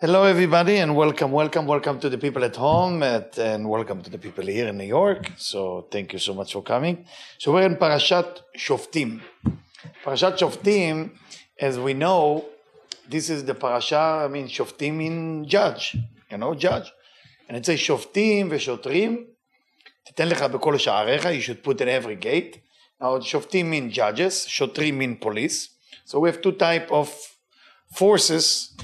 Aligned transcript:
Hello, 0.00 0.24
everybody, 0.24 0.78
and 0.78 0.96
welcome, 0.96 1.30
welcome, 1.30 1.64
welcome 1.66 2.00
to 2.00 2.10
the 2.10 2.18
people 2.18 2.42
at 2.42 2.56
home, 2.56 3.04
at, 3.04 3.38
and 3.38 3.68
welcome 3.68 4.02
to 4.02 4.10
the 4.10 4.18
people 4.18 4.44
here 4.44 4.66
in 4.66 4.76
New 4.76 4.84
York. 4.84 5.30
So, 5.36 5.86
thank 5.92 6.12
you 6.12 6.18
so 6.18 6.34
much 6.34 6.52
for 6.54 6.62
coming. 6.62 7.06
So, 7.38 7.52
we're 7.52 7.66
in 7.66 7.76
Parashat 7.76 8.40
Shoftim. 8.58 9.20
Parashat 10.04 10.38
Shoftim, 10.38 11.12
as 11.60 11.78
we 11.78 11.94
know, 11.94 12.46
this 13.08 13.30
is 13.30 13.44
the 13.44 13.54
parasha, 13.54 14.24
I 14.24 14.28
mean, 14.28 14.48
Shoftim 14.48 15.04
in 15.06 15.46
judge, 15.46 15.96
you 16.30 16.36
know, 16.36 16.54
judge. 16.54 16.92
And 17.48 17.56
it 17.56 17.66
says 17.66 17.78
Shoftim 17.78 18.50
v'shotrim, 18.50 19.26
תיתן 20.04 20.28
לך 20.28 20.42
בכל 20.42 20.78
שעריך, 20.78 21.24
you 21.24 21.40
should 21.40 21.62
put 21.62 21.80
in 21.80 21.88
every 21.88 22.16
gate. 22.16 22.60
Now, 23.00 23.18
Shoftim 23.18 23.66
mean 23.66 23.90
judges, 23.90 24.46
Shotrim 24.48 24.94
mean 24.94 25.16
police. 25.16 25.68
So, 26.04 26.18
we 26.18 26.28
have 26.28 26.42
two 26.42 26.52
type 26.52 26.90
of 26.90 27.08
forces 27.92 28.74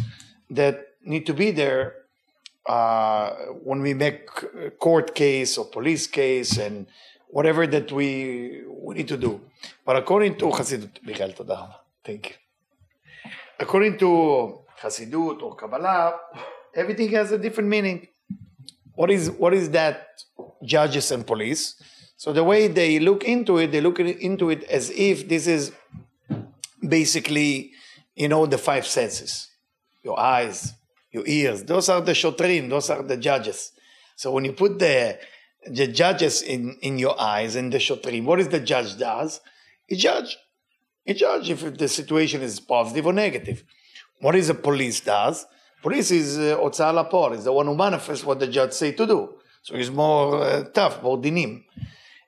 that 0.50 0.84
need 1.02 1.26
to 1.26 1.34
be 1.34 1.50
there 1.50 1.94
uh, 2.66 3.30
when 3.62 3.80
we 3.80 3.94
make 3.94 4.28
a 4.66 4.70
court 4.70 5.14
case 5.14 5.56
or 5.58 5.64
police 5.64 6.06
case 6.06 6.58
and 6.58 6.86
whatever 7.28 7.66
that 7.66 7.90
we, 7.92 8.62
we 8.68 8.94
need 8.96 9.08
to 9.08 9.16
do. 9.16 9.40
But 9.84 9.96
according 9.96 10.36
to 10.38 10.46
Hasidut, 10.46 11.02
Michael, 11.02 11.32
תודה 11.32 11.54
רבה. 11.54 11.78
Thank 12.04 12.26
you. 12.30 12.36
According 13.60 13.98
to 13.98 14.60
Hasidut 14.82 15.42
or 15.42 15.56
Kabbalah, 15.56 16.14
everything 16.74 17.10
has 17.10 17.32
a 17.32 17.38
different 17.38 17.68
meaning. 17.68 18.08
What 18.94 19.10
is 19.10 19.30
what 19.30 19.54
is 19.54 19.70
that 19.70 20.24
judges 20.64 21.10
and 21.10 21.26
police? 21.26 21.74
So 22.16 22.32
the 22.32 22.42
way 22.42 22.66
they 22.66 22.98
look 22.98 23.24
into 23.24 23.58
it, 23.58 23.70
they 23.70 23.80
look 23.80 24.00
into 24.00 24.50
it 24.50 24.64
as 24.64 24.90
if 24.90 25.28
this 25.28 25.46
is 25.46 25.72
basically, 26.86 27.72
you 28.16 28.28
know, 28.28 28.44
the 28.46 28.58
five 28.58 28.86
senses. 28.86 29.48
Your 30.02 30.18
eyes, 30.18 30.72
your 31.13 31.23
ears. 31.25 31.63
Those 31.63 31.87
are 31.87 32.01
the 32.01 32.11
shotrim, 32.11 32.69
those 32.69 32.89
are 32.89 33.03
the 33.03 33.15
judges. 33.15 33.71
So 34.15 34.31
when 34.31 34.43
you 34.43 34.51
put 34.53 34.79
the, 34.79 35.19
the 35.65 35.87
judges 35.87 36.41
in, 36.41 36.77
in 36.81 36.99
your 36.99 37.19
eyes 37.19 37.55
and 37.55 37.71
the 37.71 37.77
shotrim, 37.77 38.25
what 38.25 38.39
is 38.39 38.49
the 38.49 38.59
judge 38.59 38.97
does? 38.97 39.39
He 39.87 39.95
judge. 39.95 40.37
He 41.05 41.13
judge 41.13 41.49
if 41.49 41.77
the 41.77 41.87
situation 41.87 42.41
is 42.41 42.59
positive 42.59 43.05
or 43.05 43.13
negative. 43.13 43.63
What 44.19 44.35
is 44.35 44.47
the 44.47 44.55
police 44.55 45.01
does? 45.01 45.45
Police 45.81 46.11
is 46.11 46.37
uh, 46.37 46.57
otzah 46.57 47.35
is 47.35 47.43
the 47.43 47.51
one 47.51 47.67
who 47.67 47.75
manifests 47.75 48.25
what 48.25 48.39
the 48.39 48.47
judge 48.47 48.71
say 48.71 48.93
to 48.93 49.05
do. 49.05 49.35
So 49.61 49.75
he's 49.75 49.91
more 49.91 50.41
uh, 50.41 50.63
tough, 50.63 51.03
more 51.03 51.17
dinim. 51.17 51.63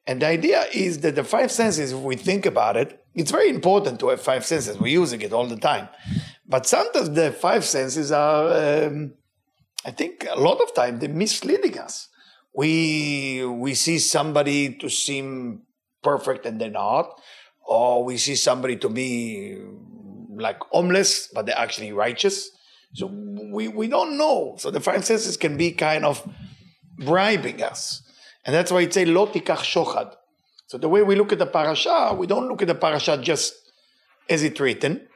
And 0.06 0.22
the 0.22 0.28
idea 0.28 0.66
is 0.74 1.00
that 1.00 1.16
the 1.16 1.24
five 1.24 1.52
senses, 1.52 1.94
if 1.94 2.00
we 2.00 2.16
think 2.16 2.46
about 2.46 2.78
it, 2.78 3.04
it's 3.16 3.32
very 3.32 3.50
important 3.50 4.00
to 4.02 4.10
have 4.10 4.22
five 4.22 4.46
senses. 4.46 4.78
We're 4.78 4.88
using 4.88 5.22
it 5.22 5.34
all 5.34 5.48
the 5.48 5.58
time. 5.58 5.88
But 6.48 6.66
sometimes 6.68 7.10
the 7.12 7.32
five 7.32 7.66
senses 7.66 8.12
are, 8.12 8.86
um, 8.86 9.14
I 9.86 9.92
think, 9.92 10.26
a 10.30 10.40
lot 10.40 10.62
of 10.62 10.74
time 10.74 11.00
they're 11.00 11.10
misleading 11.10 11.80
us. 11.80 12.10
We 12.54 13.44
we 13.46 13.74
see 13.74 14.00
somebody 14.00 14.76
to 14.76 14.90
seem 14.90 15.64
perfect 16.04 16.46
and 16.46 16.62
they're 16.62 16.70
not, 16.70 17.20
or 17.66 18.04
we 18.04 18.18
see 18.18 18.36
somebody 18.36 18.78
to 18.78 18.90
be 18.90 19.58
like 20.38 20.60
homeless 20.72 21.30
but 21.34 21.46
they're 21.46 21.58
actually 21.58 21.92
righteous. 21.92 22.52
So 22.94 23.08
we 23.52 23.68
we 23.68 23.88
don't 23.88 24.18
know. 24.18 24.56
So 24.60 24.72
the 24.72 24.80
five 24.80 25.04
senses 25.04 25.36
can 25.38 25.58
be 25.58 25.72
kind 25.72 26.06
of 26.06 26.26
bribing 26.98 27.62
us, 27.64 28.04
and 28.46 28.56
that's 28.56 28.72
why 28.72 28.82
it 28.82 28.94
say 28.94 29.06
lo 29.06 29.28
tikach 29.28 29.66
shochad. 29.66 30.14
So 30.68 30.78
the 30.78 30.90
way 30.90 31.02
we 31.02 31.16
look 31.16 31.34
at 31.34 31.40
the 31.40 31.46
parasha, 31.48 32.16
we 32.18 32.28
don't 32.28 32.48
look 32.48 32.62
at 32.62 32.68
the 32.68 32.76
parasha 32.76 33.18
just 33.18 33.54
as 34.30 34.44
it 34.44 34.60
written 34.60 35.08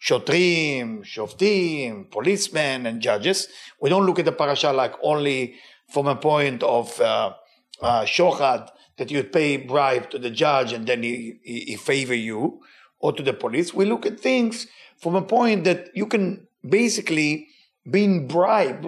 shotrim, 0.00 1.02
shoftim, 1.04 2.10
policemen, 2.10 2.86
and 2.86 3.00
judges. 3.00 3.48
We 3.80 3.90
don't 3.90 4.06
look 4.06 4.18
at 4.18 4.24
the 4.24 4.32
parasha 4.32 4.72
like 4.72 4.94
only 5.02 5.56
from 5.90 6.06
a 6.06 6.16
point 6.16 6.62
of 6.62 7.00
uh, 7.00 7.32
uh, 7.80 8.02
shochad, 8.02 8.68
that 8.98 9.10
you 9.10 9.22
pay 9.24 9.58
bribe 9.58 10.10
to 10.10 10.18
the 10.18 10.30
judge 10.30 10.72
and 10.72 10.86
then 10.86 11.02
he, 11.02 11.38
he, 11.42 11.60
he 11.60 11.76
favor 11.76 12.14
you, 12.14 12.60
or 12.98 13.12
to 13.12 13.22
the 13.22 13.32
police. 13.32 13.74
We 13.74 13.84
look 13.84 14.06
at 14.06 14.18
things 14.18 14.66
from 14.98 15.14
a 15.14 15.22
point 15.22 15.64
that 15.64 15.90
you 15.94 16.06
can 16.06 16.46
basically 16.66 17.48
be 17.88 18.18
bribed 18.18 18.86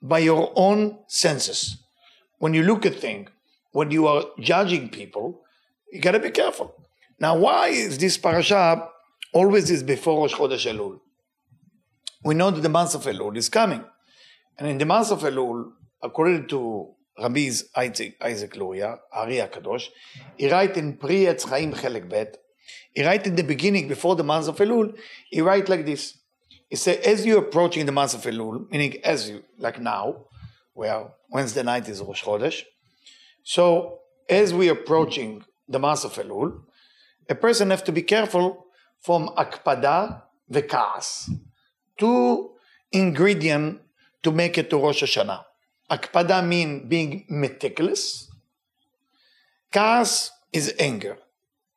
by 0.00 0.18
your 0.18 0.52
own 0.56 0.98
senses. 1.08 1.76
When 2.38 2.54
you 2.54 2.62
look 2.62 2.84
at 2.84 2.94
things, 2.96 3.30
when 3.72 3.90
you 3.90 4.06
are 4.06 4.24
judging 4.40 4.88
people, 4.88 5.42
you 5.92 6.00
gotta 6.00 6.18
be 6.18 6.30
careful. 6.30 6.74
Now, 7.20 7.36
why 7.36 7.68
is 7.68 7.98
this 7.98 8.18
parasha 8.18 8.88
always 9.34 9.68
is 9.68 9.82
before 9.82 10.20
Rosh 10.20 10.34
Chodesh 10.34 10.72
Elul. 10.72 11.00
We 12.24 12.34
know 12.34 12.50
that 12.52 12.60
the 12.60 12.68
month 12.68 12.94
of 12.94 13.02
Elul 13.02 13.36
is 13.36 13.48
coming. 13.48 13.84
And 14.56 14.68
in 14.68 14.78
the 14.78 14.86
month 14.86 15.10
of 15.10 15.22
Elul, 15.22 15.72
according 16.00 16.46
to 16.48 16.94
Rabbi 17.18 17.50
Isaac, 17.76 18.16
Isaac 18.22 18.56
Luria, 18.56 18.98
Ari 19.12 19.34
HaKadosh, 19.34 19.88
he 20.36 20.50
writes 20.50 20.78
in 20.78 20.96
Pri 20.96 21.24
Chaim 21.24 21.72
Chelek 21.72 22.08
Bet, 22.08 22.38
he 22.92 23.04
write 23.04 23.26
in 23.26 23.34
the 23.34 23.42
beginning, 23.42 23.88
before 23.88 24.14
the 24.14 24.24
month 24.24 24.48
of 24.48 24.56
Elul, 24.56 24.96
he 25.28 25.40
writes 25.40 25.68
like 25.68 25.84
this. 25.84 26.16
He 26.70 26.76
says, 26.76 27.04
as 27.04 27.26
you're 27.26 27.40
approaching 27.40 27.86
the 27.86 27.92
month 27.92 28.14
of 28.14 28.22
Elul, 28.22 28.70
meaning 28.70 29.04
as 29.04 29.28
you, 29.28 29.42
like 29.58 29.80
now, 29.80 30.26
where 30.74 31.08
Wednesday 31.28 31.62
night 31.64 31.88
is 31.88 32.00
Rosh 32.00 32.22
Chodesh, 32.22 32.62
so 33.42 33.98
as 34.28 34.54
we're 34.54 34.72
approaching 34.72 35.44
the 35.68 35.80
month 35.80 36.04
of 36.04 36.14
Elul, 36.14 36.62
a 37.28 37.34
person 37.34 37.70
have 37.70 37.84
to 37.84 37.92
be 37.92 38.02
careful 38.02 38.63
from 39.03 39.29
akpada 39.35 40.23
וכעס. 40.51 41.29
Two 41.97 42.51
ingredient 42.91 43.79
to 44.23 44.31
make 44.31 44.57
it 44.57 44.69
to 44.69 44.77
Rosh 44.77 45.03
Hashanah. 45.03 45.43
Akpada 45.89 46.45
mean 46.45 46.87
being 46.87 47.25
meticulous. 47.29 48.29
Kas 49.71 50.31
is 50.51 50.73
anger. 50.79 51.17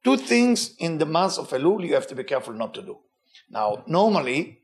Two 0.04 0.16
things 0.16 0.74
in 0.78 0.98
the 0.98 1.06
month 1.06 1.38
of 1.38 1.50
Elul 1.50 1.86
you 1.86 1.94
have 1.94 2.06
to 2.08 2.14
be 2.14 2.24
careful 2.24 2.54
not 2.54 2.74
to 2.74 2.82
do. 2.82 2.98
Now, 3.50 3.84
normally, 3.86 4.60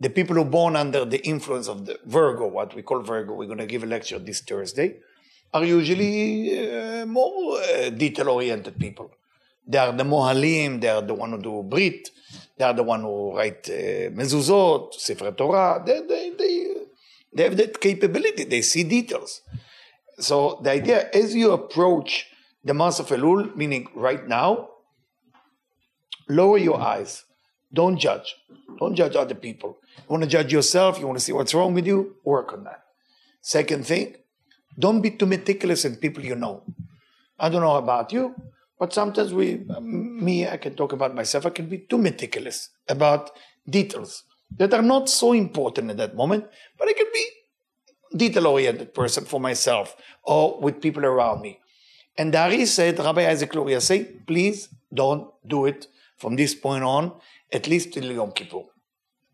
the 0.00 0.10
people 0.10 0.34
who 0.36 0.42
are 0.42 0.46
born 0.46 0.76
under 0.76 1.04
the 1.04 1.24
influence 1.26 1.68
of 1.68 1.86
the 1.86 1.98
Virgo, 2.06 2.46
what 2.46 2.74
we 2.74 2.82
call 2.82 3.02
Virgo, 3.02 3.34
we're 3.34 3.46
going 3.46 3.58
to 3.58 3.66
give 3.66 3.84
a 3.84 3.86
lecture 3.86 4.18
this 4.18 4.40
Thursday, 4.40 4.96
are 5.52 5.64
usually 5.64 6.70
uh, 6.70 7.06
more 7.06 7.58
uh, 7.58 7.90
detail-oriented 7.90 8.78
people. 8.78 9.10
They 9.67 9.77
are 9.77 9.91
the 9.91 10.03
Mohalim, 10.03 10.81
they 10.81 10.89
are 10.89 11.01
the 11.01 11.13
one 11.13 11.31
who 11.31 11.41
do 11.41 11.63
Brit, 11.63 12.09
they 12.57 12.65
are 12.65 12.73
the 12.73 12.83
one 12.83 13.01
who 13.01 13.35
write 13.35 13.67
uh, 13.69 14.11
mezuzot, 14.11 14.93
Sefer 14.93 15.31
Torah. 15.31 15.81
They, 15.85 16.01
they, 16.01 16.29
they, 16.37 16.73
they 17.33 17.43
have 17.43 17.57
that 17.57 17.81
capability, 17.81 18.43
they 18.43 18.61
see 18.61 18.83
details. 18.83 19.41
So 20.19 20.59
the 20.63 20.71
idea, 20.71 21.09
as 21.13 21.35
you 21.35 21.51
approach 21.51 22.27
the 22.63 22.73
month 22.73 22.99
of 22.99 23.07
Elul, 23.07 23.55
meaning 23.55 23.87
right 23.95 24.27
now, 24.27 24.69
lower 26.29 26.57
your 26.57 26.79
eyes. 26.79 27.23
Don't 27.73 27.97
judge. 27.97 28.35
Don't 28.79 28.95
judge 28.95 29.15
other 29.15 29.35
people. 29.35 29.77
You 29.97 30.03
want 30.07 30.23
to 30.23 30.29
judge 30.29 30.53
yourself, 30.53 30.99
you 30.99 31.05
want 31.05 31.19
to 31.19 31.23
see 31.23 31.33
what's 31.33 31.53
wrong 31.53 31.73
with 31.73 31.85
you, 31.85 32.15
work 32.23 32.53
on 32.53 32.63
that. 32.63 32.83
Second 33.41 33.85
thing, 33.85 34.15
don't 34.77 35.01
be 35.01 35.11
too 35.11 35.25
meticulous 35.25 35.85
in 35.85 35.97
people 35.97 36.23
you 36.23 36.35
know. 36.35 36.63
I 37.37 37.49
don't 37.49 37.61
know 37.61 37.75
about 37.75 38.13
you, 38.13 38.35
but 38.79 38.93
sometimes 38.93 39.33
we, 39.33 39.65
um, 39.75 40.23
me, 40.23 40.47
I 40.47 40.57
can 40.57 40.75
talk 40.75 40.91
about 40.91 41.15
myself, 41.15 41.45
I 41.45 41.49
can 41.49 41.67
be 41.67 41.79
too 41.79 41.97
meticulous 41.97 42.69
about 42.87 43.31
details 43.69 44.23
that 44.57 44.73
are 44.73 44.81
not 44.81 45.09
so 45.09 45.33
important 45.33 45.89
at 45.91 45.97
that 45.97 46.15
moment, 46.15 46.45
but 46.77 46.87
I 46.87 46.93
can 46.93 47.07
be 47.13 47.29
detail 48.15 48.47
oriented 48.47 48.93
person 48.93 49.25
for 49.25 49.39
myself 49.39 49.95
or 50.23 50.59
with 50.59 50.81
people 50.81 51.05
around 51.05 51.41
me. 51.41 51.59
And 52.17 52.31
Dari 52.31 52.65
said, 52.65 52.99
Rabbi 52.99 53.27
Isaac 53.29 53.53
Luria 53.55 53.81
said, 53.81 54.25
please 54.25 54.69
don't 54.93 55.29
do 55.45 55.65
it 55.65 55.87
from 56.17 56.35
this 56.35 56.55
point 56.55 56.83
on, 56.83 57.13
at 57.51 57.67
least 57.67 57.93
till 57.93 58.11
Yom 58.11 58.31
Kippur. 58.31 58.63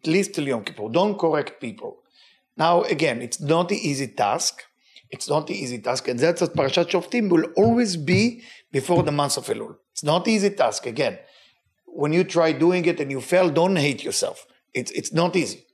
At 0.04 0.08
least 0.08 0.34
till 0.34 0.48
Yom 0.48 0.64
Kippur. 0.64 0.90
Don't 0.90 1.18
correct 1.18 1.62
people. 1.62 1.98
Now, 2.58 2.82
again, 2.84 3.22
it's 3.22 3.40
not 3.40 3.72
an 3.72 3.78
easy 3.78 4.08
task. 4.08 4.64
It's 5.12 5.28
not 5.28 5.50
an 5.50 5.56
easy 5.56 5.80
task, 5.80 6.08
and 6.08 6.18
that's 6.18 6.40
what 6.40 6.56
Parashat 6.56 6.90
Shoftim 6.90 7.30
will 7.30 7.44
always 7.58 7.98
be 7.98 8.44
before 8.72 9.04
the 9.04 9.12
month 9.12 9.36
of 9.38 9.46
Elul. 9.48 9.76
It's 9.92 10.04
not 10.04 10.26
easy 10.28 10.52
task. 10.52 10.86
Again, 10.86 11.20
when 11.86 12.14
you 12.14 12.24
try 12.24 12.54
doing 12.54 12.86
it 12.86 13.02
and 13.02 13.12
you 13.12 13.20
fail, 13.20 13.50
don't 13.50 13.76
hate 13.76 14.04
yourself. 14.06 14.48
It's 14.74 14.90
it's 14.92 15.12
not 15.12 15.36
easy. 15.36 15.66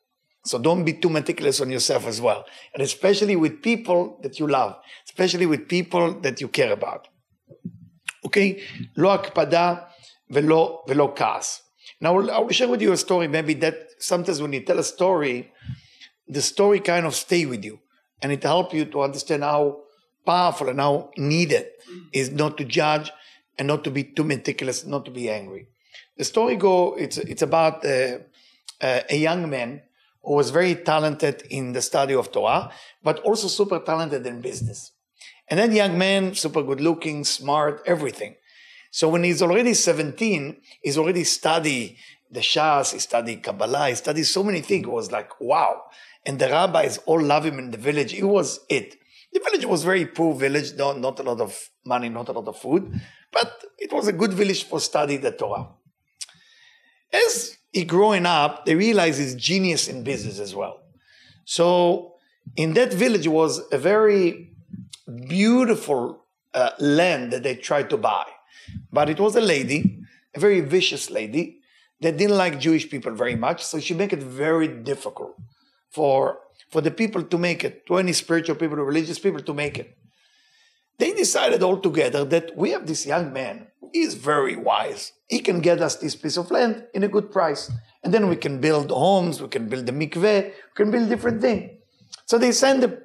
So 0.44 0.57
don't 0.57 0.84
be 0.84 0.94
too 0.94 1.10
meticulous 1.10 1.62
on 1.62 1.69
yourself 1.69 2.07
as 2.07 2.19
well, 2.19 2.45
and 2.74 2.81
especially 2.81 3.36
with 3.36 3.62
people 3.62 4.19
that 4.24 4.39
you 4.39 4.48
love, 4.48 4.75
especially 5.06 5.45
with 5.45 5.68
people 5.68 6.19
that 6.22 6.42
you 6.42 6.48
care 6.48 6.74
about. 6.74 7.07
Okay, 8.25 8.63
lo 8.95 9.16
akpada 9.16 9.88
velo 10.30 10.83
velo 10.88 11.10
kas. 11.10 11.62
Now 12.01 12.18
I 12.18 12.40
will 12.40 12.50
share 12.50 12.68
with 12.68 12.81
you 12.81 12.92
a 12.92 12.98
story. 12.98 13.28
Maybe 13.28 13.54
that 13.56 13.78
sometimes 14.00 14.42
when 14.42 14.54
you 14.54 14.62
tell 14.62 14.80
a 14.80 14.83
story, 14.83 15.51
the 16.28 16.42
story 16.42 16.80
kind 16.80 17.06
of 17.06 17.13
stay 17.13 17.45
with 17.45 17.63
you 17.63 17.80
and 18.22 18.31
it 18.31 18.44
helps 18.44 18.74
you 18.74 18.86
to 18.86 19.02
understand 19.02 19.44
how 19.44 19.80
powerful 20.25 20.69
and 20.69 20.80
how 20.80 21.12
needed 21.18 21.68
is 22.14 22.31
not 22.31 22.58
to 22.58 22.66
judge 22.66 23.12
and 23.58 23.68
not 23.68 23.84
to 23.84 23.92
be 23.92 24.04
too 24.04 24.24
meticulous, 24.24 24.86
not 24.86 25.06
to 25.06 25.12
be 25.12 25.30
angry. 25.30 25.68
The 26.18 26.24
story 26.24 26.56
go 26.56 26.96
it's 26.96 27.18
it's 27.18 27.42
about 27.42 27.86
uh, 27.86 28.19
uh, 28.81 29.02
a 29.10 29.18
young 29.18 29.50
man 29.50 29.81
who 30.24 30.34
was 30.34 30.50
very 30.50 30.75
talented 30.75 31.44
in 31.50 31.74
the 31.74 31.81
study 31.81 32.14
of 32.14 32.31
Torah, 32.31 32.72
but 33.04 33.19
also 33.19 33.48
super 33.48 33.80
talented 33.80 34.25
in 34.25 34.42
business. 34.42 34.92
And 35.50 35.60
that 35.60 35.72
young 35.72 35.98
man, 35.98 36.36
super 36.36 36.62
good 36.62 36.81
looking, 36.81 37.24
smart, 37.24 37.81
everything. 37.86 38.36
So 38.92 39.08
when 39.08 39.24
he's 39.24 39.42
already 39.42 39.74
17, 39.74 40.58
he's 40.81 40.98
already 40.98 41.24
studied 41.24 41.98
the 42.30 42.42
Shas, 42.42 42.94
he 42.94 43.00
studied 43.00 43.44
Kabbalah, 43.44 43.90
he 43.90 43.96
studied 43.96 44.25
so 44.25 44.44
many 44.44 44.62
things. 44.62 44.86
It 44.86 44.92
was 44.92 45.12
like, 45.12 45.40
wow. 45.40 45.84
And 46.25 46.40
the 46.40 46.50
rabbis 46.50 46.98
all 47.06 47.22
love 47.22 47.46
him 47.46 47.60
in 47.60 47.72
the 47.72 47.78
village. 47.78 48.14
It 48.14 48.25
was 48.25 48.60
it. 48.69 48.96
The 49.34 49.40
village 49.40 49.66
was 49.66 49.84
very 49.84 50.06
poor 50.06 50.34
village, 50.34 50.74
not, 50.75 51.00
not 51.00 51.19
a 51.19 51.24
lot 51.24 51.42
of 51.42 51.69
money, 51.86 52.10
not 52.10 52.30
a 52.30 52.31
lot 52.31 52.48
of 52.48 52.58
food, 52.58 53.00
but 53.31 53.64
it 53.78 53.92
was 53.92 54.08
a 54.08 54.14
good 54.14 54.34
village 54.34 54.64
for 54.64 54.80
study 54.80 55.18
the 55.18 55.31
Torah. 55.31 55.68
As 57.14 57.58
he 57.72 57.84
growing 57.84 58.25
up, 58.25 58.66
they 58.66 58.75
realized 58.75 59.19
he's 59.19 59.36
genius 59.36 59.88
in 59.88 60.04
business 60.04 60.40
as 60.40 60.56
well. 60.56 60.80
So 61.46 62.16
in 62.56 62.74
that 62.74 62.94
village 62.94 63.28
was 63.28 63.62
a 63.72 63.78
very 63.78 64.52
beautiful 65.28 66.25
uh, 66.54 66.72
land 66.80 67.31
that 67.31 67.44
they 67.44 67.56
tried 67.56 67.90
to 67.92 67.98
buy. 67.98 68.25
But 68.92 69.10
it 69.10 69.19
was 69.19 69.36
a 69.36 69.42
lady, 69.42 70.00
a 70.36 70.40
very 70.40 70.62
vicious 70.62 71.10
lady, 71.10 71.62
that 72.02 72.18
didn't 72.18 72.38
like 72.38 72.60
Jewish 72.60 72.90
people 72.90 73.14
very 73.14 73.36
much. 73.36 73.64
So 73.64 73.80
she 73.80 73.94
made 73.94 74.14
it 74.14 74.24
very 74.24 74.68
difficult 74.68 75.40
for, 75.89 76.39
for 76.69 76.81
the 76.81 76.92
people 76.92 77.24
to 77.24 77.38
make 77.38 77.63
it, 77.63 77.86
to 77.88 77.98
any 77.98 78.13
spiritual 78.13 78.56
people, 78.56 78.78
religious 78.78 79.19
people 79.19 79.42
to 79.42 79.54
make 79.54 79.78
it. 79.78 79.98
They 81.00 81.13
decided 81.13 81.62
all 81.62 81.80
together 81.80 82.25
that 82.25 82.57
we 82.57 82.72
have 82.72 82.88
this 82.88 83.06
young 83.06 83.31
man. 83.31 83.68
He 83.94 84.01
is 84.01 84.16
very 84.16 84.56
wise. 84.56 85.13
He 85.28 85.39
can 85.39 85.62
get 85.62 85.81
us 85.81 85.95
this 85.95 86.16
piece 86.16 86.38
of 86.38 86.51
land 86.51 86.86
in 86.94 87.04
a 87.04 87.07
good 87.07 87.31
price. 87.31 87.72
And 88.04 88.13
then 88.13 88.30
we 88.30 88.36
can 88.36 88.60
build 88.60 88.89
homes, 88.89 89.42
we 89.42 89.48
can 89.48 89.69
build 89.69 89.86
the 89.86 89.92
mikveh, 89.92 90.45
we 90.45 90.75
can 90.75 90.92
build 90.92 91.10
different 91.10 91.42
things. 91.42 91.72
So 92.25 92.38
they 92.38 92.51
send 92.51 92.83
him. 92.83 92.98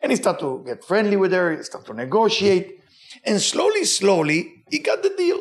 And 0.00 0.12
he 0.12 0.16
started 0.16 0.40
to 0.40 0.62
get 0.66 0.84
friendly 0.84 1.16
with 1.16 1.32
her, 1.32 1.56
he 1.56 1.62
started 1.62 1.86
to 1.86 1.94
negotiate. 1.94 2.80
And 3.24 3.40
slowly, 3.40 3.84
slowly, 3.84 4.64
he 4.70 4.78
got 4.78 5.02
the 5.02 5.10
deal. 5.10 5.40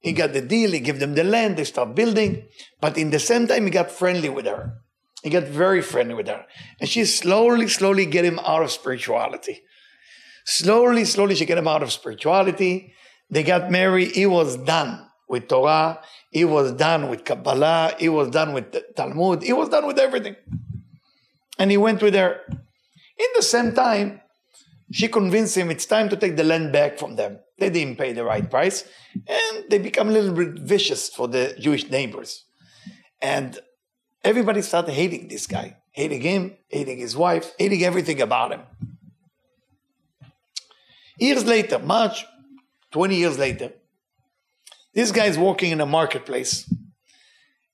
He 0.00 0.12
got 0.12 0.32
the 0.32 0.40
deal, 0.40 0.70
he 0.70 0.80
gave 0.80 1.00
them 1.00 1.14
the 1.14 1.24
land, 1.24 1.56
they 1.56 1.64
start 1.64 1.94
building. 1.94 2.44
But 2.80 2.96
in 2.96 3.10
the 3.10 3.18
same 3.18 3.48
time, 3.48 3.64
he 3.64 3.70
got 3.70 3.90
friendly 3.90 4.28
with 4.28 4.46
her. 4.46 4.78
He 5.22 5.30
got 5.30 5.44
very 5.44 5.82
friendly 5.82 6.14
with 6.14 6.28
her. 6.28 6.44
And 6.80 6.88
she 6.88 7.04
slowly, 7.04 7.68
slowly 7.68 8.06
get 8.06 8.24
him 8.24 8.38
out 8.40 8.62
of 8.62 8.70
spirituality. 8.70 9.62
Slowly, 10.44 11.04
slowly, 11.04 11.34
she 11.34 11.44
get 11.44 11.58
him 11.58 11.68
out 11.68 11.82
of 11.82 11.92
spirituality. 11.92 12.94
They 13.30 13.42
got 13.42 13.70
married. 13.70 14.12
He 14.12 14.26
was 14.26 14.56
done 14.56 15.06
with 15.28 15.48
Torah. 15.48 16.00
He 16.30 16.44
was 16.44 16.72
done 16.72 17.10
with 17.10 17.24
Kabbalah. 17.24 17.94
He 17.98 18.08
was 18.08 18.30
done 18.30 18.52
with 18.52 18.74
Talmud. 18.94 19.42
He 19.42 19.52
was 19.52 19.68
done 19.68 19.86
with 19.86 19.98
everything. 19.98 20.36
And 21.58 21.70
he 21.70 21.76
went 21.76 22.00
with 22.00 22.14
her. 22.14 22.40
In 22.48 23.26
the 23.34 23.42
same 23.42 23.74
time, 23.74 24.20
she 24.90 25.08
convinced 25.08 25.56
him 25.56 25.70
it's 25.70 25.84
time 25.84 26.08
to 26.08 26.16
take 26.16 26.36
the 26.36 26.44
land 26.44 26.72
back 26.72 26.98
from 26.98 27.16
them. 27.16 27.40
They 27.58 27.68
didn't 27.70 27.98
pay 27.98 28.12
the 28.12 28.24
right 28.24 28.48
price. 28.48 28.84
And 29.14 29.64
they 29.68 29.78
become 29.78 30.08
a 30.08 30.12
little 30.12 30.32
bit 30.32 30.62
vicious 30.62 31.08
for 31.08 31.28
the 31.28 31.56
Jewish 31.58 31.90
neighbors. 31.90 32.44
And 33.20 33.58
everybody 34.22 34.62
started 34.62 34.92
hating 34.92 35.28
this 35.28 35.46
guy, 35.46 35.76
hating 35.90 36.20
him, 36.20 36.56
hating 36.68 36.98
his 36.98 37.16
wife, 37.16 37.52
hating 37.58 37.84
everything 37.84 38.20
about 38.20 38.52
him. 38.52 38.62
Years 41.18 41.44
later, 41.44 41.78
March, 41.78 42.24
20 42.92 43.16
years 43.16 43.38
later, 43.38 43.72
this 44.94 45.12
guy 45.12 45.26
is 45.26 45.36
walking 45.36 45.72
in 45.72 45.80
a 45.80 45.86
marketplace 45.86 46.72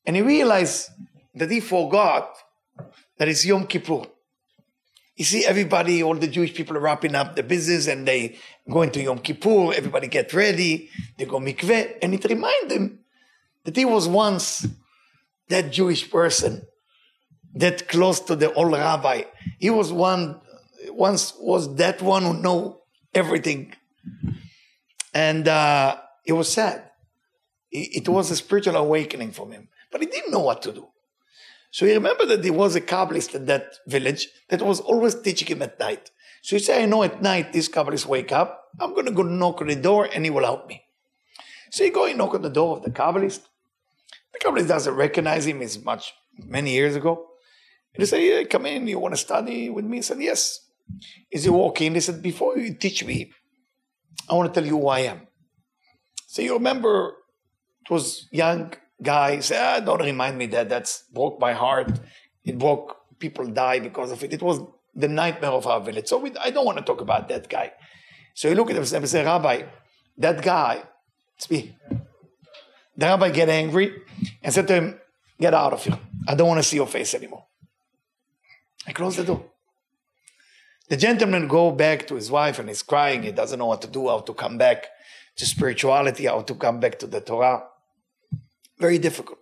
and 0.06 0.17
he 0.17 0.23
realized 0.23 0.91
that 1.35 1.50
he 1.50 1.61
forgot 1.61 2.37
that 3.19 3.29
it's 3.29 3.44
Yom 3.44 3.67
Kippur. 3.67 4.02
You 5.17 5.25
see, 5.25 5.46
everybody, 5.46 6.02
all 6.02 6.17
the 6.17 6.26
Jewish 6.26 6.55
people 6.55 6.76
are 6.76 6.81
wrapping 6.81 7.14
up 7.14 7.37
the 7.37 7.43
business 7.43 7.87
and 7.87 8.06
they 8.06 8.37
go 8.69 8.82
into 8.82 9.00
Yom 9.00 9.19
Kippur, 9.19 9.73
everybody 9.73 10.08
get 10.08 10.32
ready, 10.35 10.91
they 11.17 11.25
go 11.25 11.38
mikveh, 11.38 11.99
and 12.02 12.14
it 12.14 12.25
reminded 12.25 12.73
him 12.73 12.99
that 13.64 13.76
he 13.76 13.85
was 13.85 14.08
once 14.08 14.67
that 15.49 15.73
Jewish 15.73 16.11
person, 16.11 16.67
that 17.55 17.88
close 17.88 18.20
to 18.20 18.37
the 18.37 18.52
old 18.55 18.73
rabbi. 18.73 19.25
He 19.58 19.70
was 19.70 19.93
one, 19.93 20.41
once 20.88 21.35
was 21.38 21.76
that 21.76 22.02
one 22.02 22.23
who 22.23 22.35
know 22.35 22.82
everything. 23.14 23.75
And 25.12 25.46
uh, 25.46 25.96
it 26.26 26.32
was 26.32 26.50
sad. 26.52 26.91
It, 27.70 28.08
was 28.08 28.31
a 28.31 28.37
spiritual 28.37 28.76
awakening 28.76 29.32
for 29.32 29.50
him, 29.50 29.69
but 29.91 30.00
he 30.00 30.06
didn't 30.06 30.31
know 30.31 30.41
what 30.41 30.62
to 30.62 30.73
do. 30.73 30.88
So 31.73 31.87
he 31.87 31.94
remembered 31.94 32.29
that 32.29 32.43
there 32.43 32.52
was 32.52 32.76
a 32.76 32.81
Kabbalist 32.81 33.35
in 33.35 33.46
that 33.46 33.75
village 33.88 34.29
that 34.49 34.62
was 34.62 34.79
always 34.79 35.17
teaching 35.17 35.49
him 35.49 35.62
at 35.62 35.81
night. 35.81 36.12
So 36.43 36.55
he 36.55 36.62
said, 36.62 36.82
I 36.82 36.85
know 36.85 37.02
at 37.02 37.20
night 37.20 37.52
these 37.52 37.69
Kabbalists 37.69 38.06
wake 38.06 38.31
up. 38.31 38.62
I'm 38.79 38.94
going 38.94 39.06
to 39.06 39.12
go 39.12 39.23
knock 39.23 39.61
on 39.61 39.67
the 39.67 39.75
door 39.75 40.08
and 40.14 40.25
he 40.25 40.31
will 40.31 40.44
help 40.44 40.69
me. 40.69 40.85
So 41.73 41.82
he 41.82 41.91
go 41.91 42.06
and 42.06 42.17
knock 42.17 42.35
on 42.35 42.43
the 42.43 42.49
door 42.49 42.76
of 42.76 42.85
the 42.85 42.91
Kabbalist. 42.91 43.41
The 44.35 44.41
company 44.43 44.67
doesn't 44.67 44.95
recognize 44.95 45.47
him. 45.47 45.63
as 45.63 45.83
much, 45.83 46.13
many 46.45 46.73
years 46.73 46.97
ago. 46.97 47.27
And 47.95 48.03
he 48.03 48.07
said, 48.07 48.23
yeah, 48.23 48.45
come 48.45 48.67
in. 48.67 48.87
You 48.87 48.99
want 48.99 49.15
to 49.15 49.21
study 49.21 49.71
with 49.71 49.85
me? 49.85 49.99
He 49.99 50.03
said, 50.03 50.21
yes. 50.21 50.61
As 51.33 51.45
he 51.45 51.51
walk 51.51 51.81
in, 51.81 51.95
he 51.95 52.01
said, 52.01 52.23
Before 52.23 52.59
you 52.59 52.75
teach 52.75 53.05
me, 53.05 53.33
I 54.29 54.35
want 54.35 54.53
to 54.53 54.61
tell 54.61 54.67
you 54.67 54.79
who 54.79 54.89
I 54.89 55.01
am. 55.01 55.27
So 56.27 56.43
you 56.43 56.55
remember 56.55 57.15
it 57.85 57.91
was 57.91 58.29
young 58.33 58.75
guy, 59.03 59.41
said, 59.41 59.61
ah, 59.61 59.81
don't 59.81 60.03
remind 60.03 60.39
me 60.39 60.47
that. 60.47 60.69
That's 60.69 61.05
broke 61.13 61.41
my 61.41 61.53
heart. 61.53 62.01
It 62.45 62.59
broke 62.59 62.97
people 63.19 63.47
die 63.47 63.79
because 63.81 64.11
of 64.11 64.23
it. 64.25 64.33
It 64.33 64.43
was 64.43 64.61
the 64.95 65.09
nightmare 65.09 65.51
of 65.51 65.67
our 65.67 65.81
village. 65.81 66.09
So 66.09 66.19
we, 66.19 66.33
I 66.37 66.51
don't 66.51 66.65
want 66.65 66.79
to 66.79 66.85
talk 66.85 67.01
about 67.01 67.29
that 67.29 67.49
guy. 67.49 67.73
So 68.35 68.49
you 68.49 68.55
look 68.55 68.71
at 68.71 68.77
him 68.77 68.83
and 68.83 69.09
say, 69.09 69.25
Rabbi, 69.25 69.63
that 70.19 70.43
guy, 70.43 70.83
speak. 71.39 71.75
The 72.96 73.06
rabbi 73.06 73.31
get 73.31 73.49
angry 73.49 74.02
and 74.43 74.52
said 74.52 74.69
to 74.69 74.75
him, 74.75 75.00
Get 75.41 75.52
out 75.52 75.73
of 75.73 75.85
here. 75.85 75.99
I 76.29 76.35
don't 76.35 76.49
want 76.49 76.62
to 76.62 76.69
see 76.69 76.76
your 76.76 76.87
face 76.87 77.14
anymore. 77.14 77.44
I 78.87 78.93
closed 78.93 79.19
the 79.19 79.25
door. 79.25 79.44
The 80.88 80.96
gentleman 80.96 81.49
go 81.49 81.73
back 81.73 82.06
to 82.08 82.14
his 82.14 82.31
wife 82.31 82.58
and 82.58 82.69
he's 82.69 82.82
crying. 82.82 83.23
He 83.23 83.32
doesn't 83.32 83.58
know 83.58 83.67
what 83.67 83.82
to 83.82 83.88
do, 83.88 84.08
how 84.08 84.20
to 84.20 84.35
come 84.35 84.58
back 84.58 84.87
to 85.37 85.46
spirituality, 85.46 86.26
how 86.26 86.43
to 86.43 86.55
come 86.55 86.79
back 86.79 86.99
to 87.00 87.06
the 87.06 87.20
Torah. 87.20 87.65
Very 88.79 88.98
difficult. 88.98 89.39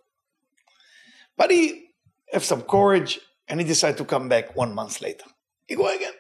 But 1.37 1.51
he 1.51 1.91
have 2.33 2.45
some 2.45 2.63
courage 2.63 3.21
and 3.49 3.61
he 3.61 3.67
decided 3.67 3.99
to 3.99 4.05
come 4.05 4.29
back 4.29 4.57
one 4.57 4.75
month 4.75 5.03
later. 5.03 5.25
He 5.67 5.75
go 5.75 5.95
again. 5.95 6.13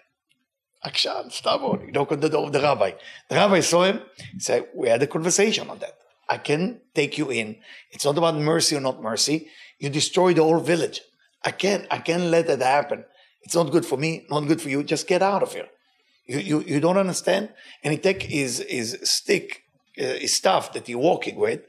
Akshan, 0.85 1.31
stubborn. 1.31 1.87
He 1.87 1.93
knock 1.93 2.11
on 2.11 2.21
the 2.21 2.29
door 2.29 2.47
of 2.47 2.53
the 2.53 2.61
rabbi. 2.61 2.93
The 3.29 3.37
rabbi 3.37 3.61
saw 3.61 3.85
him. 3.85 4.01
He 4.33 4.41
said, 4.41 4.69
we 4.75 4.89
had 4.89 5.03
a 5.03 5.07
conversation 5.07 5.71
on 5.71 5.79
that. 5.79 5.97
I 6.33 6.39
can 6.39 6.81
take 6.95 7.19
you 7.19 7.31
in. 7.31 7.57
It's 7.91 8.07
not 8.07 8.17
about 8.17 8.37
mercy 8.37 8.75
or 8.75 8.81
not 8.81 9.03
mercy. 9.03 9.49
You 9.79 9.91
destroy 9.91 10.33
the 10.33 10.43
whole 10.43 10.61
village. 10.61 11.03
I 11.45 11.51
can't, 11.51 11.87
I 11.91 11.99
can't 11.99 12.25
let 12.35 12.47
that 12.47 12.63
happen. 12.63 13.05
It's 13.43 13.55
not 13.55 13.71
good 13.71 13.85
for 13.85 13.99
me, 13.99 14.27
not 14.31 14.49
good 14.49 14.63
for 14.63 14.71
you. 14.71 14.83
Just 14.83 15.07
get 15.07 15.21
out 15.21 15.43
of 15.43 15.53
here. 15.53 15.69
You, 16.27 16.39
you, 16.39 16.61
you 16.63 16.81
don't 16.81 16.97
understand? 16.97 17.51
And 17.83 17.93
he 17.93 17.99
take 17.99 18.23
his, 18.23 18.65
his 18.67 18.99
stick, 19.03 19.65
uh, 19.99 20.25
his 20.25 20.35
stuff 20.35 20.73
that 20.73 20.87
he's 20.87 20.97
walking 20.97 21.37
with, 21.37 21.61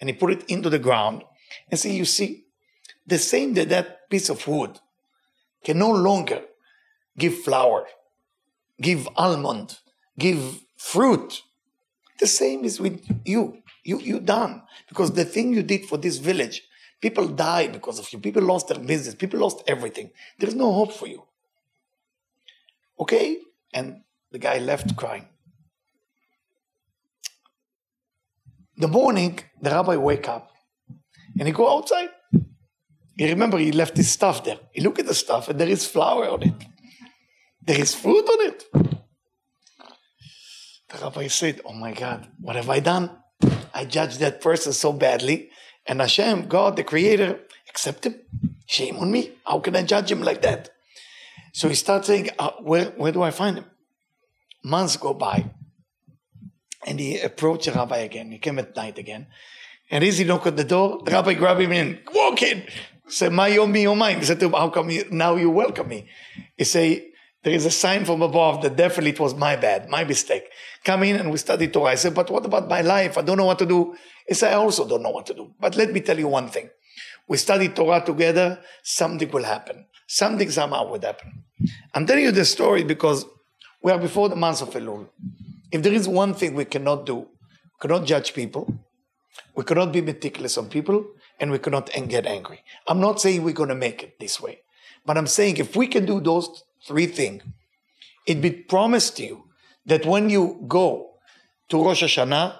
and 0.00 0.08
he 0.08 0.14
put 0.14 0.30
it 0.30 0.44
into 0.48 0.70
the 0.70 0.78
ground 0.78 1.24
and 1.68 1.80
see, 1.80 1.96
you 1.96 2.04
see, 2.04 2.44
the 3.04 3.18
same 3.18 3.54
that 3.54 3.70
that 3.70 4.08
piece 4.08 4.28
of 4.28 4.46
wood 4.46 4.78
can 5.64 5.78
no 5.78 5.90
longer 5.90 6.42
give 7.18 7.34
flower, 7.38 7.86
give 8.80 9.08
almond, 9.16 9.78
give 10.16 10.60
fruit. 10.76 11.42
The 12.20 12.28
same 12.28 12.64
is 12.64 12.80
with 12.80 13.04
you. 13.24 13.61
You 13.84 13.98
you 14.00 14.20
done 14.20 14.62
because 14.88 15.12
the 15.12 15.24
thing 15.24 15.52
you 15.52 15.62
did 15.62 15.86
for 15.86 15.98
this 15.98 16.18
village 16.18 16.62
People 17.02 17.26
die 17.26 17.66
because 17.66 17.98
of 17.98 18.10
you. 18.12 18.20
People 18.20 18.44
lost 18.44 18.68
their 18.68 18.78
business. 18.78 19.16
People 19.16 19.40
lost 19.40 19.64
everything. 19.66 20.12
There's 20.38 20.54
no 20.54 20.72
hope 20.72 20.92
for 20.92 21.08
you. 21.08 21.24
Okay? 22.98 23.38
And 23.74 24.02
the 24.30 24.38
guy 24.38 24.58
left 24.58 24.96
crying. 24.96 25.26
The 28.76 28.86
morning, 28.86 29.40
the 29.60 29.70
rabbi 29.70 29.96
wake 29.96 30.28
up 30.28 30.52
and 31.38 31.48
he 31.48 31.52
go 31.52 31.76
outside. 31.76 32.10
He 33.16 33.28
remember 33.28 33.58
he 33.58 33.72
left 33.72 33.96
his 33.96 34.10
stuff 34.10 34.44
there. 34.44 34.60
He 34.70 34.80
look 34.80 35.00
at 35.00 35.06
the 35.06 35.14
stuff 35.14 35.48
and 35.48 35.58
there 35.58 35.68
is 35.68 35.84
flour 35.84 36.28
on 36.30 36.44
it. 36.44 36.54
There 37.60 37.80
is 37.80 37.96
fruit 37.96 38.28
on 38.28 38.46
it. 38.46 38.64
The 40.88 40.98
rabbi 41.02 41.26
said, 41.26 41.60
Oh 41.64 41.74
my 41.74 41.92
God, 41.92 42.28
what 42.40 42.54
have 42.54 42.70
I 42.70 42.78
done? 42.78 43.10
I 43.74 43.84
judged 43.84 44.20
that 44.20 44.40
person 44.40 44.72
so 44.72 44.92
badly 44.92 45.50
and 45.86 46.00
Hashem, 46.00 46.46
God, 46.48 46.76
the 46.76 46.84
creator, 46.84 47.40
accept 47.68 48.06
him. 48.06 48.20
Shame 48.66 48.96
on 48.96 49.10
me. 49.10 49.32
How 49.44 49.58
can 49.58 49.76
I 49.76 49.82
judge 49.82 50.10
him 50.10 50.22
like 50.22 50.42
that? 50.42 50.70
So 51.52 51.68
he 51.68 51.74
starts 51.74 52.06
saying, 52.06 52.30
uh, 52.38 52.52
where, 52.60 52.86
where 52.90 53.12
do 53.12 53.22
I 53.22 53.30
find 53.30 53.58
him? 53.58 53.66
Months 54.64 54.96
go 54.96 55.12
by. 55.12 55.50
And 56.86 56.98
he 56.98 57.20
approached 57.20 57.66
the 57.66 57.72
rabbi 57.72 57.98
again. 57.98 58.30
He 58.30 58.38
came 58.38 58.58
at 58.58 58.74
night 58.76 58.98
again. 58.98 59.26
And 59.90 60.02
as 60.02 60.18
he 60.18 60.24
knocked 60.24 60.46
at 60.46 60.56
the 60.56 60.64
door, 60.64 61.02
the 61.04 61.10
rabbi 61.10 61.34
grabbed 61.34 61.60
him 61.60 61.72
in. 61.72 62.00
Walk 62.14 62.42
in. 62.42 62.64
Say, 63.08 63.28
my 63.28 63.48
yom 63.48 63.74
yomaim. 63.74 64.18
He 64.18 64.24
said 64.24 64.40
to 64.40 64.46
him, 64.46 64.52
how 64.52 64.70
come 64.70 64.90
you, 64.90 65.04
now 65.10 65.36
you 65.36 65.50
welcome 65.50 65.88
me? 65.88 66.08
He 66.56 66.64
say, 66.64 67.11
there 67.42 67.52
is 67.52 67.66
a 67.66 67.70
sign 67.70 68.04
from 68.04 68.22
above 68.22 68.62
that 68.62 68.76
definitely 68.76 69.10
it 69.10 69.20
was 69.20 69.34
my 69.34 69.56
bad, 69.56 69.88
my 69.88 70.04
mistake. 70.04 70.44
Come 70.84 71.02
in 71.02 71.16
and 71.16 71.30
we 71.30 71.38
study 71.38 71.68
Torah. 71.68 71.90
I 71.92 71.94
said, 71.96 72.14
but 72.14 72.30
what 72.30 72.46
about 72.46 72.68
my 72.68 72.82
life? 72.82 73.18
I 73.18 73.22
don't 73.22 73.36
know 73.36 73.46
what 73.46 73.58
to 73.58 73.66
do. 73.66 73.96
He 74.28 74.34
said, 74.34 74.52
I 74.52 74.56
also 74.56 74.86
don't 74.86 75.02
know 75.02 75.10
what 75.10 75.26
to 75.26 75.34
do. 75.34 75.52
But 75.58 75.76
let 75.76 75.92
me 75.92 76.00
tell 76.00 76.18
you 76.18 76.28
one 76.28 76.48
thing. 76.48 76.70
We 77.26 77.36
study 77.36 77.68
Torah 77.68 78.02
together, 78.04 78.60
something 78.82 79.30
will 79.30 79.44
happen. 79.44 79.86
Something 80.06 80.50
somehow 80.50 80.90
would 80.90 81.04
happen. 81.04 81.44
I'm 81.94 82.06
telling 82.06 82.24
you 82.24 82.32
this 82.32 82.50
story 82.50 82.84
because 82.84 83.24
we 83.82 83.90
are 83.90 83.98
before 83.98 84.28
the 84.28 84.36
month 84.36 84.62
of 84.62 84.70
Elul. 84.70 85.08
If 85.72 85.82
there 85.82 85.92
is 85.92 86.06
one 86.06 86.34
thing 86.34 86.54
we 86.54 86.64
cannot 86.64 87.06
do, 87.06 87.16
we 87.16 87.26
cannot 87.80 88.06
judge 88.06 88.34
people, 88.34 88.72
we 89.56 89.64
cannot 89.64 89.92
be 89.92 90.00
meticulous 90.00 90.58
on 90.58 90.68
people, 90.68 91.06
and 91.40 91.50
we 91.50 91.58
cannot 91.58 91.90
get 92.08 92.26
angry. 92.26 92.62
I'm 92.86 93.00
not 93.00 93.20
saying 93.20 93.42
we're 93.42 93.54
going 93.54 93.70
to 93.70 93.74
make 93.74 94.02
it 94.02 94.20
this 94.20 94.40
way, 94.40 94.60
but 95.04 95.16
I'm 95.16 95.26
saying 95.26 95.56
if 95.56 95.74
we 95.74 95.86
can 95.86 96.04
do 96.04 96.20
those 96.20 96.62
three 96.86 97.06
things, 97.06 97.42
it 98.26 98.40
be 98.40 98.50
promised 98.50 99.16
to 99.16 99.24
you 99.24 99.44
that 99.86 100.06
when 100.06 100.30
you 100.30 100.64
go 100.68 101.10
to 101.68 101.84
Rosh 101.84 102.02
Hashanah, 102.02 102.58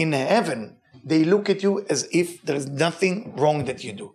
in 0.00 0.12
heaven, 0.12 0.78
they 1.04 1.24
look 1.24 1.50
at 1.50 1.62
you 1.62 1.84
as 1.90 2.08
if 2.10 2.40
there 2.42 2.56
is 2.56 2.66
nothing 2.66 3.34
wrong 3.36 3.66
that 3.66 3.84
you 3.84 3.92
do. 3.92 4.14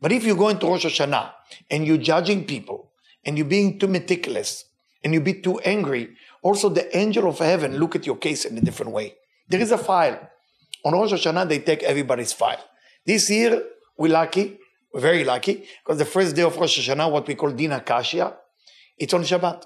But 0.00 0.10
if 0.10 0.24
you 0.24 0.34
go 0.34 0.48
into 0.48 0.66
Rosh 0.66 0.84
Hashanah 0.84 1.30
and 1.70 1.86
you're 1.86 1.98
judging 1.98 2.44
people 2.44 2.90
and 3.24 3.38
you're 3.38 3.46
being 3.46 3.78
too 3.78 3.86
meticulous 3.86 4.64
and 5.04 5.14
you 5.14 5.20
be 5.20 5.34
too 5.34 5.60
angry, 5.60 6.16
also 6.42 6.68
the 6.68 6.96
angel 6.96 7.28
of 7.28 7.38
heaven 7.38 7.76
look 7.76 7.94
at 7.94 8.06
your 8.06 8.16
case 8.16 8.44
in 8.44 8.58
a 8.58 8.60
different 8.60 8.90
way. 8.90 9.14
There 9.48 9.60
is 9.60 9.70
a 9.70 9.78
file. 9.78 10.18
On 10.84 10.92
Rosh 10.94 11.12
Hashanah, 11.12 11.48
they 11.48 11.60
take 11.60 11.84
everybody's 11.84 12.32
file. 12.32 12.64
This 13.06 13.30
year, 13.30 13.62
we're 13.96 14.12
lucky, 14.12 14.58
we're 14.92 15.00
very 15.00 15.24
lucky, 15.24 15.64
because 15.84 15.98
the 15.98 16.04
first 16.04 16.34
day 16.34 16.42
of 16.42 16.56
Rosh 16.56 16.78
Hashanah, 16.78 17.10
what 17.10 17.26
we 17.28 17.36
call 17.36 17.50
Din 17.50 17.70
HaKashya, 17.70 18.34
it's 19.00 19.14
on 19.14 19.22
Shabbat. 19.22 19.64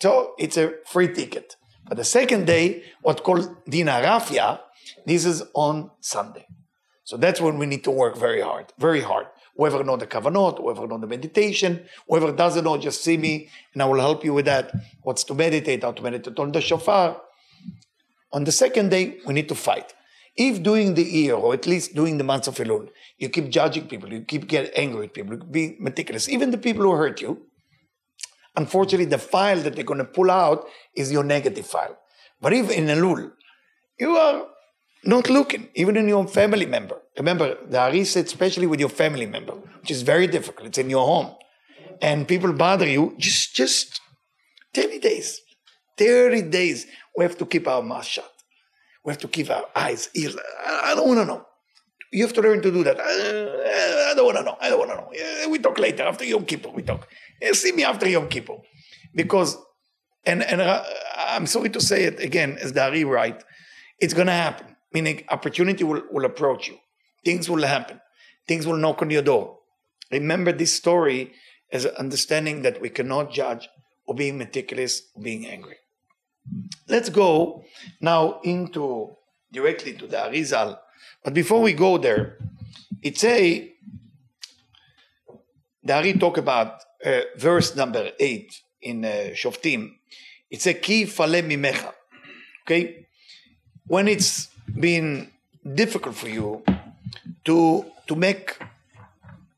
So 0.00 0.34
it's 0.38 0.56
a 0.56 0.72
free 0.86 1.12
ticket. 1.12 1.56
But 1.86 1.98
the 1.98 2.04
second 2.04 2.46
day, 2.46 2.82
what 3.02 3.22
called 3.22 3.54
Din 3.68 3.86
HaRafya, 3.86 4.60
this 5.06 5.24
is 5.24 5.42
on 5.54 5.90
Sunday. 6.00 6.46
So 7.04 7.16
that's 7.16 7.40
when 7.40 7.58
we 7.58 7.66
need 7.66 7.84
to 7.84 7.90
work 7.90 8.16
very 8.16 8.40
hard, 8.40 8.72
very 8.78 9.02
hard. 9.02 9.26
Whoever 9.56 9.84
know 9.84 9.96
the 9.96 10.06
kavanot, 10.06 10.58
whoever 10.58 10.86
know 10.86 10.98
the 10.98 11.06
meditation, 11.06 11.84
whoever 12.08 12.32
doesn't 12.32 12.64
know, 12.64 12.78
just 12.78 13.04
see 13.04 13.18
me 13.18 13.50
and 13.74 13.82
I 13.82 13.86
will 13.86 14.00
help 14.00 14.24
you 14.24 14.32
with 14.32 14.46
that. 14.46 14.72
What's 15.02 15.24
to 15.24 15.34
meditate, 15.34 15.82
how 15.82 15.92
to 15.92 16.02
meditate 16.02 16.38
on 16.38 16.52
the 16.52 16.60
shofar. 16.60 17.20
On 18.32 18.44
the 18.44 18.52
second 18.52 18.90
day, 18.90 19.18
we 19.26 19.34
need 19.34 19.48
to 19.48 19.54
fight. 19.54 19.92
If 20.36 20.62
during 20.62 20.94
the 20.94 21.02
year, 21.02 21.34
or 21.34 21.52
at 21.52 21.66
least 21.66 21.94
during 21.94 22.16
the 22.16 22.24
months 22.24 22.46
of 22.46 22.56
Elul, 22.56 22.88
you 23.18 23.28
keep 23.28 23.48
judging 23.50 23.88
people, 23.88 24.10
you 24.12 24.22
keep 24.22 24.46
getting 24.46 24.70
angry 24.76 25.00
with 25.00 25.12
people, 25.12 25.34
you 25.34 25.44
be 25.44 25.76
meticulous, 25.80 26.28
even 26.28 26.52
the 26.52 26.58
people 26.58 26.84
who 26.84 26.92
hurt 26.92 27.20
you, 27.20 27.42
unfortunately, 28.60 29.10
the 29.16 29.24
file 29.34 29.60
that 29.64 29.72
they're 29.74 29.90
going 29.92 30.04
to 30.06 30.12
pull 30.18 30.30
out 30.30 30.66
is 31.00 31.12
your 31.16 31.24
negative 31.24 31.66
file. 31.66 31.96
But 32.40 32.52
if 32.52 32.70
in 32.70 32.86
Elul, 32.86 33.32
you 33.98 34.10
are 34.16 34.46
not 35.04 35.28
looking, 35.30 35.68
even 35.74 35.96
in 35.96 36.08
your 36.08 36.26
family 36.26 36.66
member. 36.66 36.96
Remember, 37.18 37.56
the 37.68 37.78
Ari 37.78 38.00
especially 38.00 38.66
with 38.66 38.80
your 38.80 38.88
family 39.02 39.26
member, 39.26 39.54
which 39.80 39.90
is 39.90 40.02
very 40.02 40.26
difficult. 40.26 40.68
It's 40.68 40.78
in 40.78 40.90
your 40.90 41.06
home. 41.06 41.30
And 42.02 42.26
people 42.26 42.52
bother 42.52 42.88
you, 42.88 43.14
just, 43.18 43.54
just 43.54 44.00
30 44.74 44.98
days. 44.98 45.40
30 45.98 46.42
days. 46.42 46.86
We 47.16 47.24
have 47.24 47.36
to 47.38 47.46
keep 47.46 47.66
our 47.68 47.82
mouth 47.82 48.06
shut. 48.06 48.32
We 49.04 49.12
have 49.12 49.20
to 49.20 49.28
keep 49.28 49.50
our 49.50 49.66
eyes, 49.74 50.08
ears. 50.14 50.36
I, 50.66 50.94
don't 50.94 51.08
want 51.08 51.20
to 51.20 51.26
know. 51.26 51.46
You 52.12 52.24
have 52.24 52.32
to 52.34 52.42
learn 52.42 52.60
to 52.62 52.70
do 52.70 52.82
that. 52.84 52.98
I, 53.00 54.10
I 54.10 54.14
don't 54.14 54.26
want 54.26 54.38
to 54.38 54.44
know. 54.44 54.56
I 54.60 54.68
don't 54.70 54.78
want 54.78 54.90
to 54.90 54.96
know. 54.96 55.50
we 55.50 55.58
talk 55.58 55.78
later. 55.78 56.02
After 56.04 56.24
Yom 56.24 56.44
Kippur, 56.44 56.70
we 56.70 56.82
talk. 56.82 57.06
See 57.52 57.72
me 57.72 57.84
after 57.84 58.08
Yom 58.08 58.28
Kippur. 58.28 58.58
Because, 59.14 59.56
and, 60.24 60.42
and 60.42 60.60
uh, 60.60 60.84
I'm 61.28 61.46
sorry 61.46 61.70
to 61.70 61.80
say 61.80 62.04
it 62.04 62.20
again, 62.20 62.58
as 62.60 62.72
Dari 62.72 63.04
right, 63.04 63.42
it's 63.98 64.14
going 64.14 64.26
to 64.28 64.32
happen 64.32 64.70
meaning 64.92 65.24
opportunity 65.28 65.84
will, 65.84 66.02
will 66.10 66.24
approach 66.24 66.68
you. 66.68 66.78
Things 67.24 67.48
will 67.48 67.62
happen. 67.62 68.00
Things 68.46 68.66
will 68.66 68.76
knock 68.76 69.02
on 69.02 69.10
your 69.10 69.22
door. 69.22 69.58
Remember 70.10 70.52
this 70.52 70.74
story 70.74 71.32
as 71.72 71.86
understanding 71.86 72.62
that 72.62 72.80
we 72.80 72.88
cannot 72.88 73.32
judge 73.32 73.68
or 74.06 74.14
being 74.14 74.38
meticulous 74.38 75.02
or 75.14 75.22
being 75.22 75.46
angry. 75.46 75.76
Let's 76.88 77.10
go 77.10 77.64
now 78.00 78.40
into 78.42 79.14
directly 79.52 79.92
to 79.94 80.06
the 80.06 80.16
Arizal. 80.16 80.78
But 81.22 81.34
before 81.34 81.60
we 81.60 81.74
go 81.74 81.98
there, 81.98 82.38
it's 83.02 83.22
a 83.24 83.72
the 85.82 85.94
Ari 85.94 86.14
talk 86.14 86.36
about 86.38 86.82
uh, 87.04 87.20
verse 87.36 87.76
number 87.76 88.10
eight 88.18 88.60
in 88.82 89.04
uh, 89.04 89.30
Shoftim. 89.32 89.92
It's 90.50 90.66
a 90.66 90.74
ki 90.74 91.06
fale 91.06 91.42
mimecha. 91.42 91.92
Okay, 92.64 93.06
when 93.86 94.08
it's 94.08 94.48
been 94.78 95.30
difficult 95.74 96.14
for 96.14 96.28
you 96.28 96.62
to 97.44 97.84
to 98.06 98.16
make 98.16 98.58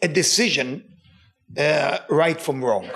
a 0.00 0.08
decision 0.08 0.84
uh, 1.56 1.98
right 2.08 2.40
from 2.40 2.64
wrong, 2.64 2.88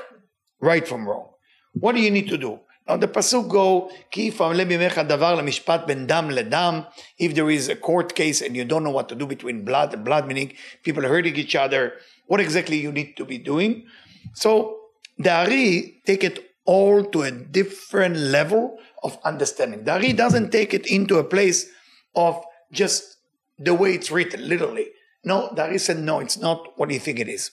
right 0.60 0.86
from 0.86 1.08
wrong. 1.08 1.30
What 1.74 1.94
do 1.94 2.00
you 2.00 2.10
need 2.10 2.28
to 2.28 2.38
do? 2.38 2.60
Now 2.88 2.96
the 2.96 3.08
pasuk 3.08 3.48
go, 3.48 3.90
ki 4.10 4.30
davar 4.30 4.54
lemishpat 4.54 5.86
ben 5.86 6.06
dam 6.06 6.28
ledam. 6.28 6.86
If 7.18 7.34
there 7.34 7.50
is 7.50 7.68
a 7.68 7.76
court 7.76 8.14
case 8.14 8.40
and 8.42 8.56
you 8.56 8.64
don't 8.64 8.84
know 8.84 8.90
what 8.90 9.08
to 9.08 9.14
do 9.14 9.26
between 9.26 9.64
blood 9.64 9.92
and 9.92 10.04
blood, 10.04 10.26
meaning 10.26 10.52
people 10.82 11.02
hurting 11.02 11.36
each 11.36 11.56
other, 11.56 11.94
what 12.26 12.40
exactly 12.40 12.76
you 12.76 12.92
need 12.92 13.16
to 13.16 13.24
be 13.24 13.38
doing? 13.38 13.86
So 14.35 14.77
the 15.17 15.31
Ari 15.31 16.01
take 16.05 16.23
it 16.23 16.51
all 16.65 17.03
to 17.05 17.23
a 17.23 17.31
different 17.31 18.17
level 18.17 18.77
of 19.03 19.17
understanding. 19.23 19.83
The 19.83 19.93
Ari 19.93 20.13
doesn't 20.13 20.51
take 20.51 20.73
it 20.73 20.85
into 20.88 21.17
a 21.17 21.23
place 21.23 21.67
of 22.15 22.41
just 22.71 23.17
the 23.57 23.73
way 23.73 23.93
it's 23.93 24.11
written, 24.11 24.47
literally. 24.47 24.88
No, 25.23 25.51
there 25.55 25.71
is 25.71 25.89
a 25.89 25.95
no, 25.95 26.19
it's 26.19 26.38
not 26.38 26.77
what 26.77 26.89
you 26.91 27.00
think 27.00 27.19
it 27.19 27.27
is. 27.27 27.51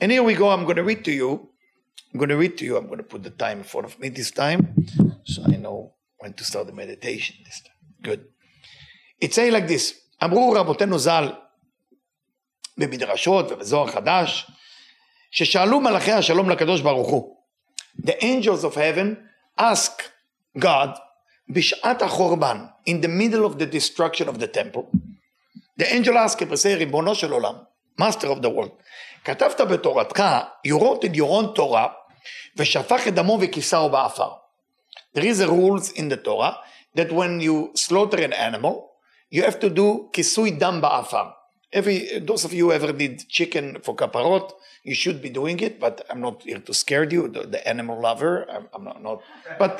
And 0.00 0.12
here 0.12 0.22
we 0.22 0.34
go, 0.34 0.50
I'm 0.50 0.64
going 0.64 0.76
to 0.76 0.84
read 0.84 1.04
to 1.04 1.12
you. 1.12 1.48
I'm 2.12 2.18
going 2.18 2.28
to 2.28 2.36
read 2.36 2.58
to 2.58 2.64
you. 2.64 2.76
I'm 2.76 2.86
going 2.86 2.98
to 2.98 3.04
put 3.04 3.22
the 3.22 3.30
time 3.30 3.58
in 3.58 3.64
front 3.64 3.86
of 3.86 3.98
me 3.98 4.08
this 4.08 4.30
time 4.30 4.74
so 5.24 5.42
I 5.46 5.56
know 5.56 5.94
when 6.18 6.34
to 6.34 6.44
start 6.44 6.66
the 6.66 6.72
meditation 6.72 7.36
this 7.44 7.60
time. 7.60 7.76
Good. 8.02 8.26
It 9.20 9.34
says 9.34 9.52
like 9.52 9.68
this, 9.68 9.94
אמרו 10.24 10.52
רבותינו 10.52 10.98
ז"ל 10.98 11.32
במדרשות 12.78 13.52
ובזוהר 13.52 13.86
חדש, 13.86 14.50
ששאלו 15.36 15.80
מלאכי 15.80 16.12
השלום 16.12 16.50
לקדוש 16.50 16.80
ברוך 16.80 17.08
הוא. 17.08 17.36
The 18.02 18.22
angels 18.22 18.64
of 18.64 18.74
heaven 18.74 19.16
ask 19.60 20.02
God 20.58 20.98
בשעת 21.48 22.02
החורבן, 22.02 22.66
in 22.88 23.04
the 23.04 23.08
middle 23.08 23.44
of 23.44 23.58
the 23.58 23.66
destruction 23.66 24.28
of 24.28 24.38
the 24.38 24.46
temple, 24.46 24.84
the 25.78 25.92
angel 25.94 26.18
asked 26.18 26.40
him, 26.40 26.56
say, 26.56 26.76
ריבונו 26.76 27.14
של 27.14 27.32
עולם, 27.32 27.54
master 28.00 28.26
of 28.26 28.42
the 28.42 28.48
world, 28.48 28.82
כתבת 29.24 29.60
בתורתך, 29.60 30.22
you 30.66 30.78
wrote 30.78 31.04
in 31.04 31.14
your 31.14 31.30
own 31.30 31.54
Torah, 31.54 31.88
ושפך 32.56 33.08
את 33.08 33.14
דמו 33.14 33.38
וכיסהו 33.40 33.88
באפר. 33.88 34.30
There 35.14 35.24
is 35.24 35.40
a 35.40 35.48
rules 35.48 35.90
in 35.90 36.08
the 36.08 36.16
Torah 36.16 36.56
that 36.94 37.12
when 37.12 37.40
you 37.40 37.72
slaughter 37.74 38.18
an 38.18 38.32
animal, 38.32 38.90
you 39.30 39.42
have 39.42 39.58
to 39.60 39.70
do 39.70 40.10
כיסוי 40.12 40.50
דם 40.50 40.80
באפר. 40.80 41.24
Every, 41.79 41.97
those 42.29 42.43
of 42.43 42.53
you 42.59 42.71
ever 42.71 42.91
did 42.91 43.29
chicken 43.37 43.65
for 43.83 43.95
kaparot, 43.95 44.51
you 44.83 44.95
should 44.95 45.21
be 45.21 45.29
doing 45.29 45.59
it, 45.59 45.79
but 45.79 45.95
I'm 46.09 46.21
not 46.27 46.41
here 46.41 46.61
to 46.69 46.73
scare 46.73 47.07
you, 47.13 47.27
the, 47.27 47.41
the 47.53 47.61
animal 47.73 48.01
lover, 48.07 48.33
I'm, 48.49 48.65
I'm 48.73 48.83
not, 48.83 49.03
not, 49.03 49.21
but 49.59 49.75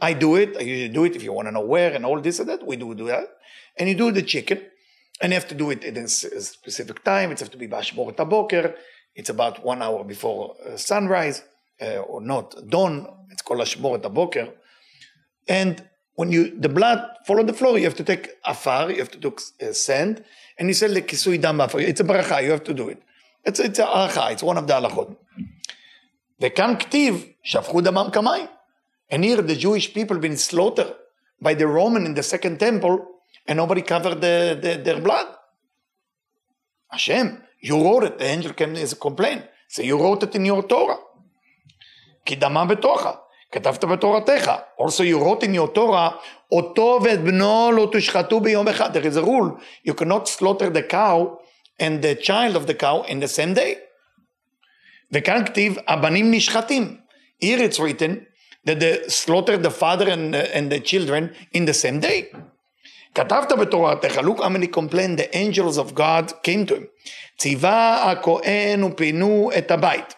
I 0.00 0.14
do 0.14 0.36
it. 0.36 0.56
I 0.56 0.60
usually 0.60 0.94
do 0.98 1.04
it 1.04 1.14
if 1.14 1.22
you 1.22 1.32
want 1.32 1.48
to 1.48 1.52
know 1.52 1.66
where 1.74 1.92
and 1.92 2.06
all 2.06 2.20
this 2.20 2.38
and 2.40 2.48
that. 2.48 2.66
We 2.66 2.76
do 2.76 2.94
do 2.94 3.06
that. 3.08 3.26
And 3.76 3.84
you 3.88 3.96
do 4.04 4.10
the 4.12 4.22
chicken, 4.22 4.58
and 5.20 5.30
you 5.30 5.38
have 5.40 5.48
to 5.48 5.54
do 5.54 5.70
it 5.74 5.84
in 5.84 5.96
a 5.98 6.08
specific 6.08 7.04
time. 7.04 7.32
It 7.32 7.40
has 7.40 7.50
to 7.50 7.58
be 7.58 7.68
bashmoret 7.68 8.16
boker. 8.28 8.74
It's 9.14 9.28
about 9.28 9.62
one 9.62 9.82
hour 9.82 10.04
before 10.04 10.56
uh, 10.66 10.78
sunrise, 10.78 11.42
uh, 11.82 12.10
or 12.12 12.22
not 12.22 12.46
dawn. 12.74 13.06
It's 13.30 13.42
called 13.42 13.60
ashmoret 13.60 14.04
boker. 14.12 14.46
And 15.46 15.86
when 16.15 16.31
you 16.31 16.59
the 16.59 16.69
blood 16.69 16.99
fall 17.25 17.39
on 17.39 17.45
the 17.45 17.53
floor, 17.53 17.77
you 17.77 17.85
have 17.85 17.95
to 17.95 18.03
take 18.03 18.31
afar. 18.45 18.91
You 18.91 18.99
have 18.99 19.11
to 19.11 19.19
take 19.19 19.39
uh, 19.61 19.73
sand, 19.73 20.23
and 20.57 20.67
you 20.67 20.73
say 20.73 20.87
the 20.93 21.01
kisui 21.01 21.39
dam 21.41 21.61
afar. 21.61 21.79
It's 21.81 22.01
a 22.01 22.03
bracha. 22.03 22.43
You 22.43 22.51
have 22.51 22.63
to 22.65 22.73
do 22.73 22.89
it. 22.89 23.01
It's 23.45 23.59
it's 23.59 23.79
a 23.79 23.85
halacha. 23.85 24.31
It's 24.33 24.43
one 24.43 24.57
of 24.57 24.67
the 24.67 24.73
halachot. 24.73 25.15
וכאן 26.41 26.75
כתיב, 26.79 27.25
שפכו 27.43 27.81
דמם 27.81 28.09
כמים. 28.13 28.47
And 29.11 29.23
here 29.23 29.41
the 29.41 29.55
Jewish 29.55 29.93
people 29.93 30.17
been 30.19 30.37
slaughtered 30.37 30.93
by 31.41 31.53
the 31.53 31.67
Roman 31.67 32.05
in 32.05 32.13
the 32.13 32.23
second 32.23 32.59
temple, 32.59 33.05
and 33.47 33.57
nobody 33.57 33.81
covered 33.81 34.21
the, 34.21 34.57
the, 34.61 34.77
their 34.77 35.01
blood. 35.01 35.27
Hashem, 36.91 37.41
you 37.61 37.83
wrote 37.83 38.03
it. 38.03 38.19
The 38.19 38.25
angel 38.25 38.53
came 38.53 38.75
as 38.75 38.93
a 38.93 38.95
complaint. 38.95 39.43
So 39.67 39.81
you 39.81 40.01
wrote 40.01 40.23
it 40.23 40.35
in 40.35 40.45
your 40.45 40.63
Torah. 40.63 40.99
כי 42.25 42.35
דמם 42.35 42.67
בתוכה. 42.69 43.11
כתבת 43.53 43.83
בתורתך. 43.83 44.51
Also 44.77 45.03
you 45.03 45.19
wrote 45.19 45.43
in 45.43 45.53
your 45.53 45.75
Torah, 45.75 46.11
אותו 46.51 46.99
ואת 47.03 47.21
בנו 47.21 47.71
לא 47.71 47.87
תושחתו 47.91 48.39
ביום 48.39 48.67
אחד. 48.67 48.97
There 48.97 49.05
is 49.05 49.17
a 49.17 49.25
rule. 49.25 49.59
You 49.87 49.93
cannot 49.93 50.27
slaughter 50.27 50.69
the 50.69 50.83
cow 50.83 51.39
and 51.79 52.01
the 52.01 52.15
child 52.15 52.55
of 52.55 52.67
the 52.67 52.73
cow 52.73 53.03
in 53.07 53.19
the 53.19 53.27
same 53.27 53.53
day. 53.53 53.75
וכאן 55.11 55.45
כתיב, 55.45 55.77
הבנים 55.87 56.31
נשחטים. 56.31 56.97
Here 57.43 57.59
it's 57.59 57.79
written 57.79 58.25
that 58.65 58.79
they 58.79 59.09
slaughtered 59.09 59.63
the 59.63 59.71
father 59.71 60.09
and, 60.09 60.35
uh, 60.35 60.57
and 60.57 60.71
the 60.71 60.79
children 60.79 61.33
in 61.53 61.65
the 61.65 61.73
same 61.73 61.99
day. 61.99 62.35
כתבת 63.15 63.51
בתורתך, 63.51 64.17
look 64.17 64.39
how 64.43 64.49
many 64.49 64.67
complained 64.67 65.17
the 65.17 65.35
angels 65.35 65.77
of 65.77 65.95
God 65.95 66.33
came 66.43 66.65
to 66.65 66.75
him. 66.75 66.85
ציווה 67.37 68.11
הכהן 68.11 68.83
ופינו 68.83 69.49
את 69.57 69.71
הבית. 69.71 70.15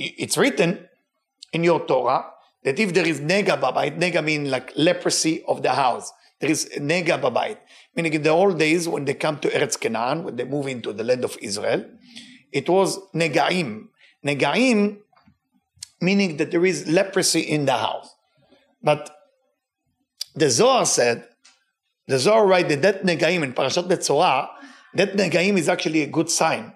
It's 0.00 0.36
written 0.36 0.86
in 1.56 1.64
your 1.64 1.80
Torah 1.88 2.31
that 2.63 2.79
if 2.79 2.93
there 2.93 3.05
is 3.05 3.19
nega 3.19 3.59
babait, 3.59 3.99
nega 3.99 4.23
means 4.23 4.49
like 4.49 4.71
leprosy 4.75 5.43
of 5.47 5.63
the 5.63 5.71
house. 5.71 6.11
There 6.39 6.49
is 6.49 6.69
nega 6.77 7.21
babait, 7.21 7.57
meaning 7.95 8.13
in 8.13 8.23
the 8.23 8.29
old 8.29 8.59
days 8.59 8.87
when 8.87 9.05
they 9.05 9.13
come 9.13 9.39
to 9.39 9.49
Eretz 9.49 9.79
Canaan, 9.79 10.23
when 10.23 10.35
they 10.35 10.43
move 10.43 10.67
into 10.67 10.91
the 10.91 11.03
land 11.03 11.23
of 11.23 11.37
Israel, 11.41 11.85
it 12.51 12.67
was 12.69 12.99
negaim. 13.13 13.87
Negaim 14.25 14.97
meaning 16.03 16.37
that 16.37 16.51
there 16.51 16.65
is 16.65 16.87
leprosy 16.87 17.39
in 17.39 17.65
the 17.65 17.77
house. 17.77 18.13
But 18.81 19.09
the 20.35 20.49
Zohar 20.49 20.85
said, 20.85 21.25
the 22.07 22.19
Zohar 22.19 22.45
write 22.45 22.67
that 22.69 22.81
that 22.81 23.03
negaim 23.03 23.43
in 23.43 23.53
Parashat 23.53 23.87
Metzora, 23.87 24.49
that 24.93 25.13
negaim 25.13 25.57
is 25.57 25.69
actually 25.69 26.01
a 26.01 26.07
good 26.07 26.29
sign. 26.29 26.73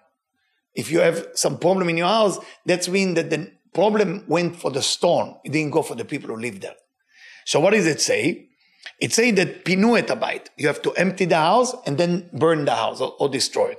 If 0.74 0.89
you 0.89 1.00
have 1.00 1.27
some 1.34 1.58
problem 1.58 1.89
in 1.89 1.98
your 1.98 2.08
house, 2.08 2.39
that's 2.65 2.88
mean 2.88 3.15
that 3.15 3.29
the 3.29 3.51
problem 3.76 4.25
went 4.28 4.56
for 4.56 4.70
the 4.70 4.82
stone. 4.82 5.37
It 5.44 5.52
didn't 5.52 5.72
go 5.72 5.82
for 5.82 5.94
the 5.94 6.04
people 6.04 6.28
who 6.28 6.37
live 6.37 6.61
there. 6.61 6.76
So 7.44 7.61
what 7.61 7.72
does 7.72 7.87
it 7.87 8.00
say? 8.00 8.49
It 9.00 9.12
says 9.12 9.34
that 9.34 9.64
pinu 9.64 9.99
et 9.99 10.08
abayit. 10.08 10.46
You 10.56 10.66
have 10.68 10.82
to 10.82 10.92
empty 10.92 11.25
the 11.25 11.37
house 11.37 11.75
and 11.87 11.99
then 11.99 12.28
burn 12.32 12.64
the 12.64 12.75
house 12.75 13.00
or, 13.00 13.14
or 13.18 13.28
destroy 13.28 13.70
it. 13.70 13.78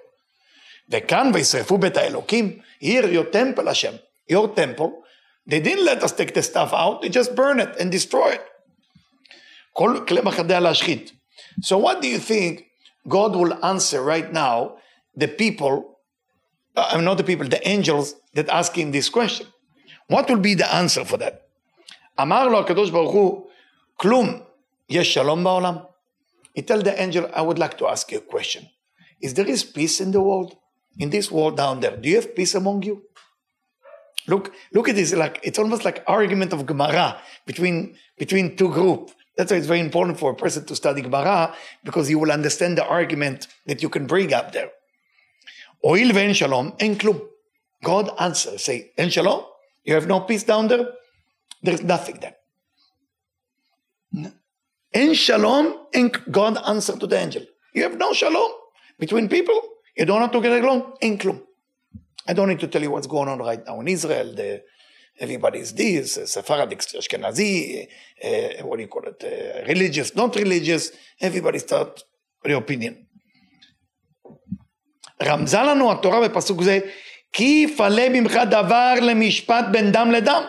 וכאן 0.90 1.32
וישרפו 1.34 1.78
בית 1.78 1.98
האלוקים, 1.98 2.60
here 2.80 3.06
your 3.06 3.26
temple 3.26 3.68
Hashem, 3.68 3.94
your 4.30 4.50
temple, 4.50 4.92
they 5.48 5.60
didn't 5.60 5.86
let 5.86 6.04
us 6.04 6.12
take 6.12 6.34
the 6.34 6.44
stuff 6.44 6.74
out, 6.74 7.02
they 7.02 7.10
just 7.10 7.36
burn 7.36 7.60
it 7.60 7.76
and 7.80 7.92
destroy 7.92 8.32
it. 8.32 8.42
So 11.62 11.78
what 11.78 12.02
do 12.02 12.08
you 12.08 12.20
think 12.20 12.66
God 13.08 13.36
will 13.36 13.66
answer 13.66 14.04
right 14.04 14.32
now 14.32 14.78
the 15.16 15.28
people, 15.28 15.98
uh, 16.76 16.90
I'm 16.92 17.04
not 17.04 17.18
the 17.18 17.24
people, 17.24 17.48
the 17.48 17.66
angels 17.68 18.16
that 18.34 18.50
ask 18.50 18.78
him 18.78 18.92
this 18.92 19.10
question? 19.10 19.48
What 20.08 20.30
will 20.30 20.40
be 20.40 20.54
the 20.56 20.74
answer 20.74 21.06
for 21.06 21.18
that? 21.18 21.42
אמר 22.22 22.48
לו 22.48 22.60
הקדוש 22.60 22.90
ברוך 22.90 23.14
הוא, 23.14 23.48
כלום, 23.96 24.40
יש 24.90 25.14
שלום 25.14 25.44
בעולם? 25.44 25.78
He 26.58 26.62
tell 26.62 26.82
the 26.82 27.02
angel, 27.02 27.30
I 27.34 27.42
would 27.42 27.58
like 27.58 27.78
to 27.80 27.88
ask 27.88 28.12
you 28.12 28.20
a 28.20 28.22
question. 28.22 28.70
Is 29.22 29.34
there 29.34 29.48
is 29.48 29.64
peace 29.64 30.00
in 30.00 30.12
the 30.12 30.22
world? 30.22 30.56
In 31.00 31.10
this 31.10 31.32
world 31.32 31.58
down 31.58 31.80
there, 31.80 31.98
do 31.98 32.08
you 32.10 32.18
have 32.18 32.36
peace 32.36 32.54
among 32.54 32.84
you? 32.84 33.02
Look, 34.28 34.54
look 34.74 34.88
at 34.90 34.96
this. 34.96 35.14
Like 35.14 35.40
it's 35.44 35.60
almost 35.60 35.84
like 35.84 36.04
argument 36.08 36.54
of 36.54 36.66
Gemara 36.66 37.18
between 37.46 37.96
between 38.18 38.56
two 38.56 38.70
groups. 38.70 39.14
That's 39.36 39.52
why 39.52 39.58
it's 39.58 39.68
very 39.68 39.80
important 39.80 40.20
for 40.20 40.32
a 40.32 40.36
person 40.36 40.66
to 40.66 40.76
study 40.76 41.02
Gemara 41.02 41.56
because 41.84 42.10
you 42.10 42.20
will 42.20 42.32
understand 42.32 42.78
the 42.78 42.86
argument 42.86 43.48
that 43.66 43.82
you 43.82 43.90
can 43.90 44.06
bring 44.06 44.34
up 44.34 44.52
there. 44.52 44.70
Oil 45.84 46.10
ve'en 46.12 46.36
shalom 46.36 46.74
en 46.80 46.96
klum. 46.96 47.20
God 47.84 48.12
answers, 48.20 48.64
say, 48.64 48.92
en 48.98 49.10
shalom? 49.10 49.44
You 49.88 49.94
have 49.96 50.08
no 50.08 50.22
peace 50.22 50.44
down 50.44 50.68
there? 50.68 50.88
There's 51.62 51.84
nothing 51.84 52.20
there. 52.20 52.36
En 54.94 55.14
shalom, 55.14 55.88
and 55.94 56.12
God 56.32 56.58
answered 56.66 57.00
to 57.00 57.08
the 57.08 57.18
angel. 57.18 57.44
You 57.74 57.84
have 57.84 57.98
no 57.98 58.14
shalom 58.14 58.52
between 59.00 59.28
people. 59.28 59.60
You 59.98 60.06
don't 60.06 60.22
have 60.22 60.32
to 60.32 60.42
get 60.42 60.64
along. 60.64 60.94
En 61.02 61.18
klum. 61.18 61.42
I 62.28 62.34
don't 62.34 62.48
need 62.48 62.60
to 62.60 62.68
tell 62.68 62.82
you 62.82 62.92
what's 62.92 63.08
going 63.08 63.28
on 63.28 63.40
right 63.40 63.66
now 63.66 63.80
in 63.82 63.88
Israel. 63.88 64.34
The, 64.34 64.64
everybody's 65.20 65.74
this, 65.74 66.18
uh, 66.18 66.26
Sephardic, 66.26 66.80
Ashkenazi, 66.80 67.88
uh, 68.24 68.66
what 68.66 68.78
do 68.78 68.84
you 68.84 68.88
call 68.88 69.04
it, 69.04 69.24
uh, 69.24 69.68
religious, 69.68 70.16
not 70.16 70.36
religious, 70.36 70.92
everybody 71.20 71.60
start 71.60 72.04
their 72.44 72.58
opinion. 72.58 73.08
רמזה 75.22 75.58
לנו 75.58 75.92
התורה 75.92 76.28
בפסוק 76.28 76.62
זה, 76.64 76.80
כי 77.34 77.68
יפלא 77.68 78.10
ממך 78.10 78.40
דבר 78.50 78.94
למשפט 79.02 79.66
בין 79.72 79.92
דם 79.92 80.12
לדם. 80.12 80.44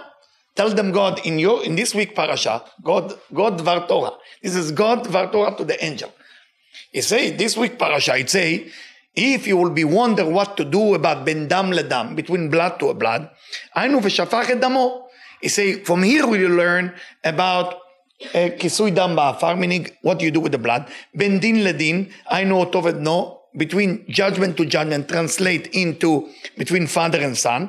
Tell 0.57 0.71
them 0.71 0.93
God, 0.93 1.19
in, 1.25 1.39
your, 1.39 1.65
in 1.65 1.75
this 1.75 1.95
week 1.95 2.15
parasha, 2.15 2.63
God, 2.83 3.19
God 3.33 3.59
Dvar 3.59 3.89
Torah. 3.89 4.13
This 4.41 4.55
is 4.55 4.71
God 4.71 5.05
Dvar 5.05 5.33
Torah 5.33 5.57
to 5.57 5.65
the 5.65 5.85
angel. 5.85 6.13
He 6.93 7.01
say, 7.01 7.31
this 7.31 7.57
week 7.57 7.77
parasha, 7.77 8.17
it 8.17 8.31
say, 8.31 8.69
if 9.17 9.49
you 9.49 9.57
will 9.57 9.71
be 9.71 9.83
wonder 9.83 10.25
what 10.25 10.57
to 10.57 10.65
do 10.65 10.95
about 10.95 11.25
ben 11.25 11.49
dam 11.49 11.73
ledam, 11.73 12.15
between 12.15 12.51
blood 12.51 12.79
to 12.79 12.91
a 12.91 12.95
blood, 12.95 13.29
היינו 13.77 14.01
ושפך 14.03 14.51
את 14.51 14.61
דמו. 14.61 15.09
He 15.43 15.49
say, 15.49 15.73
from 15.85 16.03
here 16.05 16.27
we 16.27 16.39
will 16.39 16.57
learn 16.57 16.93
about 17.25 17.75
כיסוי 18.59 18.91
דם 18.91 19.17
באפר, 19.17 19.55
meaning 19.55 19.89
what 20.03 20.21
you 20.21 20.31
do 20.31 20.41
with 20.41 20.53
the 20.53 20.59
blood, 20.59 20.83
בין 21.15 21.41
דין 21.41 21.65
לדין, 21.65 22.05
היינו 22.27 22.61
אותו 22.61 22.85
ודנו, 22.85 23.38
between 23.57 24.05
judgment 24.09 24.57
to 24.57 24.65
judgment, 24.65 25.09
translate 25.09 25.67
into 25.83 26.29
between 26.57 26.87
father 26.87 27.21
and 27.21 27.37
son, 27.37 27.69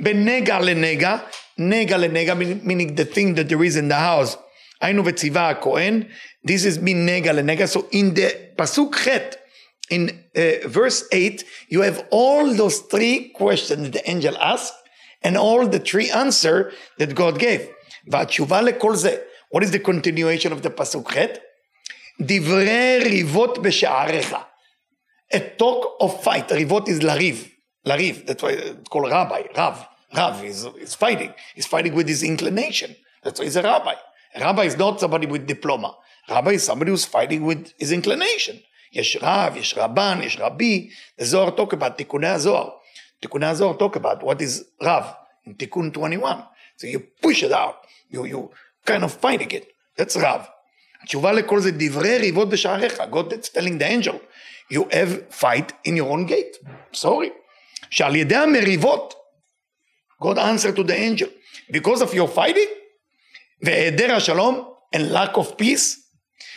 בין 0.00 0.24
נגע 0.24 0.60
לנגע, 0.60 1.16
נגע 1.58 1.96
לנגע, 1.96 2.34
meaning 2.64 2.94
the 2.96 3.04
thing 3.04 3.34
that 3.34 3.48
there 3.48 3.62
is 3.64 3.76
in 3.76 3.88
the 3.88 3.98
house, 3.98 4.36
היינו 4.80 5.02
וציווה 5.06 5.50
הכהן, 5.50 6.02
this 6.48 6.64
is 6.64 6.78
בין 6.78 7.06
נגע 7.06 7.32
לנגע, 7.32 7.64
so 7.64 7.78
in 7.92 8.16
the 8.16 8.56
פסוק 8.56 8.96
ח' 8.96 9.08
in 9.92 10.24
uh, 10.34 10.68
verse 10.68 11.04
8, 11.12 11.44
you 11.68 11.82
have 11.82 12.06
all 12.10 12.54
those 12.54 12.78
three 12.78 13.28
questions 13.34 13.82
that 13.82 13.92
the 13.92 14.10
angel 14.10 14.36
asked 14.38 14.74
and 15.22 15.36
all 15.36 15.66
the 15.66 15.78
three 15.78 16.10
answer 16.10 16.72
that 16.98 17.14
God 17.14 17.38
gave. 17.38 17.68
What 18.06 19.62
is 19.62 19.70
the 19.70 19.78
continuation 19.78 20.52
of 20.52 20.62
the 20.62 20.70
pasuk 20.70 21.12
chet? 21.12 21.40
דברי 22.20 22.98
ריבות 23.04 23.58
בשעריך. 23.62 24.36
A 25.32 25.40
talk 25.56 25.96
of 26.00 26.22
fight. 26.22 26.48
ריבות 26.50 26.88
is 26.88 27.00
lariv. 27.00 27.50
Lariv. 27.86 28.26
That's 28.26 28.42
why 28.42 28.50
it's 28.50 28.88
called 28.88 29.10
rabbi. 29.10 29.42
Rav. 29.56 29.86
Rav 30.14 30.44
is, 30.44 30.64
is 30.78 30.94
fighting. 30.94 31.32
He's 31.54 31.66
fighting 31.66 31.94
with 31.94 32.08
his 32.08 32.22
inclination. 32.22 32.94
That's 33.22 33.38
why 33.40 33.46
he's 33.46 33.56
a 33.56 33.62
rabbi. 33.62 33.94
A 34.34 34.40
rabbi 34.40 34.64
is 34.64 34.76
not 34.76 35.00
somebody 35.00 35.26
with 35.26 35.46
diploma. 35.46 35.96
Rabbi 36.28 36.52
is 36.52 36.62
somebody 36.62 36.90
who's 36.90 37.04
fighting 37.04 37.44
with 37.44 37.72
his 37.78 37.92
inclination. 37.92 38.60
יש 38.92 39.18
רב, 39.22 39.56
יש 39.56 39.74
רבן, 39.76 40.20
יש 40.22 40.36
רבי, 40.40 40.90
the 41.18 41.24
Zohar 41.24 41.50
talk 41.56 41.72
about 41.72 41.96
תיקוני 41.96 42.28
הזוהר. 42.28 42.68
תיקוני 43.20 43.46
הזוהר 43.46 43.76
talk 43.78 43.96
about 43.96 44.22
what 44.22 44.40
is 44.40 44.64
רב 44.82 45.04
in 45.48 45.52
תיקון 45.56 45.90
21. 45.90 46.36
So 46.76 46.86
you 46.86 47.00
push 47.22 47.42
it 47.42 47.52
out, 47.52 47.76
you, 48.10 48.26
you 48.26 48.50
kind 48.86 49.04
of 49.04 49.12
fighting 49.12 49.50
it, 49.50 49.64
that's 49.96 50.16
רב. 50.16 50.44
התשובה 51.02 51.32
לכל 51.32 51.60
זה 51.60 51.70
דברי 51.70 52.18
ריבות 52.18 52.48
בשעריך, 52.48 53.00
God 53.00 53.30
that's 53.30 53.48
telling 53.48 53.78
the 53.78 53.86
angel, 53.86 54.16
you 54.70 54.88
have 54.92 55.26
fight 55.30 55.72
in 55.84 55.96
your 55.96 56.10
own 56.10 56.26
gate, 56.26 56.56
sorry. 56.92 57.30
שעל 57.90 58.16
ידי 58.16 58.36
המריבות, 58.36 59.14
God 60.22 60.38
answer 60.38 60.72
to 60.72 60.82
the 60.82 60.94
angel, 60.94 61.28
because 61.70 62.02
of 62.02 62.14
your 62.14 62.28
fighting, 62.28 62.68
והיעדר 63.62 64.14
השלום 64.14 64.74
and 64.94 65.12
lack 65.12 65.36
of 65.36 65.56
peace, 65.56 65.98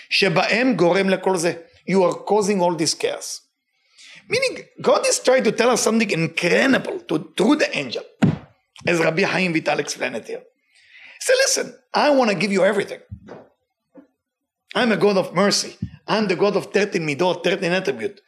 שבהם 0.09 0.75
גורם 0.75 1.09
לכל 1.09 1.37
זה. 1.37 1.53
you 1.87 2.03
are 2.03 2.13
causing 2.13 2.61
all 2.61 2.75
this 2.75 2.93
chaos. 2.93 3.41
Meaning, 4.27 4.65
God 4.81 5.05
is 5.05 5.19
trying 5.19 5.43
to 5.43 5.51
tell 5.51 5.69
us 5.69 5.81
something 5.81 6.09
incredible 6.09 6.99
to, 7.01 7.31
through 7.37 7.57
the 7.57 7.77
angel, 7.77 8.03
as 8.87 8.99
Rabbi 8.99 9.21
Haim 9.21 9.53
Vital 9.53 9.79
explained 9.79 10.15
it 10.15 10.27
here. 10.27 10.41
Say, 11.19 11.33
listen, 11.43 11.75
I 11.93 12.09
want 12.09 12.31
to 12.31 12.35
give 12.35 12.51
you 12.51 12.63
everything. 12.63 12.99
I'm 14.73 14.91
a 14.91 14.97
God 14.97 15.17
of 15.17 15.33
mercy. 15.33 15.77
I'm 16.10 16.26
the 16.26 16.34
God 16.34 16.56
of 16.56 16.66
13 16.66 17.06
midot, 17.06 17.44
13 17.44 17.70
attribute. 17.70 18.20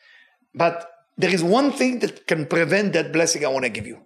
But 0.55 0.89
there 1.19 1.35
is 1.35 1.43
one 1.43 1.73
thing 1.73 1.99
that 1.99 2.29
can 2.29 2.47
prevent 2.47 2.93
that 2.93 3.13
blessing 3.13 3.45
I 3.45 3.49
want 3.49 3.65
to 3.65 3.71
give 3.71 3.89
you. 3.89 3.99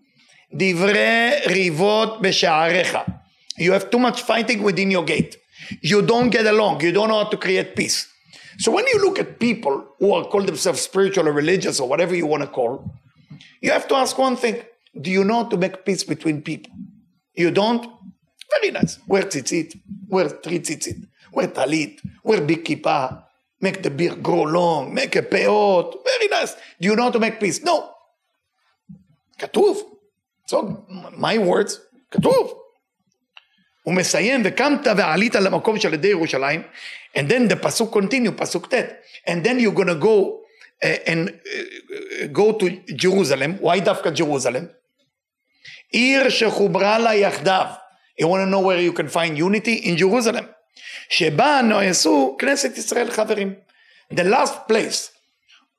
Divre 0.50 1.44
rivot 1.46 2.22
b'sha'arecha. 2.22 3.20
You 3.58 3.72
have 3.72 3.90
too 3.90 3.98
much 3.98 4.22
fighting 4.22 4.62
within 4.62 4.90
your 4.90 5.04
gate. 5.04 5.36
You 5.82 6.00
don't 6.00 6.30
get 6.30 6.46
along. 6.46 6.80
You 6.80 6.92
don't 6.92 7.08
know 7.08 7.22
how 7.22 7.28
to 7.28 7.36
create 7.36 7.76
peace. 7.76 8.10
So 8.58 8.72
when 8.72 8.86
you 8.86 8.98
look 9.04 9.18
at 9.18 9.38
people 9.38 9.86
who 9.98 10.14
are 10.14 10.24
call 10.24 10.42
themselves 10.42 10.80
spiritual 10.80 11.28
or 11.28 11.32
religious 11.32 11.78
or 11.78 11.86
whatever 11.86 12.14
you 12.14 12.26
want 12.26 12.44
to 12.44 12.48
call, 12.48 12.90
you 13.60 13.72
have 13.72 13.86
to 13.88 13.94
ask 13.94 14.16
one 14.16 14.36
thing: 14.36 14.62
Do 14.98 15.10
you 15.10 15.22
know 15.22 15.42
how 15.42 15.48
to 15.50 15.58
make 15.58 15.84
peace 15.84 16.02
between 16.02 16.40
people? 16.40 16.72
You 17.34 17.50
don't? 17.50 17.86
Very 18.54 18.70
nice. 18.72 18.98
Wear 19.06 19.24
tzitzit, 19.24 19.78
wear 20.08 20.30
three 20.30 20.60
tzitzit, 20.60 21.06
wear 21.32 21.48
talit, 21.48 22.00
wear 22.22 22.40
big 22.40 22.64
make 23.61 23.83
the 23.83 23.89
beard 23.89 24.23
grow 24.23 24.43
long, 24.43 24.93
make 24.93 25.15
a 25.15 25.21
peot. 25.21 25.95
Very 26.05 26.27
nice. 26.27 26.55
Do 26.79 26.87
you 26.87 26.95
know 26.95 27.03
how 27.03 27.11
to 27.11 27.19
make 27.19 27.39
peace? 27.39 27.63
No. 27.63 27.89
כתוב. 29.39 29.83
So, 30.47 30.85
my 31.17 31.37
words, 31.37 31.79
כתוב. 32.11 32.57
הוא 33.83 33.93
מסיים, 33.93 34.41
וקמת 34.45 34.87
ועלית 34.97 35.35
למקום 35.35 35.79
של 35.79 35.93
ידי 35.93 36.07
ירושלים, 36.07 36.63
and 37.15 37.21
then 37.29 37.47
the 37.47 37.55
pasuk 37.55 37.91
continue, 37.91 38.31
pasuk 38.31 38.69
tet, 38.69 39.03
and 39.27 39.43
then 39.43 39.59
you're 39.59 39.73
gonna 39.73 39.95
go 39.95 40.41
uh, 40.83 40.87
and 41.07 41.29
uh, 41.29 42.27
go 42.31 42.51
to 42.53 42.69
Jerusalem. 42.95 43.57
Why 43.61 43.79
דווקא 43.79 44.09
Jerusalem? 44.15 44.65
עיר 45.91 46.29
שחוברה 46.29 46.99
לה 46.99 47.15
יחדיו. 47.15 47.65
You 48.19 48.27
want 48.27 48.41
to 48.41 48.49
know 48.49 48.59
where 48.59 48.79
you 48.79 48.93
can 48.93 49.07
find 49.07 49.37
unity? 49.37 49.73
In 49.73 49.97
Jerusalem. 49.97 50.45
שבה 51.09 51.61
נעשו 51.61 52.35
כנסת 52.39 52.77
ישראל 52.77 53.11
חברים. 53.11 53.53
The 54.13 54.23
last 54.23 54.67
place 54.67 55.09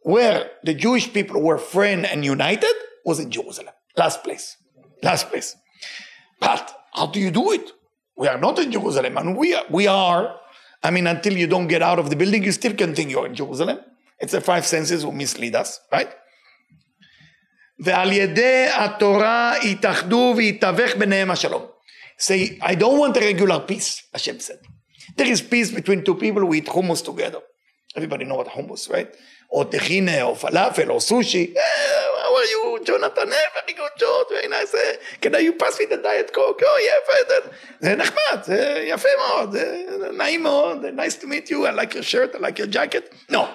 where 0.04 0.50
the 0.64 0.74
Jewish 0.74 1.12
people 1.12 1.40
were 1.40 1.58
friend 1.58 2.06
and 2.06 2.24
united 2.24 2.74
was 3.04 3.18
in 3.18 3.30
Jerusalem. 3.30 3.74
Last 3.96 4.24
place. 4.24 4.56
Last 5.02 5.28
place. 5.30 5.56
But 6.40 6.64
how 6.94 7.06
do 7.06 7.20
you 7.20 7.30
do 7.30 7.52
it? 7.52 7.66
We 8.16 8.28
are 8.28 8.38
not 8.38 8.58
in 8.58 8.70
Jerusalem, 8.72 9.16
and 9.16 9.36
we 9.36 9.54
are, 9.54 9.64
we 9.70 9.86
are. 9.86 10.36
I 10.82 10.90
mean, 10.90 11.06
until 11.06 11.34
you 11.36 11.46
don't 11.46 11.68
get 11.68 11.82
out 11.82 11.98
of 11.98 12.10
the 12.10 12.16
building, 12.16 12.42
you 12.44 12.52
still 12.52 12.74
continue 12.74 13.24
in 13.24 13.34
Jerusalem. 13.34 13.78
It's 14.18 14.32
the 14.32 14.40
five 14.40 14.64
senses 14.66 15.02
who 15.02 15.12
mislead 15.12 15.54
us, 15.54 15.80
right? 15.92 16.10
ועל 17.78 18.12
ידי 18.12 18.66
התורה 18.74 19.52
יתאחדו 19.62 20.34
ויתווך 20.36 20.94
ביניהם 20.98 21.30
השלום. 21.30 21.66
Say, 22.18 22.58
I 22.60 22.74
don't 22.74 22.98
want 22.98 23.16
a 23.16 23.20
regular 23.20 23.60
peace, 23.60 24.02
Hashem 24.12 24.38
said. 24.38 24.60
There 25.16 25.26
is 25.26 25.42
peace 25.42 25.70
between 25.70 26.04
two 26.04 26.14
people 26.14 26.42
who 26.42 26.54
eat 26.54 26.66
hummus 26.66 27.04
together. 27.04 27.40
Everybody 27.94 28.24
know 28.24 28.36
what 28.36 28.48
hummus, 28.48 28.90
right? 28.90 29.12
Or 29.50 29.66
tehine, 29.66 30.26
or 30.26 30.34
falafel, 30.34 30.88
or 30.88 31.00
sushi. 31.00 31.54
Eh, 31.54 31.60
how 32.22 32.34
are 32.34 32.44
you, 32.44 32.80
Jonathan? 32.84 33.28
Eh, 33.30 33.46
very 33.54 33.74
good, 33.76 33.90
George, 33.98 34.26
very 34.30 34.48
nice. 34.48 34.74
Eh, 34.74 34.96
can 35.20 35.34
you 35.44 35.52
pass 35.52 35.78
me 35.78 35.86
the 35.86 35.98
diet 35.98 36.32
coke? 36.32 36.62
Oh, 36.64 36.80
yeah, 36.86 37.52
זה 37.80 37.96
נחמד, 37.96 38.42
זה 38.42 38.84
יפה 38.86 39.08
מאוד, 39.18 39.52
זה 39.52 39.86
נעים 40.12 40.42
מאוד, 40.42 40.84
nice 40.84 41.16
to 41.16 41.26
meet 41.26 41.50
you, 41.50 41.66
I 41.66 41.70
like 41.70 41.94
your 41.94 42.02
shirt, 42.02 42.34
I 42.34 42.38
like 42.38 42.58
your 42.58 42.68
jacket. 42.68 43.14
No, 43.28 43.46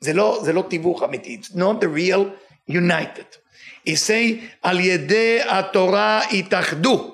זה 0.00 0.12
לא, 0.12 0.40
זה 0.44 0.52
לא 0.52 0.64
תיווך 0.70 1.02
אמיתי. 1.02 1.38
It's 1.40 1.54
not 1.54 1.80
the 1.80 1.88
real 1.88 2.30
united. 2.68 3.36
He 3.84 3.96
say, 3.96 4.40
על 4.62 4.80
ידי 4.80 5.40
התורה 5.42 6.20
התאחדו. 6.32 7.13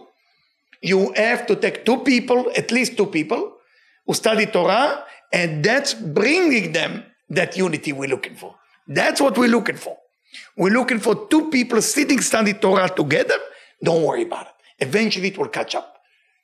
You 0.82 1.14
have 1.16 1.46
to 1.48 1.56
take 1.56 1.86
two 1.86 1.98
people, 2.00 2.52
at 2.56 2.72
least 2.72 2.98
two 2.98 3.06
people, 3.06 3.58
who 4.06 4.14
study 4.14 4.46
Torah, 4.48 5.06
and 5.32 5.64
that's 5.64 5.94
bringing 5.94 6.72
them 6.72 7.04
that 7.30 7.56
unity 7.56 7.94
we're 7.94 8.10
looking 8.10 8.36
for. 8.36 8.56
That's 8.88 9.22
what 9.22 9.38
we're 9.38 9.50
looking 9.50 9.78
for. 9.78 9.98
We're 10.58 10.74
looking 10.74 11.00
for 11.00 11.28
two 11.28 11.50
people 11.50 11.82
sitting 11.82 12.20
study 12.22 12.54
Torah 12.54 12.90
together. 12.90 13.36
Don't 13.84 14.04
worry 14.04 14.24
about 14.24 14.48
it. 14.48 14.54
Eventually 14.80 15.28
it 15.28 15.38
will 15.38 15.50
catch 15.50 15.76
up. 15.76 16.00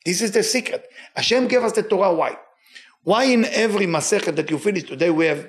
This 0.05 0.21
is 0.21 0.31
the 0.31 0.43
secret. 0.43 0.87
Hashem 1.15 1.47
gave 1.47 1.63
us 1.63 1.73
the 1.73 1.83
Torah. 1.83 2.13
Why? 2.13 2.37
Why 3.03 3.25
in 3.25 3.45
every 3.45 3.85
Masechet 3.85 4.35
that 4.35 4.49
you 4.49 4.57
finish 4.57 4.83
today 4.83 5.09
we 5.09 5.25
have 5.25 5.47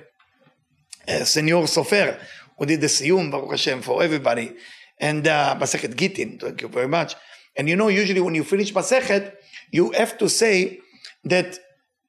uh, 1.07 1.25
Senor 1.25 1.65
Sofer 1.65 2.19
who 2.59 2.67
did 2.67 2.81
the 2.81 2.89
Siyum, 2.89 3.31
Baruch 3.31 3.53
Hashem, 3.53 3.83
for 3.83 4.03
everybody, 4.03 4.55
and 4.99 5.27
uh, 5.27 5.57
Masechet 5.59 5.95
Gitin. 5.95 6.41
Thank 6.41 6.63
you 6.63 6.69
very 6.69 6.89
much. 6.89 7.15
And 7.58 7.70
you 7.70 7.76
know, 7.76 7.88
usually 7.88 8.22
when 8.22 8.36
you 8.36 8.44
finish 8.44 8.74
Masechet, 8.74 9.34
you 9.72 9.92
have 9.92 10.18
to 10.18 10.30
say 10.30 10.80
that 11.26 11.60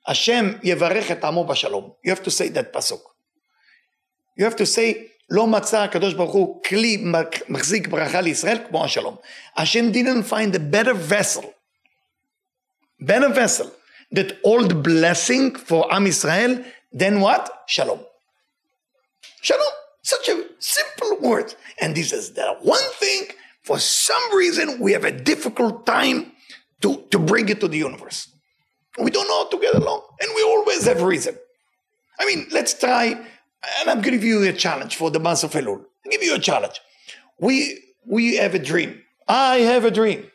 Hashem 0.06 0.60
yevarech 0.60 1.10
et 1.10 1.24
amo 1.24 1.44
b'shalom. 1.44 1.94
You 2.02 2.10
have 2.10 2.22
to 2.22 2.30
say 2.30 2.48
that 2.50 2.72
pasuk. 2.72 3.00
You 4.36 4.44
have 4.44 4.56
to 4.56 4.66
say, 4.66 5.10
לא 5.30 5.46
מצא 5.46 5.82
הקדוש 5.82 6.14
ברוך 6.14 6.32
הוא 6.32 6.62
כלי 6.62 7.04
מחזיק 7.48 7.88
ברכה 7.88 8.20
לישראל 8.20 8.58
כמו 8.68 8.84
השלום. 8.84 9.16
Hashem 9.56 9.92
didn't 9.92 10.24
find 10.24 10.54
a 10.54 10.58
better 10.58 10.94
vessel, 10.94 11.54
better 13.00 13.28
vessel, 13.28 13.70
that 14.12 14.38
hold 14.44 14.82
blessing 14.82 15.54
for 15.54 15.92
Am 15.92 16.06
Israel 16.06 16.62
than 16.92 17.20
what? 17.20 17.50
Shalom. 17.66 18.00
Shalom. 19.42 19.74
Such 20.02 20.28
a 20.28 20.44
simple 20.58 21.16
word. 21.20 21.54
And 21.80 21.94
this 21.94 22.12
is 22.12 22.34
the 22.34 22.56
one 22.60 22.88
thing, 23.00 23.28
for 23.69 23.77
some 23.77 24.35
reason, 24.35 24.79
we 24.79 24.93
have 24.93 25.05
a 25.05 25.11
difficult 25.11 25.85
time 25.85 26.31
to, 26.81 27.03
to 27.11 27.19
bring 27.19 27.47
it 27.49 27.59
to 27.59 27.67
the 27.67 27.77
universe. 27.77 28.27
We 28.97 29.11
don't 29.11 29.27
know 29.27 29.43
how 29.43 29.49
to 29.49 29.59
get 29.59 29.75
along, 29.75 30.01
and 30.19 30.31
we 30.35 30.41
always 30.41 30.87
have 30.87 31.03
reason. 31.03 31.35
I 32.19 32.25
mean, 32.25 32.47
let's 32.51 32.73
try, 32.73 33.05
and 33.77 33.85
I'm 33.87 34.01
giving 34.01 34.23
you 34.23 34.41
a 34.49 34.53
challenge 34.53 34.95
for 34.95 35.11
the 35.11 35.19
month 35.19 35.43
of 35.43 35.51
Elul. 35.51 35.81
I'll 36.03 36.11
give 36.11 36.23
you 36.23 36.33
a 36.33 36.39
challenge. 36.39 36.81
We 37.39 37.55
we 38.07 38.37
have 38.37 38.55
a 38.55 38.59
dream. 38.71 38.91
I 39.27 39.57
have 39.71 39.85
a 39.85 39.91
dream. 39.91 40.25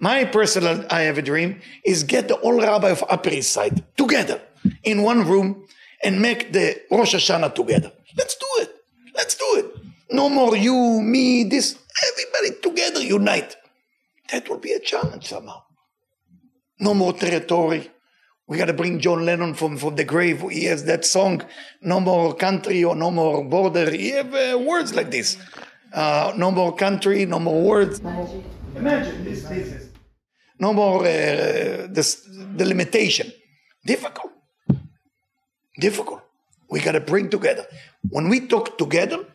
My 0.00 0.24
personal 0.24 0.86
I 0.88 1.02
have 1.02 1.18
a 1.18 1.26
dream 1.32 1.60
is 1.84 2.04
get 2.04 2.28
the 2.28 2.38
old 2.40 2.62
rabbi 2.62 2.88
of 2.88 3.04
Upper 3.10 3.28
East 3.38 3.50
Side 3.52 3.84
together 3.98 4.40
in 4.82 5.02
one 5.02 5.28
room 5.28 5.66
and 6.02 6.22
make 6.22 6.54
the 6.54 6.80
Rosh 6.90 7.14
Hashanah 7.14 7.54
together. 7.54 7.92
Let's 8.16 8.34
do 8.34 8.50
it. 8.62 8.70
Let's 9.14 9.34
do 9.34 9.48
it. 9.60 9.66
No 10.10 10.30
more 10.30 10.56
you, 10.56 11.02
me, 11.02 11.44
this. 11.44 11.81
Everybody 12.10 12.60
together 12.60 13.00
unite. 13.00 13.56
That 14.30 14.48
will 14.48 14.58
be 14.58 14.72
a 14.72 14.80
challenge 14.80 15.28
somehow. 15.28 15.62
No 16.80 16.94
more 16.94 17.12
territory. 17.12 17.90
We 18.48 18.58
got 18.58 18.66
to 18.66 18.72
bring 18.72 18.98
John 18.98 19.24
Lennon 19.24 19.54
from, 19.54 19.76
from 19.76 19.94
the 19.96 20.04
grave. 20.04 20.40
He 20.50 20.64
has 20.64 20.84
that 20.84 21.04
song, 21.04 21.42
No 21.80 22.00
More 22.00 22.34
Country 22.34 22.82
or 22.84 22.96
No 22.96 23.10
More 23.10 23.44
Border. 23.44 23.90
He 23.90 24.10
have 24.10 24.34
uh, 24.34 24.58
words 24.58 24.94
like 24.94 25.10
this. 25.10 25.38
Uh, 25.92 26.32
no 26.36 26.50
more 26.50 26.74
country, 26.74 27.26
no 27.26 27.38
more 27.38 27.62
words. 27.62 28.00
Imagine 28.74 29.24
this, 29.24 29.42
this 29.44 29.68
is. 29.68 29.90
No 30.58 30.72
more 30.72 31.00
uh, 31.00 31.86
this, 31.90 32.26
the 32.56 32.64
limitation. 32.64 33.30
Difficult. 33.84 34.32
Difficult. 35.78 36.22
We 36.70 36.80
got 36.80 36.92
to 36.92 37.00
bring 37.00 37.28
together. 37.28 37.66
When 38.08 38.28
we 38.30 38.46
talk 38.46 38.78
together, 38.78 39.26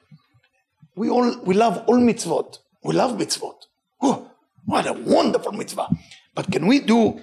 we 0.98 1.10
all 1.10 1.38
we 1.44 1.54
love 1.54 1.84
all 1.88 1.98
mitzvot. 1.98 2.60
We 2.84 2.94
love 2.94 3.18
mitzvot. 3.18 3.56
Oh, 4.02 4.32
what 4.66 4.88
a 4.88 4.94
wonderful 4.94 5.52
mitzvah. 5.54 5.88
But 6.36 6.52
can 6.52 6.68
we 6.68 6.80
do 6.80 7.22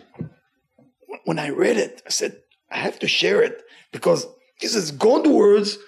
when 1.24 1.38
I 1.38 1.48
read 1.50 1.76
it, 1.76 2.02
I 2.06 2.10
said, 2.10 2.36
I 2.70 2.78
have 2.78 2.98
to 3.00 3.08
share 3.08 3.42
it 3.42 3.62
because 3.92 4.26
this 4.60 4.74
is 4.74 4.90
God's 4.90 5.28
words 5.28 5.78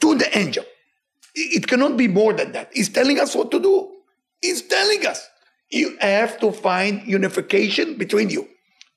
to 0.00 0.14
the 0.14 0.38
angel. 0.38 0.64
It 1.34 1.66
cannot 1.66 1.96
be 1.96 2.08
more 2.08 2.32
than 2.32 2.52
that. 2.52 2.70
He's 2.72 2.88
telling 2.88 3.20
us 3.20 3.34
what 3.34 3.50
to 3.50 3.60
do. 3.60 3.90
He's 4.40 4.62
telling 4.62 5.06
us. 5.06 5.28
You 5.70 5.98
have 6.00 6.40
to 6.40 6.50
find 6.50 7.06
unification 7.06 7.98
between 7.98 8.30
you 8.30 8.48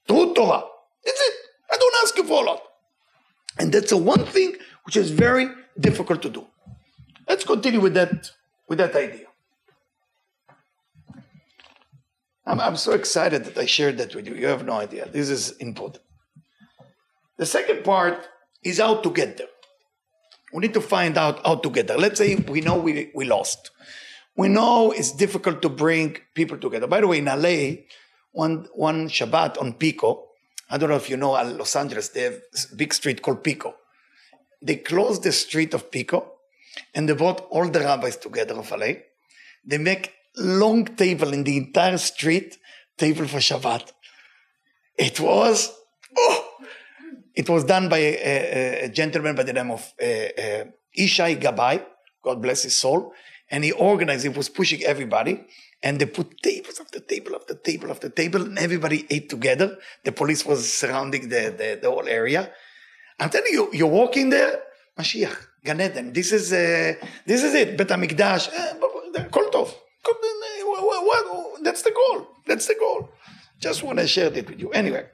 through 0.07 0.33
Torah. 0.33 0.63
That's 1.03 1.19
it. 1.19 1.33
I 1.71 1.77
don't 1.77 1.95
ask 2.03 2.15
you 2.15 2.23
for 2.23 2.43
a 2.43 2.45
lot. 2.45 2.61
And 3.59 3.73
that's 3.73 3.89
the 3.89 3.97
one 3.97 4.25
thing 4.25 4.55
which 4.85 4.95
is 4.95 5.11
very 5.11 5.49
difficult 5.79 6.21
to 6.21 6.29
do. 6.29 6.47
Let's 7.31 7.45
continue 7.45 7.79
with 7.79 7.93
that, 7.93 8.29
with 8.67 8.79
that 8.79 8.93
idea. 8.93 9.27
I'm, 12.45 12.59
I'm 12.59 12.75
so 12.75 12.91
excited 12.91 13.45
that 13.45 13.57
I 13.57 13.65
shared 13.65 13.99
that 13.99 14.13
with 14.13 14.27
you. 14.27 14.35
You 14.35 14.47
have 14.47 14.65
no 14.65 14.73
idea. 14.73 15.07
This 15.07 15.29
is 15.29 15.51
important. 15.51 16.03
The 17.37 17.45
second 17.45 17.85
part 17.85 18.27
is 18.65 18.79
how 18.79 18.95
to 18.95 19.09
get 19.09 19.37
there. 19.37 19.47
We 20.51 20.59
need 20.59 20.73
to 20.73 20.81
find 20.81 21.17
out 21.17 21.39
how 21.45 21.55
to 21.55 21.69
get 21.69 21.87
there. 21.87 21.97
Let's 21.97 22.17
say 22.17 22.35
we 22.35 22.59
know 22.59 22.77
we, 22.77 23.11
we 23.15 23.23
lost. 23.23 23.71
We 24.35 24.49
know 24.49 24.91
it's 24.91 25.13
difficult 25.13 25.61
to 25.61 25.69
bring 25.69 26.17
people 26.35 26.57
together. 26.57 26.87
By 26.87 26.99
the 26.99 27.07
way, 27.07 27.19
in 27.19 27.25
LA, 27.25 27.83
one, 28.33 28.67
one 28.73 29.07
Shabbat 29.07 29.57
on 29.57 29.75
Pico, 29.75 30.27
I 30.69 30.77
don't 30.77 30.89
know 30.89 30.97
if 30.97 31.09
you 31.09 31.15
know 31.15 31.31
Los 31.31 31.77
Angeles, 31.77 32.09
they 32.09 32.23
have 32.23 32.33
a 32.33 32.75
big 32.75 32.93
street 32.93 33.21
called 33.21 33.41
Pico. 33.41 33.75
They 34.61 34.75
closed 34.75 35.23
the 35.23 35.31
street 35.31 35.73
of 35.73 35.91
Pico 35.91 36.33
and 36.93 37.07
they 37.07 37.13
brought 37.13 37.41
all 37.49 37.67
the 37.67 37.79
rabbis 37.79 38.17
together 38.17 38.55
of 38.55 38.71
LA. 38.71 38.93
They 39.65 39.77
make 39.77 40.13
long 40.37 40.85
table 40.85 41.33
in 41.33 41.43
the 41.43 41.57
entire 41.57 41.97
street, 41.97 42.57
table 42.97 43.27
for 43.27 43.37
Shabbat. 43.37 43.91
It 44.97 45.19
was, 45.19 45.71
oh, 46.17 46.47
it 47.35 47.49
was 47.49 47.63
done 47.63 47.89
by 47.89 47.97
a, 47.97 48.13
a, 48.13 48.85
a 48.85 48.89
gentleman 48.89 49.35
by 49.35 49.43
the 49.43 49.53
name 49.53 49.71
of 49.71 49.93
uh, 50.01 50.05
uh, 50.05 50.63
Ishai 50.97 51.41
Gabai, 51.41 51.83
God 52.23 52.41
bless 52.41 52.63
his 52.63 52.75
soul, 52.75 53.13
and 53.49 53.63
he 53.63 53.71
organized, 53.71 54.23
he 54.23 54.29
was 54.29 54.49
pushing 54.49 54.83
everybody, 54.83 55.43
and 55.83 55.99
they 55.99 56.05
put 56.05 56.41
tables 56.41 56.79
after 56.79 56.99
table 56.99 57.35
after 57.35 57.55
table 57.55 57.89
after 57.89 58.09
table, 58.09 58.43
and 58.43 58.59
everybody 58.59 59.05
ate 59.09 59.29
together. 59.29 59.77
The 60.03 60.11
police 60.11 60.45
was 60.45 60.71
surrounding 60.71 61.29
the, 61.29 61.53
the, 61.57 61.79
the 61.81 61.89
whole 61.89 62.07
area. 62.07 62.51
I'm 63.19 63.29
telling 63.29 63.51
you, 63.51 63.69
you're 63.73 63.87
walking 63.87 64.29
there, 64.29 64.61
Mashiach, 64.97 65.35
Gan 65.63 65.79
Eden, 65.79 66.11
this 66.11 66.31
is, 66.31 66.51
uh, 66.51 66.93
this 67.25 67.43
is 67.43 67.53
it, 67.53 67.77
HaMikdash, 67.77 68.49
uh, 68.49 69.23
kol 69.29 69.49
tov. 69.51 69.73
That's 71.63 71.83
the 71.83 71.91
goal. 71.91 72.27
That's 72.47 72.67
the 72.67 72.75
goal. 72.79 73.09
Just 73.59 73.83
want 73.83 73.99
to 73.99 74.07
share 74.07 74.33
it 74.33 74.49
with 74.49 74.59
you. 74.59 74.71
Anyway, 74.71 75.05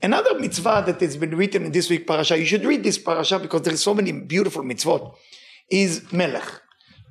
another 0.00 0.38
mitzvah 0.38 0.84
that 0.86 1.00
has 1.00 1.16
been 1.16 1.36
written 1.36 1.64
in 1.64 1.72
this 1.72 1.90
week 1.90 2.06
parasha, 2.06 2.38
you 2.38 2.44
should 2.44 2.64
read 2.64 2.84
this 2.84 2.96
parasha 2.98 3.40
because 3.40 3.62
there 3.62 3.74
is 3.74 3.82
so 3.82 3.92
many 3.92 4.12
beautiful 4.12 4.62
mitzvot, 4.62 5.14
is 5.68 6.12
melech. 6.12 6.48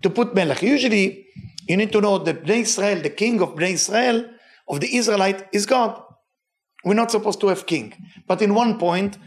To 0.04 0.10
put 0.10 0.34
melech. 0.34 0.62
Usually, 0.62 1.28
you 1.68 1.76
need 1.76 1.92
to 1.92 2.00
know 2.00 2.18
that 2.20 2.44
Bnei 2.44 2.62
Israel, 2.62 3.02
the 3.02 3.10
king 3.10 3.42
of 3.42 3.56
Bnei 3.56 3.74
Israel, 3.74 4.30
of 4.70 4.80
the 4.80 4.96
Israelite, 4.96 5.48
is 5.52 5.66
God. 5.66 6.02
We're 6.86 6.94
not 6.94 7.12
supposed 7.12 7.42
to 7.42 7.48
have 7.48 7.66
king. 7.66 7.94
But 8.28 8.42
in 8.42 8.54
one 8.54 8.80
point, 8.80 9.18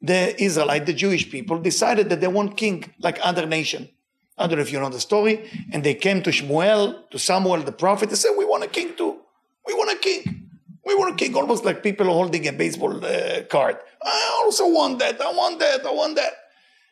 the 0.00 0.40
Israelite, 0.42 0.86
the 0.86 0.92
Jewish 0.92 1.30
people, 1.30 1.58
decided 1.58 2.08
that 2.10 2.20
they 2.20 2.28
want 2.28 2.56
king 2.56 2.92
like 3.00 3.18
other 3.22 3.46
nation. 3.46 3.88
I 4.36 4.46
don't 4.46 4.56
know 4.56 4.62
if 4.62 4.72
you 4.72 4.78
know 4.78 4.88
the 4.88 5.00
story. 5.00 5.50
And 5.72 5.82
they 5.82 5.94
came 5.94 6.22
to 6.22 6.30
Shmuel, 6.30 7.10
to 7.10 7.18
Samuel 7.18 7.62
the 7.62 7.72
prophet, 7.72 8.10
they 8.10 8.16
said, 8.16 8.34
We 8.38 8.44
want 8.44 8.64
a 8.64 8.68
king 8.68 8.94
too. 8.96 9.18
We 9.66 9.74
want 9.74 9.92
a 9.92 10.00
king. 10.00 10.48
We 10.86 10.94
want 10.94 11.12
a 11.12 11.16
king, 11.16 11.34
almost 11.34 11.64
like 11.64 11.82
people 11.82 12.06
holding 12.06 12.46
a 12.48 12.52
baseball 12.52 13.04
uh, 13.04 13.42
card. 13.50 13.76
I 14.02 14.40
also 14.44 14.68
want 14.68 15.00
that. 15.00 15.20
I 15.20 15.32
want 15.32 15.58
that. 15.58 15.84
I 15.84 15.92
want 15.92 16.16
that. 16.16 16.32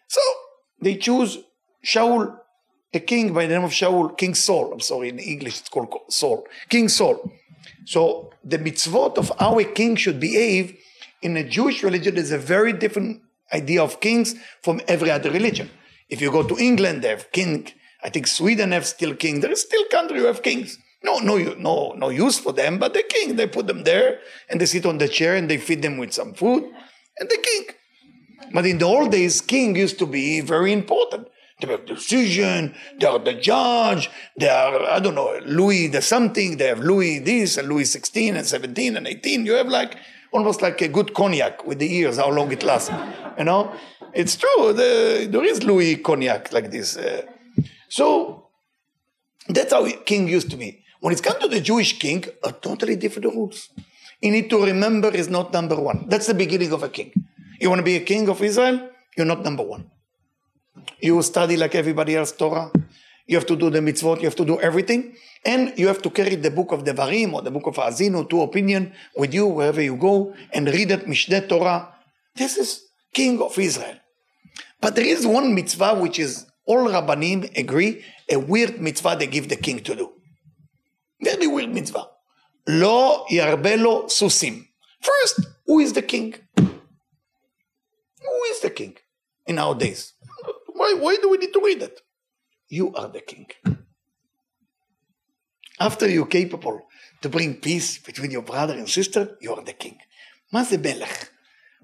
So 0.09 0.21
they 0.83 0.97
choose 0.97 1.39
Shaul, 1.85 2.37
a 2.93 3.01
king 3.01 3.33
by 3.33 3.47
the 3.47 3.55
name 3.55 3.65
of 3.65 3.71
Shaul, 3.71 4.17
King 4.19 4.35
Saul. 4.35 4.73
I'm 4.73 4.81
sorry, 4.81 5.09
in 5.09 5.19
English 5.19 5.61
it's 5.61 5.69
called 5.69 5.95
Saul. 6.11 6.47
King 6.69 6.89
Saul. 6.89 7.33
So 7.85 8.33
the 8.45 8.59
mitzvot 8.59 9.17
of 9.17 9.33
how 9.39 9.59
a 9.59 9.65
king 9.65 9.97
should 9.97 10.21
behave 10.21 10.77
in 11.23 11.37
a 11.37 11.45
Jewish 11.45 11.83
religion 11.83 12.15
there's 12.15 12.33
a 12.33 12.39
very 12.39 12.73
different 12.73 13.23
idea 13.53 13.83
of 13.83 14.01
kings 14.01 14.35
from 14.63 14.81
every 14.89 15.11
other 15.11 15.31
religion. 15.31 15.71
If 16.09 16.21
you 16.21 16.31
go 16.31 16.43
to 16.43 16.59
England, 16.59 17.03
they 17.03 17.09
have 17.09 17.31
king. 17.33 17.69
I 18.03 18.11
think 18.11 18.27
Sweden 18.27 18.73
have 18.73 18.87
still 18.87 19.15
king. 19.15 19.41
There 19.41 19.51
is 19.51 19.63
still 19.63 19.85
country 19.91 20.19
who 20.19 20.27
have 20.27 20.43
kings. 20.43 20.79
No, 21.03 21.19
no, 21.19 21.37
no, 21.55 21.93
no 21.97 22.09
use 22.09 22.39
for 22.39 22.53
them, 22.53 22.79
but 22.79 22.95
the 22.95 23.03
king. 23.03 23.37
They 23.37 23.47
put 23.47 23.67
them 23.67 23.85
there 23.85 24.19
and 24.49 24.61
they 24.61 24.67
sit 24.67 24.87
on 24.87 24.99
the 24.99 25.09
chair 25.09 25.37
and 25.37 25.49
they 25.49 25.59
feed 25.59 25.83
them 25.83 25.99
with 25.99 26.13
some 26.13 26.35
food, 26.35 26.65
and 27.19 27.29
the 27.29 27.39
king. 27.39 27.67
But 28.53 28.67
in 28.67 28.79
the 28.79 28.85
old 28.85 29.13
days, 29.13 29.41
king 29.41 29.77
used 29.77 29.99
to 29.99 30.07
be 30.07 30.41
very 30.41 30.73
important. 30.73 31.29
They 31.61 31.69
make 31.69 31.87
decision. 31.87 32.75
They 32.99 33.07
are 33.07 33.19
the 33.19 33.35
judge. 33.35 34.11
They 34.39 34.49
are 34.49 34.83
I 34.91 34.99
don't 35.01 35.15
know 35.15 35.41
Louis 35.47 35.89
the 35.89 36.03
something. 36.03 36.57
They 36.57 36.67
have 36.67 36.81
Louis 36.81 37.21
this 37.21 37.57
and 37.57 37.69
Louis 37.69 37.87
sixteen 37.87 38.37
and 38.37 38.47
seventeen 38.47 38.97
and 38.97 39.07
eighteen. 39.07 39.47
You 39.47 39.55
have 39.55 39.69
like 39.69 39.97
almost 40.37 40.61
like 40.61 40.81
a 40.83 40.89
good 40.89 41.15
cognac 41.15 41.67
with 41.67 41.79
the 41.79 41.89
years, 41.99 42.17
how 42.19 42.31
long 42.31 42.53
it 42.53 42.63
lasts. 42.63 42.91
You 43.39 43.45
know, 43.45 43.73
it's 44.13 44.37
true. 44.37 44.73
The, 44.73 45.29
there 45.31 45.45
is 45.45 45.63
Louis 45.63 45.97
cognac 45.97 46.53
like 46.53 46.71
this. 46.71 46.97
Uh, 46.97 47.23
so 47.89 48.49
that's 49.49 49.73
how 49.73 49.83
king 50.11 50.29
used 50.29 50.51
to 50.51 50.57
be. 50.57 50.71
When 51.01 51.13
it 51.13 51.23
comes 51.23 51.39
to 51.45 51.49
the 51.49 51.61
Jewish 51.61 51.99
king, 51.99 52.25
a 52.45 52.53
totally 52.53 52.97
different 52.97 53.35
rules. 53.35 53.71
You 54.21 54.31
need 54.31 54.49
to 54.51 54.65
remember 54.65 55.09
is 55.09 55.29
not 55.29 55.53
number 55.53 55.79
one. 55.91 56.07
That's 56.09 56.27
the 56.27 56.35
beginning 56.35 56.73
of 56.73 56.83
a 56.83 56.89
king. 56.89 57.13
You 57.61 57.69
want 57.71 57.81
to 57.81 57.85
be 57.93 57.97
a 57.97 58.01
king 58.13 58.29
of 58.29 58.43
Israel? 58.43 58.91
You're 59.17 59.27
not 59.35 59.43
number 59.43 59.63
one. 59.63 59.91
You 61.01 61.23
study 61.23 61.57
like 61.57 61.75
everybody 61.75 62.17
else 62.17 62.33
Torah. 62.33 62.71
You 63.27 63.37
have 63.37 63.47
to 63.47 63.57
do 63.57 63.71
the 63.71 63.81
mitzvot. 63.81 64.19
You 64.19 64.25
have 64.27 64.37
to 64.37 64.45
do 64.45 64.61
everything. 64.61 65.17
And 65.45 65.77
you 65.77 65.89
have 65.89 66.01
to 66.03 66.11
carry 66.11 66.37
the 66.37 66.51
book 66.51 66.73
of 66.73 66.85
Devarim 66.85 67.33
or 67.33 67.43
the 67.43 67.51
book 67.51 67.67
of 67.67 67.77
Azino, 67.77 68.29
two 68.29 68.43
opinion, 68.43 68.93
with 69.17 69.35
you 69.35 69.47
wherever 69.47 69.83
you 69.83 69.97
go 69.97 70.35
and 70.53 70.67
read 70.69 70.91
it, 70.93 71.07
Mishneh 71.07 71.49
Torah. 71.49 71.93
This 72.35 72.57
is 72.57 72.83
king 73.13 73.41
of 73.43 73.59
Israel. 73.59 73.97
But 74.81 74.95
there 74.95 75.05
is 75.07 75.27
one 75.27 75.55
mitzvah 75.55 75.95
which 75.95 76.19
is 76.19 76.47
all 76.67 76.89
Rabbanim 76.89 77.57
agree, 77.57 78.05
a 78.31 78.37
weird 78.37 78.81
mitzvah 78.81 79.17
they 79.19 79.27
give 79.27 79.49
the 79.49 79.57
king 79.57 79.81
to 79.81 79.95
do. 79.95 80.13
Very 81.21 81.47
weird 81.47 81.73
mitzvah. 81.73 82.07
Lo 82.69 83.25
yarbelo 83.31 84.07
susim. 84.07 84.67
First, 85.01 85.47
who 85.67 85.79
is 85.79 85.93
the 85.93 86.03
king? 86.03 86.35
Who 86.57 88.43
is 88.51 88.61
the 88.61 88.71
king 88.71 88.97
in 89.47 89.59
our 89.59 89.75
days? 89.75 90.13
Why, 90.75 90.95
why 90.99 91.17
do 91.17 91.31
we 91.31 91.39
need 91.39 91.53
to 91.55 91.61
read 91.65 91.83
it? 91.83 92.01
You 92.70 92.94
are 92.96 93.10
the 93.10 93.22
king. 93.22 93.48
After 95.80 96.08
you're 96.10 96.28
capable 96.28 96.82
to 97.22 97.30
bring 97.30 97.56
peace 97.56 97.98
between 97.98 98.32
your 98.32 98.44
brother 98.44 98.76
and 98.76 98.88
sister, 98.90 99.38
you 99.42 99.54
are 99.54 99.64
the 99.64 99.74
king. 99.74 99.98
מה 100.54 100.64
זה 100.64 100.78
מלך? 100.78 101.30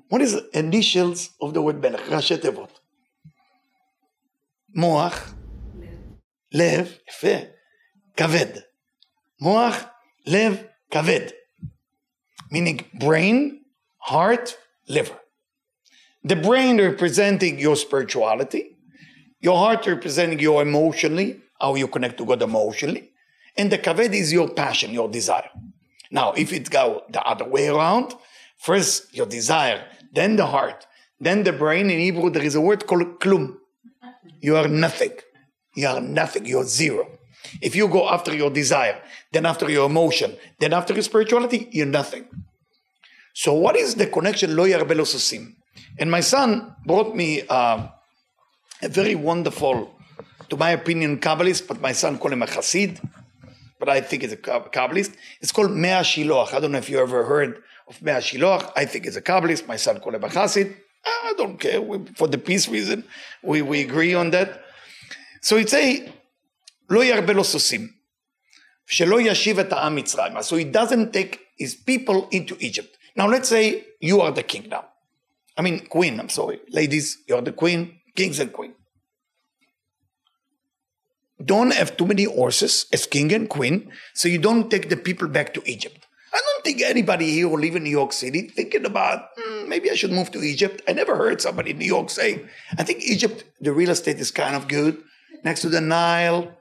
What 0.10 0.22
is 0.22 0.34
the 0.34 0.50
initials 0.54 1.30
of 1.42 1.54
the 1.54 1.62
word 1.62 1.82
מלך? 1.82 2.10
ראשי 2.10 2.38
תיבות. 2.38 2.80
מוח, 4.76 5.34
לב, 6.52 6.98
יפה, 7.10 7.38
כבד. 8.18 8.60
מוח, 9.42 9.76
לב, 10.26 10.64
כבד. 10.92 11.28
Meaning 12.54 12.80
brain, 13.00 13.62
heart, 14.10 14.56
liver. 14.88 15.20
The 16.24 16.36
brain 16.36 16.78
representing 16.80 17.60
your 17.60 17.76
spirituality, 17.76 18.78
your 19.43 19.59
heart 19.59 19.87
representing 19.87 20.39
your 20.39 20.63
emotionally, 20.63 21.41
how 21.61 21.75
you 21.75 21.89
connect 21.89 22.17
to 22.19 22.25
God 22.25 22.41
emotionally, 22.41 23.11
and 23.57 23.71
the 23.71 23.79
kaved 23.79 24.15
is 24.15 24.33
your 24.33 24.49
passion, 24.49 24.93
your 24.93 25.09
desire. 25.09 25.51
Now, 26.11 26.33
if 26.33 26.53
it 26.53 26.71
go 26.71 27.03
the 27.11 27.23
other 27.23 27.45
way 27.49 27.69
around, 27.69 28.15
first 28.59 29.15
your 29.15 29.27
desire, 29.27 29.85
then 30.13 30.37
the 30.37 30.47
heart, 30.47 30.87
then 31.21 31.43
the 31.43 31.53
brain. 31.53 31.91
In 31.91 31.99
Hebrew, 31.99 32.31
there 32.31 32.43
is 32.43 32.55
a 32.55 32.61
word 32.61 32.87
called 32.87 33.21
klum. 33.21 33.57
You 34.41 34.57
are 34.57 34.69
nothing. 34.69 35.13
You 35.75 35.89
are 35.89 36.01
nothing. 36.01 36.47
You're 36.47 36.65
zero. 36.65 37.07
If 37.61 37.75
you 37.75 37.89
go 37.89 38.09
after 38.09 38.35
your 38.35 38.51
desire, 38.51 39.01
then 39.33 39.47
after 39.47 39.71
your 39.71 39.87
emotion, 39.87 40.37
then 40.61 40.73
after 40.73 40.95
your 40.95 41.03
spirituality, 41.03 41.69
you're 41.73 41.87
nothing. 41.87 42.27
So, 43.35 43.55
what 43.55 43.77
is 43.77 43.95
the 43.97 44.07
connection? 44.07 44.55
Lo 44.55 44.65
susim. 44.67 45.55
And 45.99 46.11
my 46.11 46.21
son 46.21 46.75
brought 46.87 47.17
me 47.17 47.43
uh, 47.49 47.89
a 48.83 48.89
very 48.89 49.15
wonderful, 49.15 49.95
to 50.49 50.57
my 50.57 50.71
opinion, 50.71 51.19
Kabbalist, 51.19 51.69
but 51.69 51.81
my 51.81 51.93
son 51.93 52.19
called 52.19 52.33
him 52.33 52.43
a 52.43 52.47
Hasid, 52.47 53.01
but 53.79 53.89
I 53.89 54.01
think 54.01 54.23
he's 54.23 54.33
a 54.33 54.37
Kabbalist. 54.37 55.15
It's 55.41 55.53
called 55.53 55.71
Mei 55.71 55.89
HaShiloach. 55.91 56.53
I 56.53 56.61
don't 56.61 56.73
know 56.73 56.79
if 56.79 56.91
you 56.91 56.99
ever 56.99 57.25
heard 57.25 57.63
of 57.89 58.03
Mei 58.03 58.13
HaShiloach. 58.13 58.73
I 58.77 58.85
think 58.85 59.05
he's 59.05 59.17
a 59.17 59.23
Kabbalist. 59.23 59.67
My 59.67 59.77
son 59.77 60.01
called 60.01 60.17
him 60.17 60.25
a 60.25 60.29
Hasid. 60.29 60.75
I 61.05 61.35
don't 61.37 61.59
care. 61.59 61.81
We, 61.81 61.99
for 62.17 62.29
the 62.29 62.39
peace 62.39 62.69
reason, 62.69 63.05
we, 63.43 63.63
we 63.63 63.81
agree 63.81 64.15
on 64.15 64.31
that. 64.31 64.63
So 65.41 65.57
it's 65.57 65.75
a 65.75 66.13
"Lo 66.89 67.03
ירבה 67.03 67.33
לו 67.33 67.45
סוסים, 67.45 67.89
So 70.43 70.57
he 70.57 70.65
doesn't 70.65 71.13
take 71.13 71.41
his 71.57 71.75
people 71.75 72.29
into 72.31 72.57
Egypt. 72.61 72.99
Now 73.17 73.27
let's 73.27 73.49
say 73.49 73.85
you 74.01 74.21
are 74.21 74.31
the 74.33 74.43
king 74.43 74.69
now. 74.69 74.85
I 75.57 75.63
mean, 75.63 75.87
queen, 75.87 76.21
I'm 76.21 76.29
sorry. 76.29 76.61
Ladies, 76.69 77.19
you're 77.27 77.41
the 77.43 77.53
queen 77.53 78.01
kings 78.15 78.39
and 78.39 78.53
queen. 78.53 78.75
Don't 81.45 81.73
have 81.73 81.97
too 81.97 82.07
many 82.07 82.25
horses 82.25 82.87
as 82.93 83.07
king 83.07 83.33
and 83.33 83.49
queen, 83.49 83.91
so 84.15 84.29
you 84.29 84.39
don't 84.39 84.71
take 84.71 84.89
the 84.89 84.97
people 84.97 85.29
back 85.29 85.53
to 85.55 85.63
Egypt. 85.65 86.07
I 86.33 86.41
don't 86.41 86.65
think 86.65 86.81
anybody 86.81 87.31
here 87.31 87.49
who 87.49 87.59
live 87.59 87.77
in 87.77 87.85
New 87.85 87.91
York 87.91 88.13
City 88.13 88.49
thinking 88.49 88.87
about 88.87 89.37
mm, 89.37 89.69
maybe 89.69 89.91
I 89.91 89.95
should 89.95 90.13
move 90.13 90.31
to 90.33 90.43
Egypt. 90.43 90.81
I 90.89 90.93
never 90.93 91.17
heard 91.17 91.41
somebody 91.43 91.73
in 91.73 91.79
New 91.79 91.87
York 91.87 92.11
say, 92.11 92.45
I 92.79 92.85
think 92.85 93.03
Egypt, 93.03 93.45
the 93.61 93.73
real 93.73 93.91
estate 93.91 94.19
is 94.19 94.31
kind 94.31 94.57
of 94.57 94.69
good 94.69 95.03
next 95.45 95.61
to 95.63 95.69
the 95.69 95.81
Nile. 95.81 96.53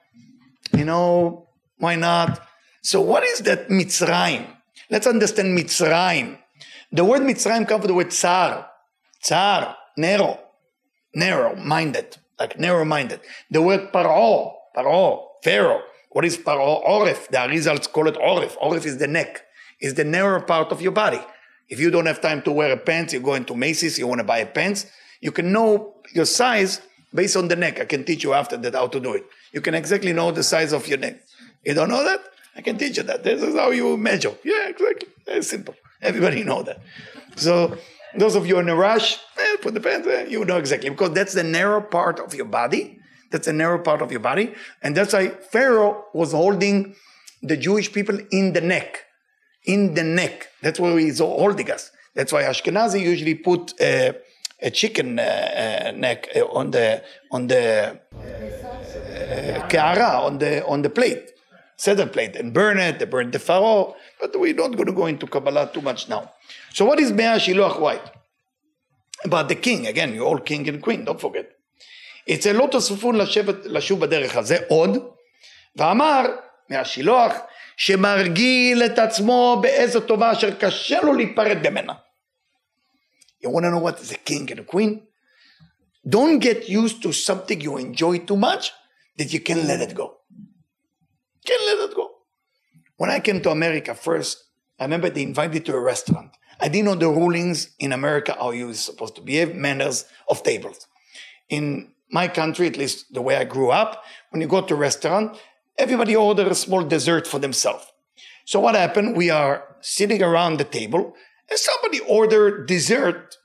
You 0.73 0.85
know, 0.85 1.47
why 1.77 1.95
not? 1.95 2.45
So 2.81 3.01
what 3.01 3.23
is 3.23 3.39
that 3.39 3.69
Mitzrayim? 3.69 4.45
Let's 4.89 5.07
understand 5.07 5.57
Mitzrayim. 5.57 6.37
The 6.91 7.05
word 7.05 7.21
Mitzrayim 7.21 7.67
comes 7.67 7.83
from 7.83 7.87
the 7.87 7.93
word 7.93 8.11
tsar. 8.11 8.67
Tsar, 9.21 9.77
narrow, 9.95 10.39
narrow 11.13 11.55
minded, 11.55 12.17
like 12.39 12.59
narrow 12.59 12.85
minded. 12.85 13.21
The 13.49 13.61
word 13.61 13.91
paro, 13.93 14.53
paro, 14.75 15.25
pharaoh. 15.43 15.81
What 16.11 16.25
is 16.25 16.37
paro? 16.37 16.85
Oref. 16.85 17.27
The 17.29 17.47
results 17.49 17.87
call 17.87 18.07
it 18.07 18.15
oref. 18.15 18.57
Oref 18.57 18.85
is 18.85 18.97
the 18.97 19.07
neck, 19.07 19.43
is 19.79 19.93
the 19.93 20.03
narrow 20.03 20.41
part 20.41 20.71
of 20.71 20.81
your 20.81 20.91
body. 20.91 21.21
If 21.69 21.79
you 21.79 21.89
don't 21.89 22.05
have 22.05 22.19
time 22.19 22.41
to 22.43 22.51
wear 22.51 22.71
a 22.73 22.77
pants, 22.77 23.13
you 23.13 23.21
go 23.21 23.35
into 23.35 23.55
Macy's, 23.55 23.97
you 23.97 24.05
want 24.05 24.19
to 24.19 24.25
buy 24.25 24.39
a 24.39 24.45
pants, 24.45 24.87
you 25.21 25.31
can 25.31 25.53
know 25.53 25.95
your 26.13 26.25
size 26.25 26.81
based 27.13 27.37
on 27.37 27.47
the 27.47 27.55
neck. 27.55 27.79
I 27.79 27.85
can 27.85 28.03
teach 28.03 28.23
you 28.23 28.33
after 28.33 28.57
that 28.57 28.73
how 28.73 28.87
to 28.87 28.99
do 28.99 29.13
it. 29.13 29.23
You 29.53 29.61
can 29.61 29.73
exactly 29.73 30.11
know 30.11 30.31
the 30.31 30.43
size 30.43 30.73
of 30.73 30.87
your 30.87 30.97
neck. 30.97 31.21
You 31.63 31.73
don't 31.73 31.89
know 31.89 32.03
that? 32.03 32.19
I 32.55 32.61
can 32.61 32.77
teach 32.77 32.97
you 32.97 33.03
that. 33.03 33.23
This 33.23 33.41
is 33.41 33.55
how 33.55 33.71
you 33.71 33.95
measure. 33.97 34.33
Yeah, 34.43 34.67
exactly. 34.67 35.07
Very 35.25 35.43
simple. 35.43 35.75
Everybody 36.01 36.43
know 36.51 36.63
that. 36.63 36.81
So 37.35 37.77
those 38.17 38.35
of 38.35 38.45
you 38.45 38.59
in 38.59 38.67
a 38.67 38.75
rush, 38.75 39.19
put 39.61 39.73
the 39.73 39.79
pants 39.79 40.07
you 40.31 40.43
know 40.45 40.57
exactly. 40.57 40.89
Because 40.89 41.11
that's 41.11 41.33
the 41.33 41.43
narrow 41.43 41.81
part 41.81 42.19
of 42.19 42.33
your 42.33 42.45
body. 42.45 42.99
That's 43.31 43.47
the 43.47 43.53
narrow 43.53 43.79
part 43.79 44.01
of 44.01 44.11
your 44.11 44.19
body. 44.19 44.53
And 44.81 44.95
that's 44.95 45.13
why 45.13 45.29
Pharaoh 45.29 46.05
was 46.13 46.31
holding 46.33 46.95
the 47.41 47.57
Jewish 47.57 47.91
people 47.91 48.19
in 48.31 48.53
the 48.53 48.61
neck. 48.61 49.05
In 49.65 49.93
the 49.93 50.03
neck. 50.03 50.49
That's 50.61 50.79
where 50.79 50.97
he's 50.97 51.19
holding 51.19 51.71
us. 51.71 51.91
That's 52.13 52.33
why 52.33 52.43
Ashkenazi 52.43 53.01
usually 53.01 53.35
put 53.35 53.79
uh, 53.79 54.13
a 54.61 54.69
chicken 54.69 55.17
uh, 55.17 55.23
uh, 55.23 55.91
neck 55.91 56.27
uh, 56.35 56.45
on 56.47 56.71
the 56.71 57.03
on 57.31 57.47
the 57.47 57.99
keara 59.69 60.25
on 60.25 60.37
the 60.37 60.65
on 60.65 60.81
the 60.81 60.89
plate, 60.89 61.31
seder 61.77 62.05
plate, 62.05 62.35
and 62.35 62.53
burn 62.53 62.77
it. 62.77 62.99
They 62.99 63.05
burn 63.05 63.31
the 63.31 63.39
pharaoh, 63.39 63.95
but 64.19 64.37
we're 64.39 64.53
not 64.53 64.75
going 64.75 64.87
to 64.87 64.91
go 64.91 65.05
into 65.05 65.25
Kabbalah 65.25 65.71
too 65.73 65.81
much 65.81 66.09
now. 66.09 66.31
So 66.73 66.85
what 66.85 66.99
is 66.99 67.11
Mei 67.11 67.23
HaShiloach 67.23 67.79
White? 67.79 68.20
About 69.24 69.48
the 69.48 69.54
king, 69.54 69.86
again, 69.86 70.14
you're 70.14 70.26
all 70.26 70.38
king 70.38 70.68
and 70.68 70.82
queen, 70.82 71.04
don't 71.04 71.20
forget. 71.20 71.52
אצל 72.34 72.52
לא 72.52 72.68
תוספון 72.70 73.16
לשבת, 73.16 73.54
לשוב 73.64 74.00
בדרך 74.00 74.36
הזה 74.36 74.56
עוד, 74.68 74.90
ואמר 75.76 76.22
מהשילוח 76.68 77.32
שמרגיל 77.76 78.82
את 78.82 78.98
עצמו 78.98 79.58
באיזו 79.62 80.00
טובה 80.00 80.32
אשר 80.32 80.54
קשה 80.54 81.00
לו 81.02 81.12
להיפרד 81.12 81.68
ממנה. 81.70 81.92
You 83.44 83.48
want 83.48 83.64
to 83.64 83.70
know 83.70 83.78
what 83.78 84.00
is 84.00 84.10
a 84.12 84.16
king 84.16 84.50
and 84.50 84.60
a 84.60 84.64
queen? 84.64 85.02
Don't 86.08 86.38
get 86.38 86.68
used 86.68 87.02
to 87.02 87.12
something 87.12 87.60
you 87.60 87.76
enjoy 87.76 88.18
too 88.18 88.36
much 88.36 88.72
that 89.18 89.32
you 89.32 89.40
can 89.40 89.66
let 89.66 89.80
it 89.80 89.94
go. 89.94 90.06
Can't 91.46 91.64
let 91.70 91.78
it 91.90 91.94
go. 91.94 92.06
When 92.96 93.10
I 93.10 93.20
came 93.20 93.40
to 93.42 93.50
America 93.50 93.94
first, 93.94 94.44
I 94.80 94.84
remember 94.84 95.10
they 95.10 95.22
invited 95.22 95.54
me 95.54 95.60
to 95.60 95.74
a 95.74 95.80
restaurant. 95.80 96.30
I 96.61 96.67
didn't 96.67 96.85
know 96.85 96.95
the 96.95 97.09
rulings 97.09 97.71
in 97.79 97.91
America 97.91 98.35
how 98.39 98.51
you 98.51 98.73
supposed 98.73 99.15
to 99.15 99.21
behave, 99.21 99.55
manners 99.55 100.05
of 100.29 100.43
tables. 100.43 100.87
In 101.49 101.91
my 102.11 102.27
country, 102.27 102.67
at 102.67 102.77
least 102.77 103.13
the 103.13 103.21
way 103.21 103.35
I 103.35 103.45
grew 103.45 103.71
up, 103.71 104.03
when 104.29 104.41
you 104.41 104.47
go 104.47 104.61
to 104.61 104.73
a 104.73 104.77
restaurant, 104.77 105.37
everybody 105.77 106.15
order 106.15 106.47
a 106.47 106.55
small 106.55 106.83
dessert 106.83 107.27
for 107.27 107.39
themselves. 107.39 107.85
So 108.45 108.59
what 108.59 108.75
happened? 108.75 109.17
We 109.17 109.29
are 109.31 109.75
sitting 109.81 110.21
around 110.21 110.57
the 110.57 110.63
table 110.63 111.15
and 111.49 111.59
somebody 111.59 111.99
ordered 112.01 112.67
dessert. 112.67 113.37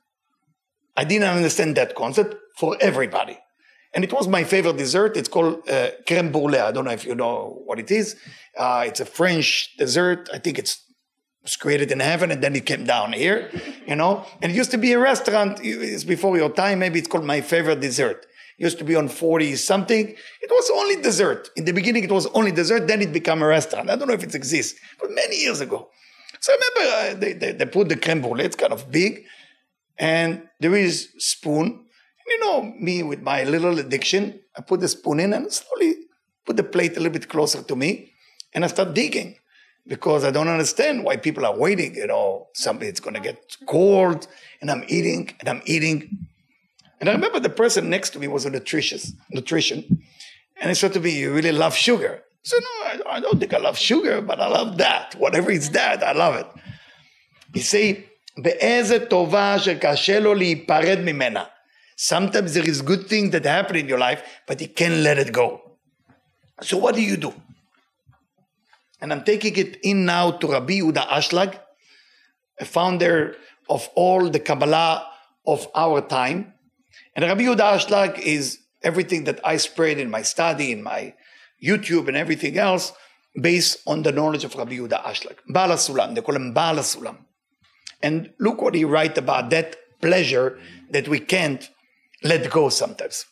I 0.96 1.04
didn't 1.04 1.28
understand 1.28 1.76
that 1.76 1.94
concept 1.94 2.34
for 2.58 2.76
everybody. 2.80 3.38
And 3.94 4.04
it 4.04 4.12
was 4.12 4.28
my 4.28 4.44
favorite 4.44 4.76
dessert. 4.76 5.16
It's 5.16 5.28
called 5.28 5.66
uh, 5.70 5.90
creme 6.06 6.30
brulee. 6.30 6.58
I 6.58 6.70
don't 6.70 6.84
know 6.84 6.90
if 6.90 7.06
you 7.06 7.14
know 7.14 7.62
what 7.64 7.78
it 7.78 7.90
is. 7.90 8.16
Uh, 8.56 8.84
it's 8.86 9.00
a 9.00 9.06
French 9.06 9.74
dessert. 9.78 10.28
I 10.34 10.38
think 10.38 10.58
it's 10.58 10.82
was 11.46 11.56
created 11.56 11.92
in 11.92 12.00
heaven 12.00 12.30
and 12.32 12.42
then 12.42 12.56
it 12.56 12.66
came 12.66 12.84
down 12.84 13.12
here, 13.12 13.50
you 13.86 13.94
know. 13.94 14.26
And 14.42 14.50
it 14.50 14.56
used 14.56 14.72
to 14.72 14.78
be 14.78 14.92
a 14.92 14.98
restaurant. 14.98 15.60
It's 15.62 16.04
before 16.04 16.36
your 16.36 16.50
time. 16.50 16.80
Maybe 16.80 16.98
it's 16.98 17.08
called 17.08 17.24
my 17.24 17.40
favorite 17.40 17.80
dessert. 17.80 18.26
It 18.58 18.64
used 18.64 18.78
to 18.78 18.84
be 18.84 18.96
on 18.96 19.08
40 19.08 19.54
something. 19.54 20.08
It 20.08 20.50
was 20.50 20.70
only 20.74 20.96
dessert. 21.00 21.50
In 21.56 21.64
the 21.64 21.72
beginning, 21.72 22.02
it 22.02 22.10
was 22.10 22.26
only 22.38 22.50
dessert. 22.50 22.88
Then 22.88 23.00
it 23.00 23.12
became 23.12 23.42
a 23.42 23.46
restaurant. 23.46 23.88
I 23.90 23.96
don't 23.96 24.08
know 24.08 24.14
if 24.14 24.24
it 24.24 24.34
exists, 24.34 24.78
but 25.00 25.10
many 25.12 25.36
years 25.36 25.60
ago. 25.60 25.88
So 26.40 26.52
I 26.52 26.56
remember 26.56 26.96
uh, 26.96 27.20
they, 27.20 27.32
they, 27.32 27.52
they, 27.52 27.66
put 27.66 27.88
the 27.88 27.96
creme 27.96 28.22
brulee. 28.22 28.44
It's 28.44 28.56
kind 28.56 28.72
of 28.72 28.90
big. 28.90 29.24
And 29.98 30.48
there 30.58 30.74
is 30.74 31.10
spoon. 31.18 31.66
And 31.66 32.28
you 32.28 32.40
know, 32.40 32.74
me 32.78 33.04
with 33.04 33.22
my 33.22 33.44
little 33.44 33.78
addiction, 33.78 34.40
I 34.56 34.62
put 34.62 34.80
the 34.80 34.88
spoon 34.88 35.20
in 35.20 35.32
and 35.32 35.52
slowly 35.52 35.94
put 36.44 36.56
the 36.56 36.64
plate 36.64 36.92
a 36.92 37.00
little 37.00 37.12
bit 37.12 37.28
closer 37.28 37.62
to 37.62 37.76
me. 37.76 38.12
And 38.52 38.64
I 38.64 38.68
start 38.68 38.94
digging 38.94 39.36
because 39.87 40.23
I 40.23 40.31
don't 40.31 40.47
understand 40.47 41.03
why 41.03 41.17
people 41.17 41.45
are 41.45 41.57
waiting. 41.57 41.95
You 41.95 42.07
know, 42.07 42.47
something 42.53 42.87
it's 42.87 42.99
going 42.99 43.13
to 43.13 43.19
get 43.19 43.57
cold, 43.67 44.27
and 44.59 44.69
I'm 44.71 44.83
eating 44.87 45.33
and 45.39 45.49
I'm 45.49 45.61
eating. 45.65 46.27
And 46.99 47.09
I 47.09 47.13
remember 47.13 47.39
the 47.39 47.49
person 47.49 47.89
next 47.89 48.11
to 48.11 48.19
me 48.19 48.27
was 48.27 48.45
a 48.45 48.49
nutritious 48.49 49.13
nutrition, 49.31 50.03
and 50.59 50.69
he 50.69 50.75
said 50.75 50.93
to 50.93 50.99
me, 50.99 51.11
"You 51.19 51.33
really 51.33 51.51
love 51.51 51.75
sugar." 51.75 52.23
I 52.23 52.43
said, 52.43 52.61
"No, 52.61 53.09
I, 53.09 53.17
I 53.17 53.19
don't 53.19 53.39
think 53.39 53.53
I 53.53 53.57
love 53.57 53.77
sugar, 53.77 54.21
but 54.21 54.39
I 54.39 54.47
love 54.47 54.77
that. 54.77 55.15
Whatever 55.15 55.51
it's 55.51 55.69
that, 55.69 56.03
I 56.03 56.13
love 56.13 56.35
it." 56.35 56.47
He 57.53 57.61
say, 57.61 58.05
"באיזה 58.37 58.99
טובה 59.09 59.59
שקשה 59.59 60.19
לו 60.19 60.33
להיפרד 60.33 60.99
ממנה." 60.99 61.45
Sometimes 61.97 62.55
there 62.55 62.67
is 62.67 62.81
good 62.81 63.07
things 63.07 63.29
that 63.31 63.45
happen 63.45 63.75
in 63.75 63.87
your 63.87 63.99
life, 63.99 64.23
but 64.47 64.59
you 64.59 64.67
can't 64.67 65.03
let 65.03 65.19
it 65.19 65.31
go. 65.31 65.77
So 66.61 66.77
what 66.77 66.95
do 66.95 67.01
you 67.01 67.15
do? 67.15 67.31
And 69.00 69.12
I'm 69.12 69.24
taking 69.24 69.56
it 69.56 69.78
in 69.82 70.04
now 70.06 70.30
to 70.32 70.46
Rabbi 70.46 70.74
Yehuda 70.80 71.06
Ashlag, 71.08 71.58
a 72.58 72.64
founder 72.64 73.36
of 73.68 73.88
all 73.94 74.30
the 74.30 74.40
Kabbalah 74.40 75.06
of 75.46 75.68
our 75.74 76.00
time. 76.00 76.54
And 77.14 77.24
Rabbi 77.24 77.42
Yehuda 77.42 77.78
Ashlag 77.78 78.18
is 78.18 78.58
everything 78.82 79.24
that 79.24 79.40
I 79.44 79.58
spread 79.58 79.98
in 79.98 80.10
my 80.10 80.22
study, 80.22 80.72
in 80.72 80.82
my 80.82 81.14
YouTube, 81.62 82.08
and 82.08 82.16
everything 82.16 82.58
else, 82.58 82.92
based 83.40 83.78
on 83.86 84.02
the 84.02 84.12
knowledge 84.12 84.44
of 84.44 84.54
Rabbi 84.54 84.76
Yehuda 84.76 85.02
Ashlag. 85.02 85.36
Baal 85.48 85.70
HaSulam, 85.70 86.14
they 86.14 86.22
call 86.22 86.36
him 86.36 86.52
Baal 86.52 86.76
HaSulam. 86.76 87.18
And 88.02 88.32
look 88.38 88.62
what 88.62 88.74
he 88.74 88.84
writes 88.84 89.18
about 89.18 89.50
that 89.50 89.76
pleasure 90.00 90.58
that 90.90 91.08
we 91.08 91.18
can't 91.18 91.68
let 92.22 92.50
go 92.50 92.68
sometimes. 92.68 93.26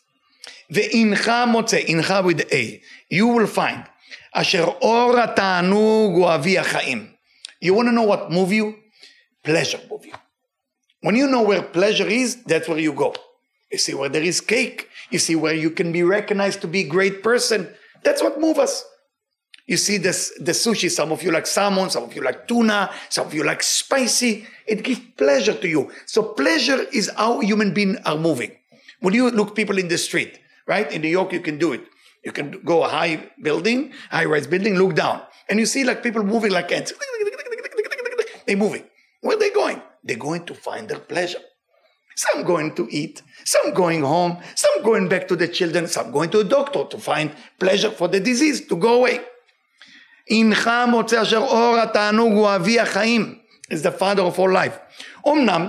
Ve'incha 0.71 1.47
motze, 1.51 1.85
incha 1.85 2.23
with 2.23 2.51
A, 2.51 2.81
you 3.09 3.27
will 3.27 3.47
find 3.47 3.85
אשר 4.34 4.64
אור 4.64 5.18
התענוג 5.20 6.14
הוא 6.14 6.34
אבי 6.34 6.58
החיים. 6.58 7.06
You 7.64 7.74
want 7.74 7.88
to 7.88 7.92
know 7.92 8.02
what 8.02 8.30
move 8.30 8.52
you? 8.52 8.74
Pleasure 9.44 9.80
move 9.90 10.06
you. 10.06 10.14
When 11.02 11.16
you 11.16 11.26
know 11.26 11.42
where 11.42 11.62
pleasure 11.62 12.06
is, 12.06 12.42
that's 12.44 12.68
where 12.68 12.78
you 12.78 12.92
go. 12.92 13.14
You 13.72 13.78
see 13.78 13.94
where 13.94 14.08
there 14.08 14.22
is 14.22 14.40
cake. 14.40 14.88
You 15.10 15.18
see 15.18 15.36
where 15.36 15.54
you 15.54 15.70
can 15.70 15.92
be 15.92 16.02
recognized 16.02 16.60
to 16.62 16.68
be 16.68 16.80
a 16.80 16.88
great 16.88 17.22
person. 17.22 17.68
That's 18.02 18.22
what 18.22 18.40
moves 18.40 18.58
us. 18.58 18.84
You 19.66 19.76
see 19.76 19.98
this, 19.98 20.32
the 20.40 20.52
sushi, 20.52 20.90
some 20.90 21.12
of 21.12 21.22
you 21.22 21.30
like 21.30 21.46
salmon, 21.46 21.90
some 21.90 22.02
of 22.02 22.14
you 22.14 22.22
like 22.22 22.48
tuna, 22.48 22.90
some 23.08 23.26
of 23.28 23.34
you 23.34 23.44
like 23.44 23.62
spicy. 23.62 24.46
It 24.66 24.82
gives 24.82 25.00
pleasure 25.16 25.54
to 25.54 25.68
you. 25.68 25.92
So 26.06 26.22
pleasure 26.22 26.86
is 26.92 27.10
how 27.16 27.40
human 27.40 27.72
beings 27.72 27.98
are 28.04 28.16
moving. 28.16 28.52
When 29.00 29.14
you 29.14 29.30
look 29.30 29.54
people 29.54 29.78
in 29.78 29.88
the 29.88 29.96
street, 29.96 30.40
right? 30.66 30.90
In 30.90 31.02
New 31.02 31.08
York, 31.08 31.32
you 31.32 31.40
can 31.40 31.58
do 31.58 31.72
it. 31.72 31.82
You 32.24 32.32
can 32.32 32.60
go 32.64 32.84
a 32.84 32.88
high 32.88 33.30
building, 33.42 33.92
high 34.10 34.26
rise 34.26 34.46
building, 34.46 34.74
look 34.76 34.94
down, 34.94 35.22
and 35.48 35.58
you 35.58 35.66
see 35.66 35.84
like 35.84 36.02
people 36.02 36.22
moving 36.22 36.52
like 36.52 36.70
ants. 36.70 36.92
They're 38.46 38.56
moving. 38.56 38.84
Where 39.22 39.36
are 39.36 39.40
they 39.40 39.50
going? 39.50 39.80
They're 40.04 40.16
going 40.16 40.44
to 40.46 40.54
find 40.54 40.88
their 40.88 40.98
pleasure. 40.98 41.40
Some 42.16 42.44
going 42.44 42.74
to 42.74 42.86
eat, 42.90 43.22
some 43.44 43.72
going 43.72 44.02
home, 44.02 44.38
some 44.54 44.82
going 44.82 45.08
back 45.08 45.26
to 45.28 45.36
the 45.36 45.48
children, 45.48 45.86
some 45.86 46.10
going 46.10 46.28
to 46.30 46.40
a 46.40 46.44
doctor 46.44 46.84
to 46.84 46.98
find 46.98 47.34
pleasure 47.58 47.90
for 47.90 48.08
the 48.08 48.20
disease 48.20 48.66
to 48.66 48.76
go 48.76 48.94
away. 49.00 49.20
הנך 50.30 50.70
מוצא 50.88 51.22
אשר 51.22 51.38
אור 51.38 51.78
התענוג 51.78 52.32
הוא 52.32 52.54
אבי 52.54 52.80
החיים, 52.80 53.38
is 53.72 53.82
the 53.82 53.90
father 54.00 54.22
of 54.22 54.38
all 54.38 54.52
life. 54.52 54.78
אמנם, 55.28 55.68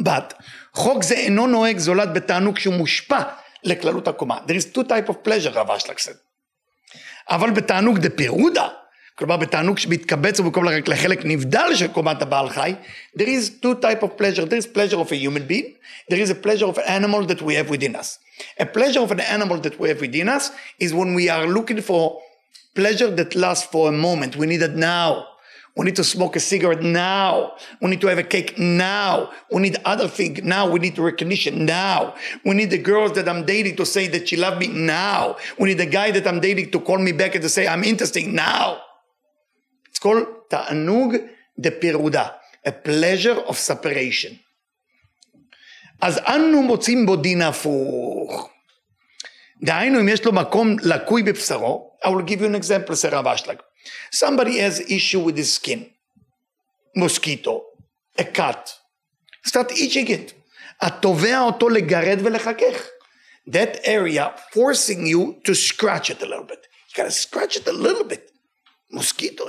but, 0.00 0.34
חוק 0.74 1.02
זה 1.02 1.14
אינו 1.14 1.46
נוהג 1.46 1.78
זולת 1.78 2.12
בתענוג 2.12 2.58
שהוא 2.58 2.74
מושפע 2.74 3.22
לכללות 3.63 4.07
הקומה. 4.07 4.37
There 4.47 4.55
is 4.55 4.77
two 4.77 4.83
type 4.83 5.09
of 5.09 5.27
pleasure, 5.27 5.51
רב 5.53 5.71
אשלג 5.71 5.97
said. 5.97 6.17
אבל 7.29 7.51
בתענוג 7.51 7.99
דפירודה, 7.99 8.67
כלומר 9.15 9.37
בתענוג 9.37 9.77
שמתקבץ 9.77 10.39
ובמקום 10.39 10.67
רק 10.67 10.87
לחלק 10.87 11.25
נבדל 11.25 11.75
של 11.75 11.87
קומת 11.87 12.21
הבעל 12.21 12.49
חי, 12.49 12.75
there 13.17 13.21
is 13.21 13.63
two 13.63 13.81
type 13.81 14.03
of 14.03 14.21
pleasure. 14.21 14.45
There 14.45 14.59
is 14.59 14.67
pleasure 14.67 14.99
of 14.99 15.11
a 15.11 15.15
human 15.15 15.47
being, 15.47 15.75
there 16.09 16.19
is 16.19 16.29
a 16.29 16.35
pleasure 16.35 16.65
of 16.65 16.77
an 16.77 16.87
animal 16.87 17.25
that 17.25 17.41
we 17.41 17.53
have 17.55 17.69
within 17.69 17.95
us. 17.95 18.19
A 18.59 18.65
pleasure 18.65 19.01
of 19.01 19.11
an 19.11 19.19
animal 19.19 19.57
that 19.65 19.79
we 19.79 19.89
have 19.89 20.01
within 20.01 20.29
us 20.29 20.51
is 20.79 20.93
when 20.93 21.13
we 21.13 21.29
are 21.29 21.45
looking 21.45 21.81
for 21.81 22.03
pleasure 22.75 23.11
that 23.19 23.35
lasts 23.35 23.67
for 23.73 23.89
a 23.89 23.95
moment. 24.07 24.31
We 24.41 24.45
need 24.51 24.61
it 24.61 24.75
now. 24.75 25.09
We 25.78 25.84
need 25.86 25.96
to 25.96 26.04
smoke 26.04 26.36
a 26.36 26.40
cigarette 26.40 26.82
now. 26.82 27.52
We 27.80 27.90
need 27.90 28.00
to 28.02 28.06
have 28.06 28.18
a 28.18 28.22
cake 28.22 28.58
now. 28.58 29.30
We 29.50 29.62
need 29.62 29.76
other 29.84 30.08
things 30.08 30.42
now. 30.42 30.70
We 30.70 30.78
need 30.78 30.96
recognition 30.98 31.64
now. 31.64 32.14
We 32.44 32.54
need 32.54 32.70
the 32.70 32.78
girls 32.78 33.12
that 33.12 33.28
I'm 33.28 33.44
dating 33.44 33.76
to 33.76 33.86
say 33.86 34.06
that 34.08 34.28
she 34.28 34.36
loved 34.36 34.60
me 34.60 34.68
now. 34.68 35.36
We 35.58 35.70
need 35.70 35.78
the 35.78 35.86
guy 35.86 36.12
that 36.12 36.26
I'm 36.28 36.40
dating 36.40 36.70
to 36.72 36.80
call 36.80 36.98
me 36.98 37.12
back 37.12 37.34
and 37.34 37.42
to 37.42 37.48
say 37.48 37.66
I'm 37.66 37.82
interesting 37.82 38.34
now. 38.34 38.78
It's 39.88 39.98
called 39.98 40.26
ta'anug 40.50 41.28
de 41.58 41.70
piruda, 41.70 42.34
a 42.64 42.72
pleasure 42.72 43.38
of 43.40 43.56
separation. 43.58 44.38
אז 46.00 46.18
אנו 46.18 46.62
מוצאים 46.62 47.06
בו 47.06 47.16
דין 47.16 47.42
הפוך. 47.42 48.50
דהיינו, 49.62 50.00
אם 50.00 50.08
יש 50.08 50.24
לו 50.24 50.32
מקום 50.32 50.76
לקוי 50.82 51.22
בבשרו, 51.22 51.90
I 52.04 52.08
will 52.08 52.22
give 52.22 52.40
you 52.40 52.46
an 52.46 52.54
example, 52.54 52.94
say 52.94 53.08
רב 53.10 53.28
אשלג. 53.28 53.56
Somebody 54.10 54.58
has 54.58 54.80
issue 54.80 55.20
with 55.20 55.36
his 55.36 55.54
skin. 55.54 55.90
Mosquito, 56.96 57.62
a 58.18 58.24
cat. 58.24 58.72
Start 59.44 59.72
itching 59.72 60.08
it. 60.08 60.32
התובע 60.80 61.40
אותו 61.40 61.68
לגרד 61.68 62.18
ולחכך. 62.24 62.88
That 63.46 63.80
area 63.84 64.32
forcing 64.52 65.06
you 65.06 65.40
to 65.44 65.54
scratch 65.54 66.10
it 66.10 66.22
a 66.22 66.26
little 66.26 66.44
bit. 66.44 66.66
You 66.88 66.94
gotta 66.96 67.10
scratch 67.10 67.56
it 67.56 67.66
a 67.66 67.72
little 67.72 68.04
bit. 68.04 68.30
Mosquito, 68.90 69.44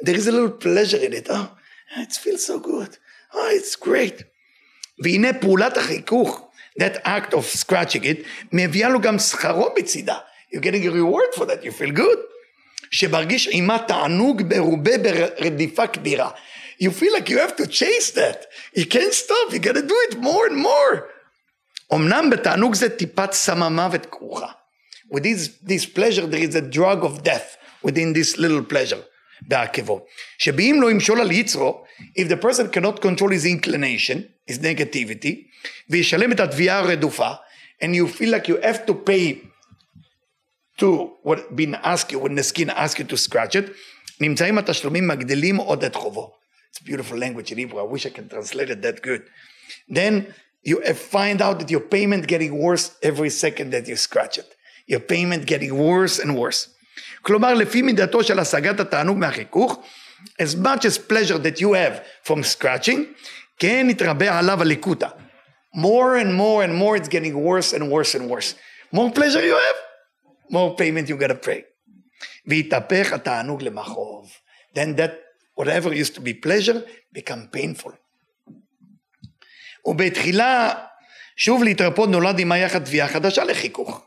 there 0.00 0.16
is 0.16 0.26
a 0.26 0.32
little 0.32 0.50
pleasure 0.50 0.96
in 0.98 1.12
it. 1.12 1.26
Oh, 1.28 1.50
it 1.96 2.12
feels 2.12 2.46
so 2.46 2.58
good. 2.58 2.96
Oh, 3.34 3.50
it's 3.52 3.76
great. 3.76 4.22
והנה 5.02 5.32
פעולת 5.40 5.76
החיכוך, 5.76 6.50
that 6.80 6.96
act 7.04 7.34
of 7.34 7.44
scratching 7.44 8.04
it, 8.04 8.18
מביאה 8.52 8.88
לו 8.88 9.00
גם 9.00 9.18
שכרו 9.18 9.74
בצידה. 9.76 10.18
You're 10.52 10.60
getting 10.60 10.86
a 10.86 10.90
reward 10.90 11.34
for 11.34 11.44
that, 11.44 11.62
you 11.64 11.72
feel 11.72 11.90
good. 11.90 12.18
שמרגיש 12.92 13.48
עימה 13.48 13.78
תענוג 13.78 14.42
מרובה 14.50 14.98
ברדיפה 14.98 15.86
כבירה. 15.86 16.30
You 16.80 16.90
feel 16.90 17.12
like 17.12 17.28
you 17.28 17.38
have 17.38 17.56
to 17.56 17.66
chase 17.66 18.10
that. 18.12 18.46
You 18.76 18.86
can't 18.86 19.12
stop, 19.12 19.52
you 19.52 19.58
gotta 19.58 19.82
do 19.82 19.98
it 20.08 20.18
more 20.18 20.46
and 20.46 20.56
more. 20.56 21.02
אמנם 21.94 22.30
בתענוג 22.30 22.74
זה 22.74 22.88
טיפת 22.88 23.32
סם 23.32 23.62
המוות 23.62 24.06
כרוכה. 24.06 24.46
With 25.14 25.22
this, 25.22 25.48
this 25.64 25.86
pleasure 25.86 26.26
there 26.26 26.50
is 26.50 26.54
a 26.54 26.60
drug 26.60 27.04
of 27.04 27.22
death 27.22 27.56
within 27.82 28.12
this 28.12 28.38
little 28.38 28.62
pleasure. 28.72 29.02
בעקבו. 29.42 30.06
שבאם 30.38 30.82
לא 30.82 30.90
ימשול 30.90 31.20
על 31.20 31.30
יצרו, 31.30 31.84
if 32.18 32.28
the 32.28 32.36
person 32.36 32.76
cannot 32.76 33.00
control 33.00 33.30
his 33.30 33.44
inclination, 33.44 34.18
his 34.50 34.58
negativity, 34.58 35.34
וישלם 35.90 36.32
את 36.32 36.40
התביעה 36.40 36.78
הרדופה, 36.78 37.30
and 37.82 37.86
you 37.86 38.06
feel 38.18 38.30
like 38.30 38.48
you 38.48 38.56
have 38.62 38.86
to 38.86 38.94
pay 38.94 39.48
to 40.78 41.12
what 41.22 41.54
been 41.56 41.74
asked 41.74 42.12
you, 42.12 42.18
when 42.18 42.34
the 42.34 42.42
skin 42.42 42.70
asks 42.70 42.98
you 42.98 43.04
to 43.06 43.16
scratch 43.16 43.54
it, 43.54 43.70
נמצאים 44.20 44.58
התשלומים 44.58 45.08
מגדילים 45.08 45.56
עוד 45.56 45.84
את 45.84 45.94
חובו. 45.94 46.32
It's 46.72 46.88
beautiful 46.88 47.16
language 47.16 47.52
in 47.52 47.58
Hebrew. 47.58 47.78
I 47.78 47.84
wish 47.94 48.06
I 48.06 48.10
can 48.10 48.28
translate 48.28 48.70
it 48.70 48.82
that 48.82 49.02
good. 49.02 49.22
Then 49.88 50.34
you 50.62 50.82
find 50.94 51.40
out 51.40 51.58
that 51.60 51.70
your 51.70 51.80
payment 51.80 52.26
getting 52.26 52.58
worse 52.58 52.96
every 53.02 53.30
second 53.30 53.70
that 53.70 53.88
you 53.88 53.96
scratch 53.96 54.38
it. 54.38 54.54
Your 54.86 55.00
payment 55.00 55.46
getting 55.46 55.76
worse 55.76 56.18
and 56.18 56.36
worse. 56.36 56.68
כלומר, 57.22 57.54
לפי 57.54 57.82
מידתו 57.82 58.24
של 58.24 58.38
השגת 58.38 58.80
התענוג 58.80 59.18
מהחיכוך, 59.18 59.82
as 60.42 60.54
much 60.56 60.84
as 60.84 60.98
pleasure 60.98 61.38
that 61.38 61.60
you 61.60 61.72
have 61.72 62.00
from 62.24 62.42
scratching, 62.42 63.00
כן 63.58 63.86
יתרבה 63.90 64.38
עליו 64.38 64.62
הליקוטה. 64.62 65.08
More 65.74 66.16
and 66.16 66.34
more 66.34 66.62
and 66.62 66.74
more 66.74 66.96
it's 66.96 67.08
getting 67.08 67.34
worse 67.34 67.72
and 67.72 67.90
worse 67.90 68.14
and 68.14 68.30
worse. 68.30 68.54
More 68.92 69.10
pleasure 69.10 69.44
you 69.44 69.54
have, 69.54 69.78
more 70.52 70.76
payment 70.76 71.08
you 71.08 71.16
gotta 71.16 71.46
pay. 71.46 71.60
ויתהפך 72.46 73.12
התענוג 73.12 73.62
למחוב. 73.62 74.32
Then 74.74 74.96
that, 74.96 75.12
whatever 75.60 75.92
used 75.92 76.14
to 76.14 76.20
be 76.20 76.34
pleasure, 76.46 76.82
become 77.18 77.48
painful. 77.56 77.92
ובתחילה, 79.86 80.74
שוב 81.36 81.62
להתרפות 81.62 82.08
נולד 82.08 82.40
עמה 82.40 82.58
יחד 82.58 82.84
תביעה 82.84 83.08
חדשה 83.08 83.44
לחיכוך. 83.44 84.04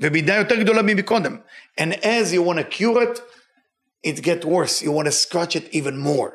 ומידה 0.00 0.36
יותר 0.36 0.60
גדולה 0.60 0.82
ממקודם. 0.82 1.38
And 1.80 1.92
as 1.92 2.32
you 2.32 2.42
want 2.42 2.58
to 2.58 2.64
cure 2.64 3.02
it, 3.02 3.20
it 4.02 4.22
get 4.22 4.44
worse. 4.44 4.82
You 4.82 4.92
want 4.92 5.06
to 5.06 5.12
scratch 5.12 5.56
it 5.56 5.68
even 5.72 5.96
more. 5.96 6.30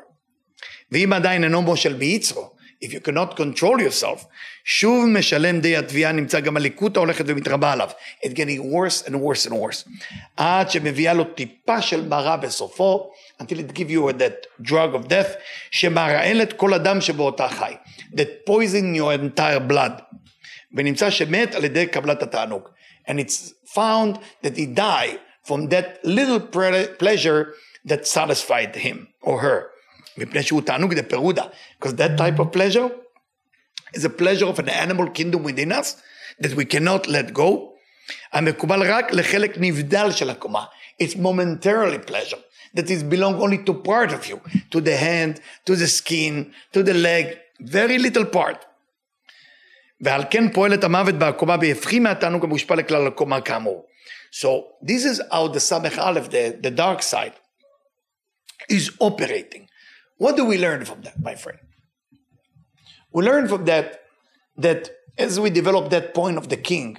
ואם 0.92 1.12
עדיין 1.12 1.44
אינו 1.44 1.62
מושל 1.62 1.92
ביצרו, 1.92 2.50
if 2.80 2.92
you 2.92 3.00
cannot 3.00 3.36
control 3.36 3.78
yourself, 3.78 4.26
שוב 4.64 5.06
משלם 5.06 5.60
די 5.60 5.76
התביעה 5.76 6.12
נמצא 6.12 6.40
גם 6.40 6.56
הליקוט 6.56 6.96
ההולכת 6.96 7.24
ומתרבה 7.28 7.72
עליו. 7.72 7.90
It's 8.24 8.28
getting 8.28 8.72
worse 8.72 9.08
and 9.08 9.14
worse 9.14 9.50
and 9.50 9.52
worse. 9.52 9.88
עד 10.36 10.70
שמביאה 10.70 11.14
לו 11.14 11.24
טיפה 11.24 11.82
של 11.82 12.08
מרה 12.08 12.36
בסופו, 12.36 13.10
until 13.42 13.44
it 13.44 13.74
give 13.74 13.90
you 13.90 14.12
that 14.12 14.66
drug 14.66 14.94
of 14.94 15.08
death, 15.08 15.38
שמרעלת 15.70 16.52
כל 16.52 16.74
אדם 16.74 17.00
שבאותה 17.00 17.48
חי. 17.48 17.74
that 18.12 18.50
poison 18.50 18.94
your 18.94 19.14
entire 19.14 19.72
blood. 19.72 20.02
ונמצא 20.72 21.10
שמת 21.10 21.54
על 21.54 21.64
ידי 21.64 21.86
קבלת 21.86 22.22
התענוג. 22.22 22.68
And 23.08 23.12
it's 23.12 23.52
found 23.74 24.18
that 24.42 24.56
he 24.56 24.66
died 24.66 25.18
from 25.44 25.68
that 25.68 25.98
little 26.04 26.40
pleasure 27.02 27.54
that 27.84 28.06
satisfied 28.06 28.76
him 28.76 29.08
or 29.22 29.40
her. 29.40 29.70
מפני 30.16 30.42
שהוא 30.42 30.62
תענוג 30.62 30.94
דפרודה. 30.94 31.44
Because 31.78 31.92
that 31.92 32.18
type 32.18 32.38
of 32.40 32.52
pleasure 32.52 32.88
is 33.96 34.04
a 34.04 34.22
pleasure 34.22 34.46
of 34.46 34.58
an 34.58 34.68
animal 34.68 35.08
kingdom 35.10 35.42
within 35.42 35.72
us 35.72 35.96
that 36.40 36.54
we 36.54 36.64
cannot 36.64 37.06
let 37.06 37.32
go. 37.32 37.70
המקובל 38.32 38.92
רק 38.92 39.12
לחלק 39.12 39.54
נבדל 39.56 40.12
של 40.12 40.30
הקומה. 40.30 40.64
It's 41.02 41.16
momentarily 41.16 42.10
pleasure. 42.10 42.38
That 42.76 42.90
is 42.90 43.02
belong 43.02 43.34
only 43.40 43.58
to 43.68 43.74
part 43.74 44.12
of 44.12 44.28
you, 44.28 44.40
to 44.70 44.80
the 44.80 44.96
hand, 44.96 45.40
to 45.66 45.74
the 45.74 45.88
skin, 45.88 46.52
to 46.72 46.82
the 46.82 46.94
leg, 46.94 47.26
very 47.60 47.98
little 47.98 48.24
part. 48.24 48.66
ועל 50.00 50.22
כן 50.30 50.52
פועלת 50.52 50.84
המוות 50.84 51.14
בעקומה 51.14 51.56
והפכים 51.60 52.02
מהתענוג 52.02 52.44
המושפע 52.44 52.74
לכלל 52.74 53.06
הקומה 53.06 53.40
כאמור. 53.40 53.86
So 54.32 54.48
this 54.82 55.04
is 55.04 55.20
how 55.32 55.48
the 55.48 55.58
Samech 55.58 55.98
Aleph, 55.98 56.30
the, 56.30 56.56
the 56.62 56.70
dark 56.70 57.02
side, 57.02 57.34
is 58.68 58.90
operating. 59.00 59.68
What 60.17 60.35
do 60.35 60.45
we 60.45 60.57
learn 60.57 60.85
from 60.85 61.01
that, 61.01 61.21
my 61.21 61.35
friend? 61.35 61.59
We 63.11 63.23
learn 63.23 63.47
from 63.47 63.65
that 63.65 64.01
that 64.57 64.89
as 65.17 65.39
we 65.39 65.49
develop 65.49 65.89
that 65.89 66.13
point 66.13 66.37
of 66.37 66.49
the 66.49 66.57
king, 66.57 66.97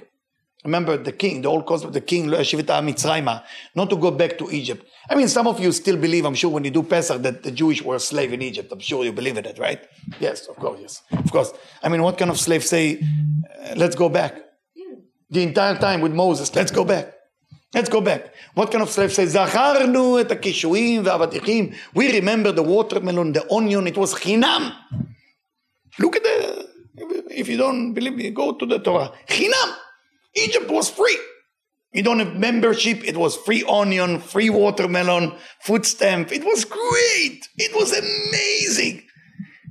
remember 0.63 0.97
the 0.97 1.11
king, 1.11 1.41
the 1.41 1.47
old 1.47 1.65
concept 1.65 1.89
of 1.89 1.93
the 1.93 2.01
king, 2.01 2.27
not 2.29 3.89
to 3.89 3.95
go 3.95 4.11
back 4.11 4.37
to 4.37 4.51
Egypt. 4.51 4.85
I 5.09 5.15
mean, 5.15 5.27
some 5.27 5.47
of 5.47 5.59
you 5.59 5.71
still 5.71 5.97
believe, 5.97 6.25
I'm 6.25 6.35
sure, 6.35 6.51
when 6.51 6.63
you 6.63 6.71
do 6.71 6.83
Pesach, 6.83 7.21
that 7.21 7.43
the 7.43 7.51
Jewish 7.51 7.81
were 7.81 7.95
a 7.95 7.99
slave 7.99 8.33
in 8.33 8.41
Egypt. 8.41 8.71
I'm 8.71 8.79
sure 8.79 9.03
you 9.03 9.11
believe 9.11 9.37
in 9.37 9.45
it, 9.45 9.57
right? 9.57 9.79
Yes, 10.19 10.47
of 10.47 10.55
course, 10.57 10.79
yes. 10.81 11.01
Of 11.11 11.31
course. 11.31 11.53
I 11.81 11.89
mean, 11.89 12.03
what 12.03 12.17
kind 12.17 12.29
of 12.29 12.39
slave 12.39 12.63
say, 12.63 12.99
uh, 12.99 13.73
let's 13.75 13.95
go 13.95 14.09
back? 14.09 14.43
The 15.29 15.43
entire 15.43 15.77
time 15.77 16.01
with 16.01 16.13
Moses, 16.13 16.55
let's 16.55 16.71
go 16.71 16.85
back. 16.85 17.13
Let's 17.74 17.88
go 17.88 18.00
back. 18.02 18.34
What 18.54 18.70
kind 18.70 18.82
of 18.82 18.90
slave 18.90 19.12
says, 19.12 19.32
זכרנו 19.32 20.20
את 20.20 20.30
הקישואים 20.30 21.02
והאבטיחים. 21.04 21.70
We 21.96 22.20
remember 22.20 22.52
the 22.52 22.62
watermelon, 22.62 23.32
the 23.32 23.50
onion, 23.50 23.86
it 23.86 23.96
was 23.96 24.14
חינם. 24.14 24.70
Look 26.00 26.16
at 26.16 26.22
the, 26.22 26.68
if 27.30 27.48
you 27.48 27.56
don't 27.56 27.94
believe 27.94 28.14
me, 28.14 28.30
go 28.30 28.52
to 28.52 28.66
the 28.66 28.78
Torah. 28.78 29.12
חינם. 29.28 29.68
Egypt 30.34 30.70
was 30.70 30.90
free. 30.90 31.18
You 31.92 32.02
don't 32.02 32.20
have 32.20 32.36
membership. 32.36 33.04
It 33.04 33.16
was 33.16 33.36
free 33.36 33.64
onion, 33.68 34.18
free 34.18 34.48
watermelon, 34.48 35.32
food 35.60 35.84
stamp. 35.84 36.32
It 36.32 36.44
was 36.44 36.64
great. 36.64 37.48
It 37.58 37.74
was 37.74 37.92
amazing. 37.92 39.02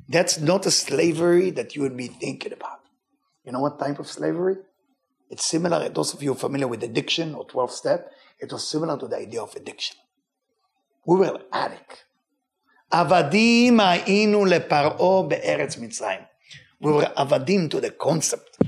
That's 0.08 0.40
not 0.40 0.66
a 0.68 0.72
slavery 0.72 1.50
that 1.52 1.76
you 1.76 1.82
would 1.82 1.98
be 1.98 2.08
thinking 2.08 2.54
about. 2.54 2.80
You 3.44 3.52
know 3.54 3.60
what 3.60 3.80
type 3.80 3.98
of 3.98 4.08
slavery? 4.08 4.58
It's 5.31 5.45
similar, 5.45 5.89
those 5.89 6.15
of 6.15 6.23
you 6.23 6.35
familiar 6.35 6.69
with 6.69 6.83
addiction 6.83 7.35
or 7.35 7.45
12 7.45 7.73
step, 7.73 8.13
it 8.39 8.53
was 8.53 8.69
similar 8.69 8.99
to 8.99 9.09
the 9.09 9.17
idea 9.17 9.43
of 9.43 9.55
addiction. 9.57 9.97
We 11.05 11.17
were 11.17 11.41
addict. 11.53 12.05
Avadim. 12.93 13.79
We 16.81 16.93
were 16.93 17.13
avadim 17.17 17.71
to 17.71 17.81
the 17.81 17.91
concept. 17.91 18.59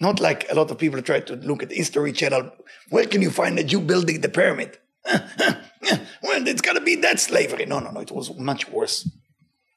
Not 0.00 0.20
like 0.20 0.50
a 0.50 0.54
lot 0.54 0.70
of 0.70 0.78
people 0.78 1.00
try 1.00 1.20
to 1.20 1.36
look 1.36 1.62
at 1.62 1.72
History 1.72 2.12
Channel. 2.12 2.52
Where 2.90 3.06
can 3.06 3.22
you 3.22 3.30
find 3.30 3.58
a 3.58 3.64
Jew 3.64 3.80
building 3.80 4.20
the 4.20 4.28
pyramid? 4.28 4.78
well, 5.06 6.46
it's 6.46 6.60
got 6.60 6.74
to 6.74 6.80
be 6.80 6.96
that 6.96 7.18
slavery. 7.18 7.64
No, 7.64 7.78
no, 7.78 7.90
no. 7.90 8.00
It 8.00 8.10
was 8.10 8.36
much 8.36 8.68
worse. 8.68 9.08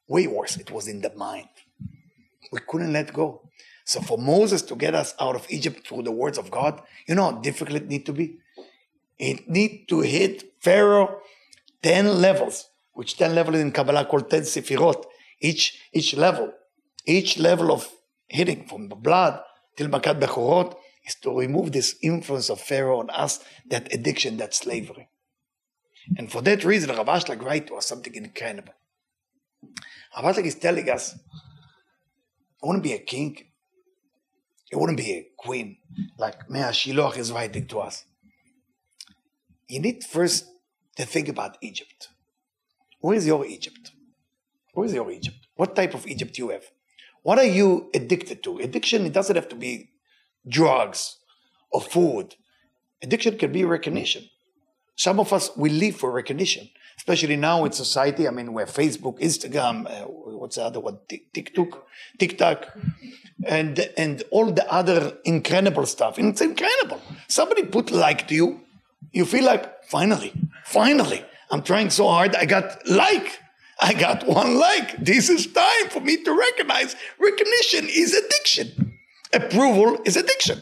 Way 0.07 0.27
worse. 0.27 0.57
It 0.57 0.71
was 0.71 0.87
in 0.87 1.01
the 1.01 1.13
mind. 1.15 1.47
We 2.51 2.59
couldn't 2.67 2.91
let 2.91 3.13
go. 3.13 3.49
So 3.89 4.01
for 4.01 4.19
Moses 4.19 4.61
to 4.69 4.75
get 4.75 4.93
us 4.93 5.15
out 5.19 5.35
of 5.35 5.47
Egypt 5.49 5.87
through 5.87 6.03
the 6.03 6.11
words 6.11 6.37
of 6.37 6.51
God, 6.51 6.79
you 7.07 7.15
know 7.15 7.31
how 7.31 7.39
difficult 7.39 7.81
it 7.81 7.87
need 7.87 8.05
to 8.05 8.13
be? 8.13 8.37
It 9.17 9.49
need 9.49 9.87
to 9.89 10.01
hit 10.01 10.43
Pharaoh 10.59 11.21
10 11.81 12.21
levels, 12.21 12.69
which 12.93 13.17
10 13.17 13.33
levels 13.33 13.57
in 13.57 13.71
Kabbalah 13.71 14.05
called 14.05 14.29
10 14.29 14.41
sefirot. 14.41 15.05
Each, 15.41 15.89
each 15.91 16.15
level, 16.15 16.53
each 17.07 17.39
level 17.39 17.71
of 17.71 17.89
hitting 18.27 18.67
from 18.67 18.89
the 18.89 18.95
blood 18.95 19.41
till 19.75 19.87
Makat 19.87 20.19
Bechorot 20.19 20.75
is 21.03 21.15
to 21.23 21.35
remove 21.35 21.71
this 21.71 21.95
influence 22.03 22.51
of 22.51 22.61
Pharaoh 22.61 22.99
on 22.99 23.09
us, 23.09 23.39
that 23.71 23.91
addiction, 23.91 24.37
that 24.37 24.53
slavery. 24.53 25.09
And 26.15 26.31
for 26.31 26.43
that 26.43 26.63
reason, 26.63 26.95
Rav 26.95 27.07
Ashlag 27.07 27.41
writes 27.41 27.69
to 27.69 27.77
us 27.77 27.87
something 27.87 28.13
incredible. 28.13 28.73
Rav 30.15 30.35
Ashlag 30.35 30.45
is 30.45 30.59
telling 30.59 30.87
us, 30.91 31.17
I 32.61 32.67
want 32.67 32.83
to 32.83 32.87
be 32.87 32.93
a 32.93 32.99
king. 32.99 33.45
It 34.71 34.77
wouldn't 34.77 34.97
be 34.97 35.11
a 35.11 35.27
queen 35.37 35.77
like 36.17 36.49
Mei 36.49 36.59
HaShiloach 36.59 37.17
is 37.17 37.31
writing 37.31 37.65
to 37.67 37.79
us. 37.79 38.05
You 39.67 39.79
need 39.79 40.03
first 40.03 40.45
to 40.97 41.05
think 41.05 41.27
about 41.27 41.57
Egypt. 41.61 42.09
Where 42.99 43.15
is 43.15 43.25
your 43.25 43.45
Egypt? 43.45 43.91
Where 44.73 44.85
is 44.85 44.93
your 44.93 45.09
Egypt? 45.11 45.37
What 45.55 45.75
type 45.75 45.93
of 45.93 46.05
Egypt 46.07 46.37
you 46.37 46.49
have? 46.49 46.65
What 47.23 47.39
are 47.39 47.45
you 47.45 47.89
addicted 47.93 48.43
to? 48.43 48.59
Addiction, 48.59 49.05
it 49.05 49.13
doesn't 49.13 49.35
have 49.35 49.49
to 49.49 49.55
be 49.55 49.91
drugs 50.47 51.17
or 51.71 51.81
food. 51.81 52.35
Addiction 53.01 53.37
can 53.37 53.51
be 53.51 53.65
recognition. 53.65 54.23
Some 54.95 55.19
of 55.19 55.31
us, 55.31 55.51
we 55.55 55.69
live 55.69 55.95
for 55.95 56.11
recognition, 56.11 56.69
especially 56.97 57.37
now 57.37 57.63
in 57.65 57.71
society. 57.71 58.27
I 58.27 58.31
mean, 58.31 58.53
we 58.53 58.61
have 58.61 58.71
Facebook, 58.71 59.19
Instagram, 59.19 59.89
uh, 59.89 60.07
what's 60.39 60.55
the 60.55 60.63
other 60.63 60.79
one? 60.79 60.99
TikTok, 61.33 61.87
TikTok 62.17 62.77
and 63.45 63.79
and 63.97 64.23
all 64.31 64.51
the 64.51 64.71
other 64.71 65.17
incredible 65.25 65.85
stuff. 65.85 66.17
And 66.17 66.29
it's 66.29 66.41
incredible. 66.41 67.01
Somebody 67.27 67.63
put 67.63 67.91
like 67.91 68.27
to 68.29 68.35
you, 68.35 68.61
you 69.11 69.25
feel 69.25 69.45
like 69.45 69.83
finally, 69.85 70.33
finally, 70.65 71.23
I'm 71.51 71.63
trying 71.63 71.89
so 71.89 72.07
hard. 72.07 72.35
I 72.35 72.45
got 72.45 72.87
like. 72.87 73.39
I 73.81 73.93
got 73.93 74.27
one 74.27 74.55
like. 74.57 74.97
This 74.97 75.29
is 75.29 75.47
time 75.47 75.89
for 75.89 76.01
me 76.01 76.21
to 76.23 76.37
recognize 76.37 76.97
recognition 77.17 77.87
is 77.87 78.13
addiction. 78.13 78.97
Approval 79.31 79.99
is 80.05 80.17
addiction. 80.17 80.61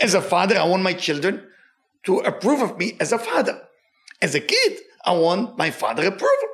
As 0.00 0.12
a 0.12 0.20
father, 0.20 0.58
I 0.58 0.64
want 0.64 0.82
my 0.82 0.92
children 0.92 1.42
to 2.04 2.18
approve 2.18 2.60
of 2.60 2.76
me 2.76 2.96
as 3.00 3.10
a 3.12 3.18
father. 3.18 3.62
As 4.20 4.34
a 4.34 4.40
kid, 4.40 4.80
I 5.04 5.12
want 5.12 5.56
my 5.56 5.70
father 5.70 6.06
approval. 6.06 6.47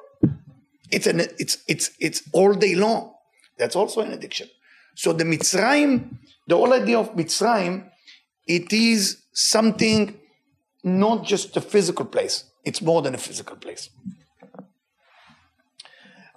It's 0.95 1.09
an 1.09 1.21
it's 1.43 1.59
it's 1.67 1.91
it's 1.99 2.23
all 2.33 2.55
day 2.55 2.75
long. 2.77 3.13
That's 3.59 3.75
also 3.75 4.01
an 4.01 4.13
addiction. 4.13 4.49
So 4.95 5.13
the 5.13 5.25
Mitzrayim, 5.25 6.17
the 6.47 6.57
whole 6.57 6.73
idea 6.73 6.99
of 6.99 7.15
Mitzrayim, 7.17 7.91
it 8.47 8.73
is 8.73 9.23
something 9.33 10.17
not 10.85 11.25
just 11.25 11.57
a 11.57 11.61
physical 11.61 12.05
place. 12.05 12.45
It's 12.65 12.81
more 12.81 13.03
than 13.03 13.15
a 13.15 13.19
physical 13.19 13.57
place. 13.57 13.91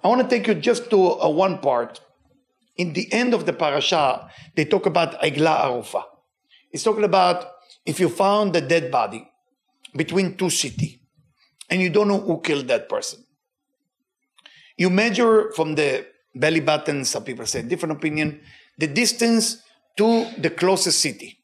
I 0.02 0.08
want 0.08 0.22
to 0.22 0.28
take 0.28 0.48
you 0.48 0.54
just 0.54 0.90
to 0.90 0.96
a 0.96 1.30
one 1.30 1.58
part. 1.58 2.00
In 2.76 2.92
the 2.92 3.12
end 3.12 3.34
of 3.34 3.46
the 3.46 3.52
parasha, 3.52 4.28
they 4.54 4.64
talk 4.64 4.86
about 4.86 5.20
Igla 5.20 5.54
Arufa. 5.66 6.02
It's 6.72 6.82
talking 6.82 7.04
about 7.04 7.46
if 7.86 8.00
you 8.00 8.08
found 8.08 8.54
a 8.56 8.60
dead 8.60 8.90
body 8.90 9.28
between 9.94 10.36
two 10.36 10.50
cities 10.50 10.98
and 11.70 11.80
you 11.80 11.90
don't 11.90 12.08
know 12.08 12.20
who 12.20 12.40
killed 12.40 12.68
that 12.68 12.88
person. 12.88 13.24
You 14.78 14.88
measure 14.88 15.52
from 15.52 15.74
the 15.74 16.06
belly 16.34 16.60
button, 16.60 17.04
some 17.04 17.24
people 17.24 17.44
say, 17.44 17.62
different 17.62 17.96
opinion, 17.98 18.40
the 18.78 18.86
distance 18.86 19.62
to 19.96 20.26
the 20.38 20.50
closest 20.50 21.00
city. 21.00 21.38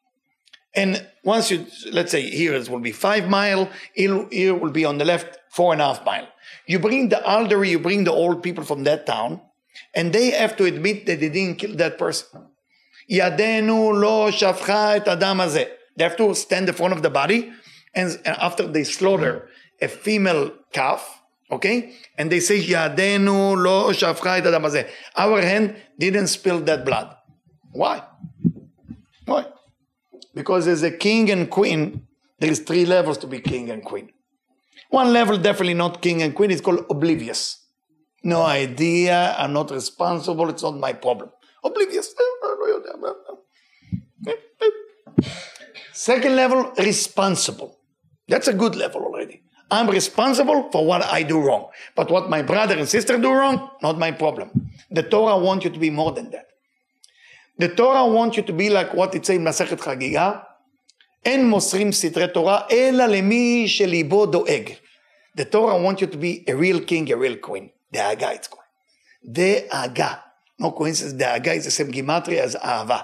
And 0.74 1.07
once 1.24 1.51
you, 1.51 1.66
let's 1.93 2.11
say 2.11 2.22
here 2.22 2.55
it 2.55 2.68
will 2.68 2.80
be 2.80 2.93
five 2.93 3.28
mile, 3.28 3.68
here 3.93 4.55
will 4.55 4.70
be 4.70 4.85
on 4.85 4.99
the 4.99 5.05
left 5.05 5.39
four 5.51 5.72
and 5.72 5.82
a 5.82 5.87
half 5.87 6.05
mile. 6.05 6.28
You 6.66 6.78
bring 6.78 7.11
the 7.11 7.28
elderly, 7.28 7.70
you 7.70 7.78
bring 7.78 8.05
the 8.05 8.12
old 8.12 8.43
people 8.43 8.64
from 8.64 8.85
that 8.85 9.07
town, 9.07 9.41
and 9.95 10.12
they 10.12 10.30
have 10.30 10.57
to 10.57 10.64
admit 10.64 11.07
that 11.07 11.20
they 11.20 11.28
didn't 11.28 11.59
kill 11.59 11.74
that 11.76 11.99
person. 11.99 12.47
Yadenu 13.11 14.01
lo. 14.01 14.30
They 15.97 16.05
have 16.05 16.16
to 16.16 16.35
stand 16.35 16.68
in 16.68 16.74
front 16.74 16.93
of 16.93 17.03
the 17.03 17.11
body, 17.11 17.53
and 17.95 18.20
after 18.26 18.66
they 18.66 18.85
slaughter 18.85 19.49
a 19.80 19.89
female 19.89 20.53
calf, 20.72 21.22
Okay? 21.51 21.95
And 22.16 22.30
they 22.30 22.40
say, 22.40 22.61
Yadenu 22.61 23.57
lo 23.57 23.92
Our 25.16 25.40
hand 25.42 25.76
didn't 25.99 26.28
spill 26.28 26.61
that 26.61 26.84
blood. 26.84 27.14
Why? 27.72 28.03
Why? 29.26 29.47
Because 30.34 30.66
as 30.66 30.82
a 30.82 30.90
king 30.90 31.30
and 31.30 31.51
queen, 31.51 32.07
there 32.40 32.51
is 32.51 32.61
three 32.61 32.84
levels 32.86 33.18
to 33.18 33.26
be 33.26 33.40
king 33.40 33.70
and 33.70 33.84
queen. 33.84 34.11
One 34.90 35.12
level, 35.12 35.38
definitely 35.38 35.74
not 35.74 36.03
king 36.03 36.22
and 36.22 36.34
queen, 36.34 36.51
is 36.51 36.61
called 36.61 36.86
oblivious. 36.90 37.64
No 38.22 38.42
idea, 38.42 39.34
I'm 39.38 39.53
not 39.53 39.70
responsible, 39.70 40.49
it's 40.49 40.62
not 40.62 40.78
my 40.78 40.92
problem. 40.92 41.30
Oblivious. 41.62 42.14
Second 45.92 46.36
level, 46.36 46.72
responsible. 46.78 47.78
That's 48.28 48.49
a 48.49 48.53
good 48.55 48.74
level 48.74 49.03
already. 49.03 49.43
I'm 49.74 49.88
responsible 49.89 50.70
for 50.72 50.86
what 50.86 51.05
I 51.05 51.24
do 51.24 51.39
wrong. 51.39 51.70
But 51.95 52.09
what 52.09 52.30
my 52.30 52.41
brother 52.41 52.78
and 52.78 52.89
sister 52.89 53.17
do 53.17 53.32
wrong, 53.32 53.70
not 53.82 53.99
my 53.99 54.11
problem. 54.11 54.72
The 54.89 55.03
Torah 55.03 55.38
wants 55.38 55.65
you 55.65 55.72
to 55.72 55.80
be 55.80 55.89
more 55.89 56.11
than 56.11 56.32
that. 56.32 56.47
The 57.57 57.70
Torah 57.70 58.07
wants 58.07 58.38
you 58.38 58.43
to 58.43 58.53
be 58.53 58.70
like 58.70 58.93
what 58.93 59.13
it 59.13 59.26
says 59.26 59.36
in 59.36 59.43
Masechet 59.43 59.80
Chagiga, 59.80 60.45
אין 61.26 61.49
מוסרים 61.49 61.91
סתרי 61.91 62.28
תורה, 62.34 62.61
אלא 62.72 63.05
למי 63.05 63.67
שליבו 63.67 64.26
דואג. 64.26 64.70
The 65.38 65.45
Torah 65.45 65.78
wants 65.78 66.01
you 66.01 66.07
to 66.07 66.17
be 66.17 66.43
a 66.47 66.55
real 66.55 66.80
king, 66.80 67.11
a 67.11 67.17
real 67.17 67.36
queen. 67.36 67.70
דאגה 67.93 68.34
it's 68.34 68.47
called. 68.47 68.59
דאגה. 69.26 70.13
No 70.61 70.72
coincidence, 70.72 71.13
דאגה 71.13 71.53
is 71.53 71.65
the 71.65 71.72
same 71.72 71.91
gematria 71.91 72.39
as 72.39 72.55
אהבה. 72.55 72.99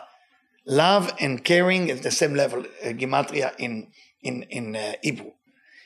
Love 0.67 1.13
and 1.19 1.43
caring 1.43 1.89
is 1.89 2.01
the 2.01 2.11
same 2.11 2.33
level, 2.33 2.59
uh, 2.59 2.87
gematria 2.87 3.53
in, 3.59 3.87
in, 4.23 4.43
in 4.49 4.75
uh, 4.75 4.93
Hebrew. 5.03 5.31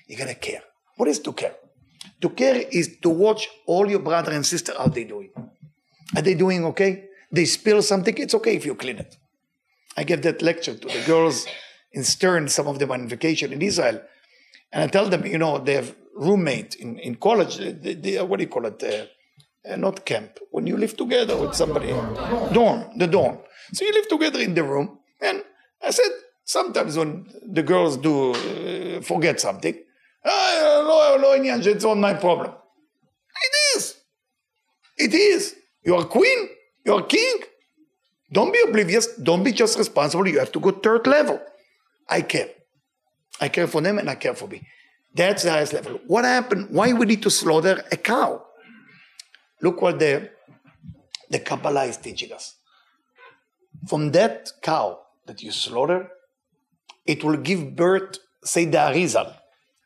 You 0.07 0.15
gotta 0.17 0.35
care. 0.35 0.63
What 0.96 1.08
is 1.08 1.18
to 1.20 1.32
care? 1.32 1.54
To 2.20 2.28
care 2.30 2.56
is 2.70 2.98
to 3.02 3.08
watch 3.08 3.48
all 3.66 3.90
your 3.90 4.00
brother 4.00 4.32
and 4.32 4.44
sister, 4.44 4.72
how 4.76 4.88
they 4.88 5.04
doing. 5.04 5.30
Are 6.16 6.22
they 6.22 6.34
doing 6.34 6.64
okay? 6.66 7.04
They 7.32 7.44
spill 7.44 7.82
something, 7.82 8.16
it's 8.16 8.34
okay 8.34 8.54
if 8.56 8.64
you 8.64 8.74
clean 8.74 8.98
it. 8.98 9.16
I 9.96 10.04
gave 10.04 10.22
that 10.22 10.42
lecture 10.42 10.74
to 10.74 10.88
the 10.88 11.02
girls 11.06 11.46
in 11.92 12.04
Stern, 12.04 12.48
some 12.48 12.66
of 12.66 12.78
them 12.78 12.90
on 12.90 13.08
vacation 13.08 13.52
in 13.52 13.62
Israel. 13.62 14.00
And 14.72 14.82
I 14.82 14.86
tell 14.86 15.08
them, 15.08 15.24
you 15.26 15.38
know, 15.38 15.58
they 15.58 15.74
have 15.74 15.94
roommate 16.16 16.76
in, 16.76 16.98
in 16.98 17.16
college, 17.16 17.56
they, 17.56 17.94
they, 17.94 18.22
what 18.22 18.38
do 18.38 18.44
you 18.44 18.48
call 18.48 18.66
it? 18.66 18.82
Uh, 18.82 19.06
uh, 19.66 19.76
not 19.76 20.04
camp, 20.04 20.38
when 20.50 20.66
you 20.66 20.76
live 20.76 20.96
together 20.96 21.36
with 21.36 21.54
somebody. 21.54 21.88
Dorm, 22.52 22.84
the 22.98 23.06
dorm. 23.06 23.38
So 23.72 23.84
you 23.84 23.92
live 23.92 24.08
together 24.08 24.38
in 24.40 24.54
the 24.54 24.62
room. 24.62 24.98
And 25.20 25.42
I 25.82 25.90
said, 25.90 26.10
sometimes 26.44 26.96
when 26.98 27.26
the 27.42 27.62
girls 27.62 27.96
do 27.96 28.32
uh, 28.32 29.00
forget 29.00 29.40
something, 29.40 29.74
ah, 30.24 31.34
it's 31.36 31.84
not 31.84 31.98
my 31.98 32.14
problem. 32.14 32.52
It 33.42 33.76
is. 33.76 33.96
It 34.98 35.14
is. 35.14 35.56
You 35.84 35.96
are 35.96 36.04
queen. 36.04 36.48
You 36.84 36.94
are 36.94 37.02
king. 37.02 37.40
Don't 38.32 38.52
be 38.52 38.60
oblivious. 38.66 39.06
Don't 39.16 39.44
be 39.44 39.52
just 39.52 39.78
responsible. 39.78 40.26
You 40.28 40.38
have 40.38 40.52
to 40.52 40.60
go 40.60 40.70
third 40.70 41.06
level. 41.06 41.40
I 42.08 42.22
care. 42.22 42.48
I 43.40 43.48
care 43.48 43.66
for 43.66 43.80
them 43.80 43.98
and 43.98 44.08
I 44.08 44.14
care 44.14 44.34
for 44.34 44.48
me. 44.48 44.66
That's 45.14 45.44
the 45.44 45.50
highest 45.50 45.72
level. 45.72 46.00
What 46.06 46.24
happened? 46.24 46.68
Why 46.70 46.92
we 46.92 47.06
need 47.06 47.22
to 47.22 47.30
slaughter 47.30 47.82
a 47.92 47.96
cow? 47.96 48.44
Look 49.62 49.80
what 49.80 49.98
the, 49.98 50.30
the 51.30 51.38
Kabbalah 51.38 51.84
is 51.84 51.96
teaching 51.96 52.32
us. 52.32 52.56
From 53.86 54.10
that 54.12 54.50
cow 54.62 55.00
that 55.26 55.42
you 55.42 55.52
slaughter, 55.52 56.08
it 57.06 57.22
will 57.22 57.36
give 57.36 57.76
birth, 57.76 58.18
say 58.42 58.64
the 58.64 58.78
Arizal. 58.78 59.34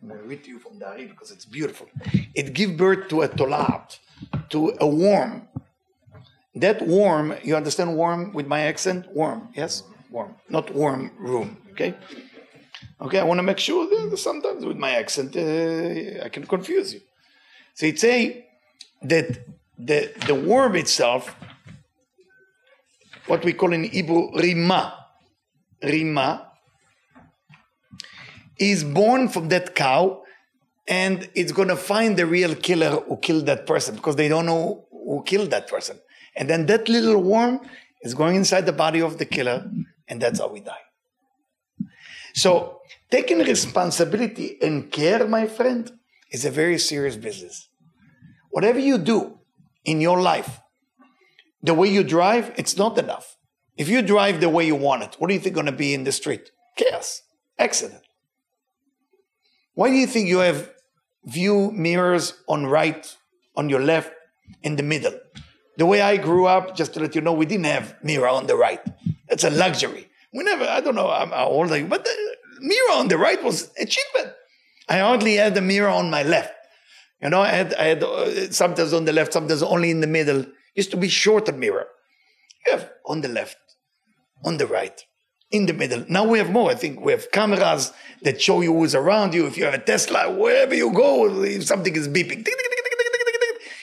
I'm 0.01 0.09
going 0.09 0.21
to 0.21 0.27
read 0.27 0.45
to 0.45 0.51
you 0.51 0.59
from 0.59 0.79
the 0.79 1.07
because 1.09 1.31
it's 1.31 1.45
beautiful. 1.45 1.89
It 2.35 2.55
give 2.55 2.77
birth 2.77 3.09
to 3.09 3.23
a 3.23 3.29
tolat, 3.29 3.99
to 4.51 4.75
a 4.81 4.87
worm. 4.87 5.49
That 6.55 6.87
worm, 6.87 7.35
you 7.43 7.57
understand 7.57 7.97
worm 7.97 8.33
with 8.33 8.47
my 8.47 8.61
accent? 8.61 9.07
Worm, 9.13 9.49
yes? 9.55 9.83
Worm, 10.11 10.35
not 10.49 10.75
worm 10.75 11.11
room, 11.19 11.57
okay? 11.73 11.95
Okay, 13.01 13.19
I 13.19 13.25
want 13.25 13.39
to 13.39 13.43
make 13.43 13.59
sure 13.59 13.89
that 13.89 14.17
sometimes 14.17 14.65
with 14.65 14.77
my 14.77 14.93
accent 14.93 15.37
uh, 15.37 16.25
I 16.25 16.29
can 16.29 16.47
confuse 16.47 16.95
you. 16.95 17.01
So 17.75 17.87
it 17.87 17.99
say 17.99 18.47
that 19.03 19.47
the, 19.79 20.13
the 20.27 20.35
worm 20.35 20.75
itself 20.77 21.37
what 23.27 23.45
we 23.45 23.53
call 23.53 23.73
in 23.73 23.85
Hebrew 23.85 24.31
rima. 24.37 24.95
Rima 25.83 26.48
is 28.59 28.85
born 28.85 29.29
from 29.29 29.49
that 29.49 29.75
cow 29.75 30.23
and 30.87 31.29
it's 31.35 31.53
going 31.53 31.69
to 31.69 31.77
find 31.77 32.17
the 32.17 32.27
real 32.27 32.55
killer 32.55 33.01
who 33.01 33.17
killed 33.19 33.47
that 33.47 33.67
person 33.67 33.95
because 33.95 34.17
they 34.17 34.29
don't 34.29 34.47
know 34.47 34.87
who 34.91 35.23
killed 35.25 35.51
that 35.51 35.69
person. 35.69 35.99
And 36.35 36.49
then 36.49 36.67
that 36.67 36.89
little 36.89 37.23
worm 37.23 37.61
is 38.03 38.15
going 38.15 38.37
inside 38.37 38.67
the 38.67 38.73
body 38.73 39.01
of 39.01 39.19
the 39.19 39.27
killer 39.27 39.71
and 40.09 40.21
that's 40.21 40.41
how 40.41 40.49
we 40.49 40.61
die. 40.61 40.85
So 42.35 42.81
taking 43.11 43.39
responsibility 43.39 44.59
and 44.63 44.91
care, 44.91 45.27
my 45.27 45.47
friend, 45.47 45.91
is 46.31 46.45
a 46.45 46.51
very 46.51 46.79
serious 46.79 47.17
business. 47.17 47.69
Whatever 48.51 48.79
you 48.79 48.99
do 48.99 49.39
in 49.85 50.01
your 50.01 50.21
life, 50.21 50.61
the 51.63 51.75
way 51.75 51.89
you 51.89 52.03
drive, 52.03 52.53
it's 52.57 52.77
not 52.77 52.99
enough. 52.99 53.37
If 53.77 53.89
you 53.89 54.03
drive 54.03 54.41
the 54.41 54.49
way 54.49 54.67
you 54.67 54.75
want 54.75 55.03
it, 55.03 55.17
what 55.19 55.29
do 55.29 55.35
you 55.35 55.41
think 55.41 55.55
going 55.55 55.67
to 55.67 55.73
be 55.73 55.95
in 55.95 56.05
the 56.05 56.13
street? 56.13 56.51
Chaos, 56.77 57.23
accident. 57.59 58.03
Why 59.79 59.91
do 59.91 59.95
you 59.95 60.09
think 60.09 60.29
you 60.29 60.39
have 60.39 60.73
view 61.25 61.71
mirrors 61.71 62.35
on 62.49 62.67
right, 62.67 63.17
on 63.55 63.69
your 63.69 63.79
left, 63.79 64.11
in 64.65 64.75
the 64.75 64.83
middle? 64.83 65.17
The 65.77 65.87
way 65.87 66.01
I 66.01 66.17
grew 66.17 66.47
up, 66.47 66.75
just 66.75 66.95
to 66.95 67.01
let 67.01 67.15
you 67.15 67.21
know, 67.21 67.33
we 67.33 67.47
didn't 67.47 67.67
have 67.67 67.95
mirror 68.03 68.27
on 68.27 68.49
the 68.49 68.57
right. 68.57 68.81
That's 69.29 69.45
a 69.45 69.51
luxury. 69.51 70.09
We 70.35 70.43
never, 70.43 70.65
I 70.65 70.81
don't 70.81 70.97
know 70.97 71.07
how 71.07 71.47
old 71.47 71.71
I 71.71 71.85
but 71.85 72.05
the 72.05 72.17
mirror 72.59 72.95
on 72.95 73.07
the 73.07 73.19
right 73.19 73.41
was 73.41 73.71
a 73.79 73.85
achievement. 73.85 74.33
I 74.89 74.99
hardly 74.99 75.37
had 75.37 75.55
the 75.55 75.61
mirror 75.61 75.91
on 75.91 76.11
my 76.11 76.25
left. 76.25 76.55
You 77.23 77.31
know, 77.31 77.41
I 77.41 77.51
had, 77.51 77.75
I 77.75 77.85
had 77.85 78.03
uh, 78.03 78.51
sometimes 78.51 78.93
on 78.93 79.05
the 79.05 79.13
left, 79.13 79.33
sometimes 79.33 79.63
only 79.63 79.93
in 79.93 80.01
the 80.01 80.09
middle 80.09 80.45
used 80.75 80.91
to 80.91 80.97
be 80.97 81.09
shorter 81.09 81.53
mirror. 81.53 81.87
You 82.67 82.73
have 82.73 82.91
on 83.07 83.21
the 83.21 83.29
left, 83.29 83.59
on 84.45 84.57
the 84.57 84.67
right, 84.67 85.01
in 85.51 85.67
the 85.67 85.73
middle. 85.73 86.05
Now 86.09 86.25
we 86.25 86.39
have 86.39 86.51
more. 86.51 86.71
I 86.71 86.75
think 86.75 87.01
we 87.01 87.13
have 87.13 87.31
cameras 87.31 87.93
that 88.23 88.41
show 88.41 88.61
you 88.61 88.73
who's 88.75 88.95
around 88.95 89.35
you. 89.35 89.47
If 89.47 89.57
you 89.57 89.65
have 89.65 89.75
a 89.75 89.79
Tesla, 89.79 90.33
wherever 90.33 90.75
you 90.75 90.93
go, 90.93 91.43
if 91.43 91.65
something 91.65 91.95
is 91.95 92.09
beeping, 92.09 92.47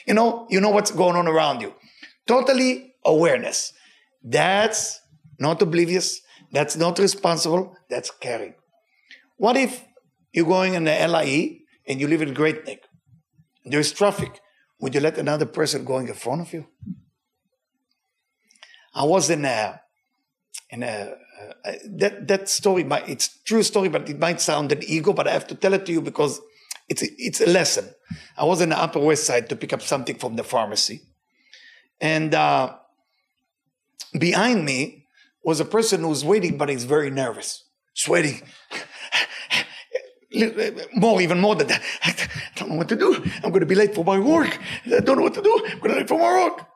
you 0.06 0.14
know, 0.14 0.46
you 0.48 0.60
know 0.60 0.70
what's 0.70 0.90
going 0.90 1.16
on 1.16 1.26
around 1.26 1.60
you. 1.60 1.74
Totally 2.26 2.94
awareness. 3.04 3.72
That's 4.22 5.00
not 5.38 5.60
oblivious. 5.62 6.20
That's 6.52 6.76
not 6.76 6.98
responsible. 6.98 7.76
That's 7.90 8.10
caring. 8.10 8.54
What 9.36 9.56
if 9.56 9.84
you're 10.32 10.46
going 10.46 10.74
in 10.74 10.84
the 10.84 10.92
LIE 10.92 11.60
and 11.86 12.00
you 12.00 12.08
live 12.08 12.22
in 12.22 12.34
Great 12.34 12.66
Neck? 12.66 12.78
There's 13.64 13.92
traffic. 13.92 14.40
Would 14.80 14.94
you 14.94 15.00
let 15.00 15.18
another 15.18 15.46
person 15.46 15.84
going 15.84 16.08
in 16.08 16.14
front 16.14 16.42
of 16.42 16.52
you? 16.52 16.66
I 18.94 19.04
was 19.04 19.28
in 19.28 19.44
a, 19.44 19.80
in 20.70 20.82
a, 20.82 21.14
uh, 21.64 21.72
that 21.98 22.28
that 22.28 22.48
story. 22.48 22.84
Might, 22.84 23.08
it's 23.08 23.28
true 23.44 23.62
story, 23.62 23.88
but 23.88 24.08
it 24.08 24.18
might 24.18 24.40
sound 24.40 24.72
an 24.72 24.82
ego. 24.82 25.12
But 25.12 25.28
I 25.28 25.32
have 25.32 25.46
to 25.48 25.54
tell 25.54 25.74
it 25.74 25.86
to 25.86 25.92
you 25.92 26.00
because 26.00 26.40
it's 26.88 27.02
a, 27.02 27.06
it's 27.18 27.40
a 27.40 27.46
lesson. 27.46 27.88
I 28.36 28.44
was 28.44 28.60
in 28.60 28.70
the 28.70 28.78
Upper 28.78 29.00
West 29.00 29.24
Side 29.24 29.48
to 29.48 29.56
pick 29.56 29.72
up 29.72 29.82
something 29.82 30.16
from 30.16 30.36
the 30.36 30.44
pharmacy, 30.44 31.02
and 32.00 32.34
uh, 32.34 32.74
behind 34.18 34.64
me 34.64 35.06
was 35.42 35.60
a 35.60 35.64
person 35.64 36.00
who 36.00 36.08
was 36.08 36.24
waiting, 36.24 36.58
but 36.58 36.68
he's 36.68 36.84
very 36.84 37.10
nervous, 37.10 37.64
sweating 37.94 38.42
more, 40.94 41.20
even 41.20 41.40
more 41.40 41.54
than 41.54 41.68
that. 41.68 41.82
I 42.02 42.14
don't 42.56 42.70
know 42.70 42.76
what 42.76 42.88
to 42.88 42.96
do. 42.96 43.14
I'm 43.42 43.50
going 43.50 43.60
to 43.60 43.66
be 43.66 43.74
late 43.74 43.94
for 43.94 44.04
my 44.04 44.18
work. 44.18 44.58
I 44.86 45.00
don't 45.00 45.16
know 45.16 45.22
what 45.22 45.34
to 45.34 45.42
do. 45.42 45.62
I'm 45.64 45.78
going 45.78 45.90
to 45.90 45.94
be 45.94 46.00
late 46.00 46.08
for 46.08 46.18
my 46.18 46.44
work. 46.44 46.66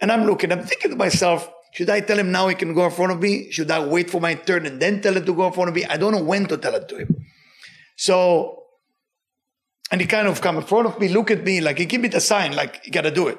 And 0.00 0.12
I'm 0.12 0.26
looking, 0.26 0.52
I'm 0.52 0.62
thinking 0.62 0.90
to 0.90 0.96
myself, 0.96 1.50
should 1.76 1.90
I 1.90 2.00
tell 2.00 2.18
him 2.18 2.32
now 2.32 2.48
he 2.48 2.54
can 2.54 2.72
go 2.72 2.86
in 2.86 2.90
front 2.90 3.12
of 3.12 3.20
me? 3.20 3.50
Should 3.50 3.70
I 3.70 3.84
wait 3.84 4.08
for 4.08 4.18
my 4.18 4.32
turn 4.32 4.64
and 4.64 4.80
then 4.80 5.02
tell 5.02 5.14
him 5.14 5.26
to 5.26 5.34
go 5.34 5.46
in 5.48 5.52
front 5.52 5.68
of 5.68 5.74
me? 5.74 5.84
I 5.84 5.98
don't 5.98 6.12
know 6.12 6.22
when 6.22 6.46
to 6.46 6.56
tell 6.56 6.74
it 6.74 6.88
to 6.88 6.96
him. 6.96 7.26
So 7.96 8.62
And 9.90 10.00
he 10.00 10.06
kind 10.06 10.26
of 10.26 10.40
come 10.40 10.56
in 10.56 10.62
front 10.62 10.86
of 10.86 10.98
me, 10.98 11.08
look 11.08 11.30
at 11.30 11.44
me, 11.44 11.60
like 11.60 11.76
he 11.78 11.84
give 11.84 12.00
me 12.00 12.08
the 12.08 12.20
sign, 12.20 12.56
like 12.56 12.80
you 12.84 12.92
gotta 12.92 13.10
do 13.10 13.28
it. 13.28 13.38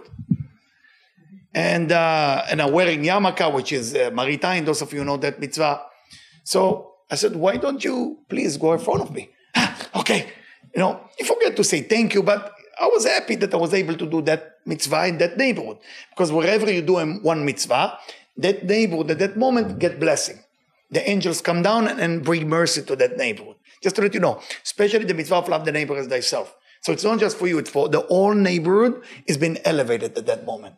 And 1.56 1.92
uh, 1.92 2.44
and 2.50 2.62
I'm 2.62 2.72
wearing 2.72 3.02
yarmulke, 3.04 3.52
which 3.52 3.72
is 3.74 3.96
uh, 3.96 4.12
maritime. 4.14 4.64
Those 4.66 4.84
of 4.84 4.94
you 4.94 5.04
know 5.04 5.18
that 5.18 5.40
mitzvah. 5.40 5.82
So 6.44 6.94
I 7.10 7.16
said, 7.16 7.36
why 7.36 7.58
don't 7.58 7.84
you 7.84 8.20
please 8.30 8.56
go 8.58 8.74
in 8.74 8.80
front 8.80 9.02
of 9.02 9.10
me? 9.12 9.30
okay, 9.96 10.28
you 10.76 10.80
know, 10.80 11.02
you 11.18 11.26
forget 11.26 11.56
to 11.56 11.64
say 11.64 11.82
thank 11.82 12.14
you, 12.14 12.22
but 12.22 12.54
I 12.80 12.88
was 12.88 13.06
happy 13.06 13.36
that 13.38 13.54
I 13.54 13.58
was 13.58 13.74
able 13.74 13.96
to 13.96 14.06
do 14.06 14.22
that 14.24 14.60
mitzvah 14.66 15.08
in 15.08 15.18
that 15.18 15.38
neighborhood. 15.38 15.80
Because 16.12 16.32
wherever 16.32 16.72
you 16.72 16.82
do 16.82 16.96
one 17.24 17.44
mitzvah, 17.44 17.98
that 18.38 18.66
neighborhood 18.66 19.12
at 19.12 19.20
that 19.20 19.38
moment 19.38 19.80
get 19.80 20.00
blessing. 20.00 20.40
The 20.90 21.08
angels 21.10 21.42
come 21.42 21.62
down 21.64 21.88
and 21.88 22.24
bring 22.24 22.48
mercy 22.48 22.82
to 22.84 22.96
that 22.96 23.18
neighborhood. 23.18 23.56
Just 23.84 23.96
to 23.98 24.02
let 24.02 24.14
you 24.14 24.20
know, 24.20 24.42
especially 24.64 25.06
the 25.06 25.14
mitzvah 25.14 25.36
of 25.36 25.50
love 25.50 25.66
the 25.66 25.72
neighbor 25.72 25.98
as 25.98 26.08
thyself. 26.08 26.56
So 26.82 26.94
it's 26.94 27.04
not 27.04 27.20
just 27.20 27.38
for 27.38 27.48
you, 27.48 27.58
it's 27.58 27.70
for 27.70 27.90
the 27.90 28.02
whole 28.02 28.34
neighborhood 28.34 29.04
is 29.26 29.38
being 29.38 29.58
elevated 29.66 30.18
at 30.18 30.26
that 30.28 30.46
moment. 30.46 30.76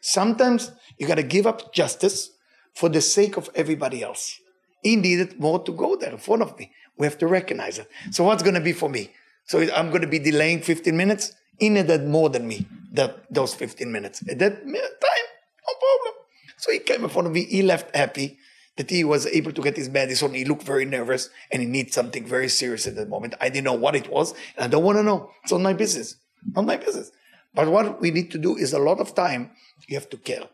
Sometimes 0.00 0.72
you 0.98 1.06
got 1.06 1.16
to 1.16 1.22
give 1.22 1.46
up 1.46 1.72
justice 1.72 2.30
for 2.74 2.88
the 2.88 3.00
sake 3.00 3.36
of 3.36 3.50
everybody 3.54 4.02
else. 4.02 4.38
He 4.82 4.96
needed 4.96 5.38
more 5.38 5.62
to 5.64 5.72
go 5.72 5.96
there 5.96 6.10
in 6.10 6.18
front 6.18 6.42
of 6.42 6.58
me. 6.58 6.72
We 6.98 7.06
have 7.06 7.18
to 7.18 7.26
recognize 7.26 7.78
it. 7.78 7.88
So 8.10 8.24
what's 8.24 8.42
going 8.42 8.54
to 8.54 8.60
be 8.60 8.72
for 8.72 8.88
me? 8.88 9.10
So 9.46 9.60
I'm 9.74 9.90
going 9.90 10.02
to 10.02 10.08
be 10.08 10.18
delaying 10.18 10.62
15 10.62 10.96
minutes. 10.96 11.32
He 11.58 11.68
needed 11.68 12.06
more 12.06 12.28
than 12.28 12.48
me, 12.48 12.66
that 12.92 13.32
those 13.32 13.54
15 13.54 13.90
minutes. 13.90 14.22
At 14.28 14.38
that 14.38 14.62
time, 14.62 14.72
no 14.72 15.74
problem. 15.84 16.21
So 16.62 16.70
he 16.70 16.78
came 16.78 17.02
in 17.02 17.10
front 17.10 17.26
of 17.26 17.32
me. 17.34 17.44
He 17.44 17.60
left 17.60 17.94
happy 17.94 18.38
that 18.76 18.88
he 18.88 19.02
was 19.02 19.26
able 19.26 19.50
to 19.50 19.60
get 19.60 19.76
his 19.76 19.88
medicine. 19.88 20.32
He 20.32 20.44
looked 20.44 20.62
very 20.62 20.84
nervous 20.84 21.28
and 21.50 21.60
he 21.60 21.66
needs 21.66 21.92
something 21.92 22.24
very 22.24 22.48
serious 22.48 22.86
at 22.86 22.94
that 22.94 23.08
moment. 23.08 23.34
I 23.40 23.48
didn't 23.48 23.64
know 23.64 23.72
what 23.72 23.96
it 23.96 24.08
was 24.08 24.32
and 24.54 24.64
I 24.64 24.68
don't 24.68 24.84
want 24.84 24.96
to 24.98 25.02
know. 25.02 25.28
It's 25.42 25.50
not 25.50 25.60
my 25.60 25.72
business. 25.72 26.14
Not 26.54 26.64
my 26.64 26.76
business. 26.76 27.10
But 27.52 27.68
what 27.68 28.00
we 28.00 28.12
need 28.12 28.30
to 28.30 28.38
do 28.38 28.56
is 28.56 28.72
a 28.72 28.78
lot 28.78 29.00
of 29.00 29.12
time 29.12 29.50
you 29.88 29.96
have 29.96 30.08
to 30.10 30.16
care. 30.16 30.44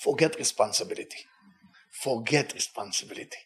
Forget 0.00 0.36
responsibility. 0.36 1.26
Forget 1.90 2.54
responsibility. 2.54 3.36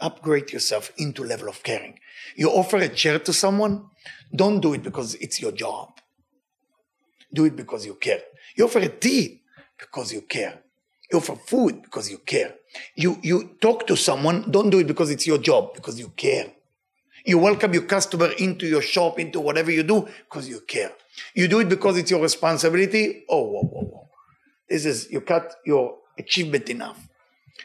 Upgrade 0.00 0.50
yourself 0.50 0.92
into 0.96 1.24
level 1.24 1.50
of 1.50 1.62
caring. 1.62 1.98
You 2.36 2.48
offer 2.48 2.78
a 2.78 2.88
chair 2.88 3.18
to 3.18 3.34
someone, 3.34 3.84
don't 4.34 4.60
do 4.60 4.72
it 4.72 4.82
because 4.82 5.14
it's 5.16 5.42
your 5.42 5.52
job. 5.52 5.90
Do 7.34 7.44
it 7.44 7.54
because 7.54 7.84
you 7.84 7.96
care. 7.96 8.22
You 8.56 8.64
offer 8.64 8.78
a 8.78 8.88
tea 8.88 9.39
because 9.80 10.12
you 10.12 10.22
care. 10.22 10.60
You 11.10 11.18
offer 11.18 11.36
food 11.36 11.82
because 11.82 12.10
you 12.10 12.18
care. 12.18 12.54
You, 12.94 13.18
you 13.22 13.56
talk 13.60 13.86
to 13.88 13.96
someone, 13.96 14.50
don't 14.50 14.70
do 14.70 14.78
it 14.78 14.86
because 14.86 15.10
it's 15.10 15.26
your 15.26 15.38
job, 15.38 15.74
because 15.74 15.98
you 15.98 16.08
care. 16.16 16.52
You 17.24 17.38
welcome 17.38 17.74
your 17.74 17.82
customer 17.82 18.30
into 18.38 18.66
your 18.66 18.80
shop, 18.80 19.18
into 19.18 19.40
whatever 19.40 19.70
you 19.70 19.82
do, 19.82 20.08
because 20.28 20.48
you 20.48 20.60
care. 20.60 20.92
You 21.34 21.48
do 21.48 21.60
it 21.60 21.68
because 21.68 21.98
it's 21.98 22.10
your 22.10 22.22
responsibility. 22.22 23.24
Oh, 23.28 23.42
whoa, 23.42 23.62
whoa, 23.62 23.82
whoa. 23.82 24.08
This 24.68 24.86
is, 24.86 25.10
you 25.10 25.20
cut 25.20 25.56
your 25.66 25.98
achievement 26.18 26.68
enough. 26.68 27.08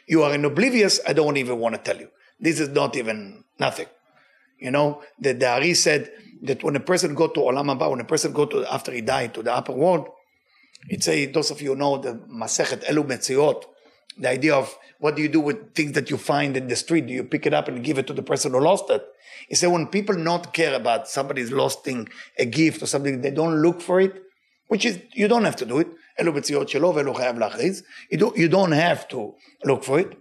You 0.07 0.23
are 0.23 0.33
in 0.33 0.43
oblivious, 0.43 0.99
I 1.07 1.13
don't 1.13 1.37
even 1.37 1.59
want 1.59 1.75
to 1.75 1.81
tell 1.81 1.99
you. 1.99 2.09
This 2.39 2.59
is 2.59 2.69
not 2.69 2.95
even 2.97 3.43
nothing. 3.59 3.87
You 4.59 4.71
know, 4.71 5.03
the, 5.19 5.33
the 5.33 5.47
Ari 5.47 5.73
said 5.73 6.11
that 6.43 6.63
when 6.63 6.75
a 6.75 6.79
person 6.79 7.13
go 7.13 7.27
to 7.27 7.39
Olam 7.39 7.77
Haba, 7.77 7.91
when 7.91 7.99
a 7.99 8.05
person 8.05 8.33
go 8.33 8.45
to, 8.45 8.65
after 8.73 8.91
he 8.91 9.01
died, 9.01 9.33
to 9.35 9.43
the 9.43 9.53
upper 9.53 9.73
world, 9.73 10.09
it 10.89 11.03
say, 11.03 11.25
those 11.25 11.51
of 11.51 11.61
you 11.61 11.75
know 11.75 11.97
the 11.97 12.13
Masechet 12.13 12.85
Elu 12.85 13.05
Metziot, 13.05 13.63
the 14.17 14.29
idea 14.29 14.55
of 14.55 14.77
what 14.99 15.15
do 15.15 15.21
you 15.21 15.27
do 15.27 15.41
with 15.41 15.73
things 15.73 15.91
that 15.93 16.09
you 16.09 16.17
find 16.17 16.55
in 16.55 16.67
the 16.67 16.75
street? 16.75 17.07
Do 17.07 17.13
you 17.13 17.23
pick 17.23 17.45
it 17.45 17.53
up 17.53 17.67
and 17.67 17.83
give 17.83 17.97
it 17.97 18.07
to 18.07 18.13
the 18.13 18.23
person 18.23 18.53
who 18.53 18.59
lost 18.59 18.89
it? 18.89 19.05
He 19.49 19.55
said, 19.55 19.71
when 19.71 19.87
people 19.87 20.15
not 20.15 20.53
care 20.53 20.73
about 20.73 21.07
somebody's 21.07 21.51
losting 21.51 22.07
a 22.37 22.45
gift 22.45 22.81
or 22.81 22.85
something, 22.85 23.21
they 23.21 23.31
don't 23.31 23.61
look 23.61 23.81
for 23.81 23.99
it, 23.99 24.23
which 24.67 24.85
is, 24.85 24.99
you 25.13 25.27
don't 25.27 25.43
have 25.43 25.57
to 25.57 25.65
do 25.65 25.79
it. 25.79 25.87
You, 26.17 28.17
do, 28.17 28.33
you 28.35 28.47
don't 28.47 28.71
have 28.71 29.07
to 29.09 29.35
look 29.65 29.83
for 29.83 29.99
it. 29.99 30.17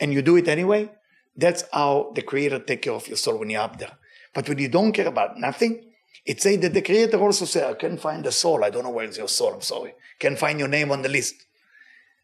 And 0.00 0.12
you 0.12 0.22
do 0.22 0.36
it 0.36 0.46
anyway. 0.46 0.90
That's 1.36 1.64
how 1.72 2.12
the 2.14 2.22
Creator 2.22 2.60
take 2.60 2.82
care 2.82 2.92
of 2.92 3.08
your 3.08 3.16
soul 3.16 3.38
when 3.38 3.50
you're 3.50 3.62
up 3.62 3.78
there. 3.78 3.92
But 4.32 4.48
when 4.48 4.58
you 4.58 4.68
don't 4.68 4.92
care 4.92 5.08
about 5.08 5.38
nothing, 5.38 5.87
it 6.24 6.42
says 6.42 6.58
that 6.60 6.74
the 6.74 6.82
Creator 6.82 7.18
also 7.18 7.44
said, 7.44 7.70
I 7.70 7.74
can't 7.74 8.00
find 8.00 8.24
the 8.24 8.32
soul. 8.32 8.64
I 8.64 8.70
don't 8.70 8.84
know 8.84 8.90
where 8.90 9.06
is 9.06 9.16
your 9.16 9.28
soul. 9.28 9.54
I'm 9.54 9.60
sorry. 9.62 9.94
Can't 10.18 10.38
find 10.38 10.58
your 10.58 10.68
name 10.68 10.90
on 10.90 11.02
the 11.02 11.08
list. 11.08 11.34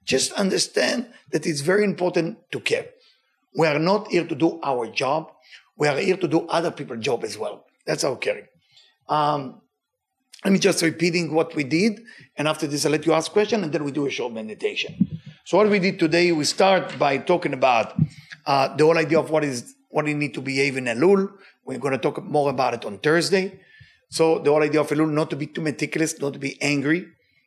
Just 0.05 0.32
understand 0.32 1.09
that 1.32 1.47
it's 1.47 1.62
very 1.62 1.85
important 1.85 2.39
to 2.53 2.61
care. 2.61 2.87
We 3.57 3.66
are 3.66 3.78
not 3.78 4.09
here 4.09 4.26
to 4.26 4.35
do 4.35 4.61
our 4.62 4.87
job. 4.89 5.30
We 5.76 5.89
are 5.89 5.97
here 5.97 6.16
to 6.18 6.28
do 6.28 6.47
other 6.49 6.70
people's 6.70 7.05
job 7.05 7.24
as 7.24 7.39
well. 7.39 7.64
That's 7.87 8.05
our 8.05 8.16
caring. 8.16 8.47
Um, 9.09 9.61
let 10.45 10.53
me 10.53 10.59
just 10.59 10.82
repeating 10.82 11.32
what 11.32 11.55
we 11.55 11.64
did, 11.64 12.03
and 12.37 12.47
after 12.47 12.66
this, 12.66 12.85
I'll 12.85 12.93
let 12.93 13.07
you 13.07 13.14
ask 13.14 13.32
question, 13.32 13.64
and 13.64 13.72
then 13.72 13.82
we 13.82 13.93
do 13.93 14.07
a 14.07 14.11
short 14.11 14.35
meditation. 14.35 15.20
So 15.45 15.57
what 15.57 15.70
we 15.70 15.78
did 15.78 15.99
today, 15.99 16.32
we 16.32 16.45
start 16.45 16.99
by 16.99 17.16
talking 17.18 17.55
about 17.55 17.95
uh, 18.45 18.76
the 18.76 18.85
whole 18.85 18.99
idea 18.99 19.18
of 19.18 19.30
what 19.30 19.43
is 19.45 19.74
what 19.89 20.07
you 20.07 20.14
need 20.14 20.35
to 20.35 20.43
behave 20.43 20.76
in 20.76 20.85
Elul. 20.85 21.32
We're 21.64 21.78
going 21.78 21.93
to 21.93 21.99
talk 21.99 22.22
more 22.22 22.51
about 22.51 22.74
it 22.74 22.85
on 22.85 22.99
Thursday. 22.99 23.59
So 24.15 24.39
the 24.39 24.51
whole 24.51 24.62
idea 24.62 24.81
of 24.81 24.89
Elul, 24.91 25.11
not 25.11 25.29
to 25.31 25.37
be 25.37 25.49
too 25.49 25.61
meticulous, 25.61 26.21
not 26.21 26.35
to 26.35 26.39
be 26.39 26.57
angry. 26.62 27.05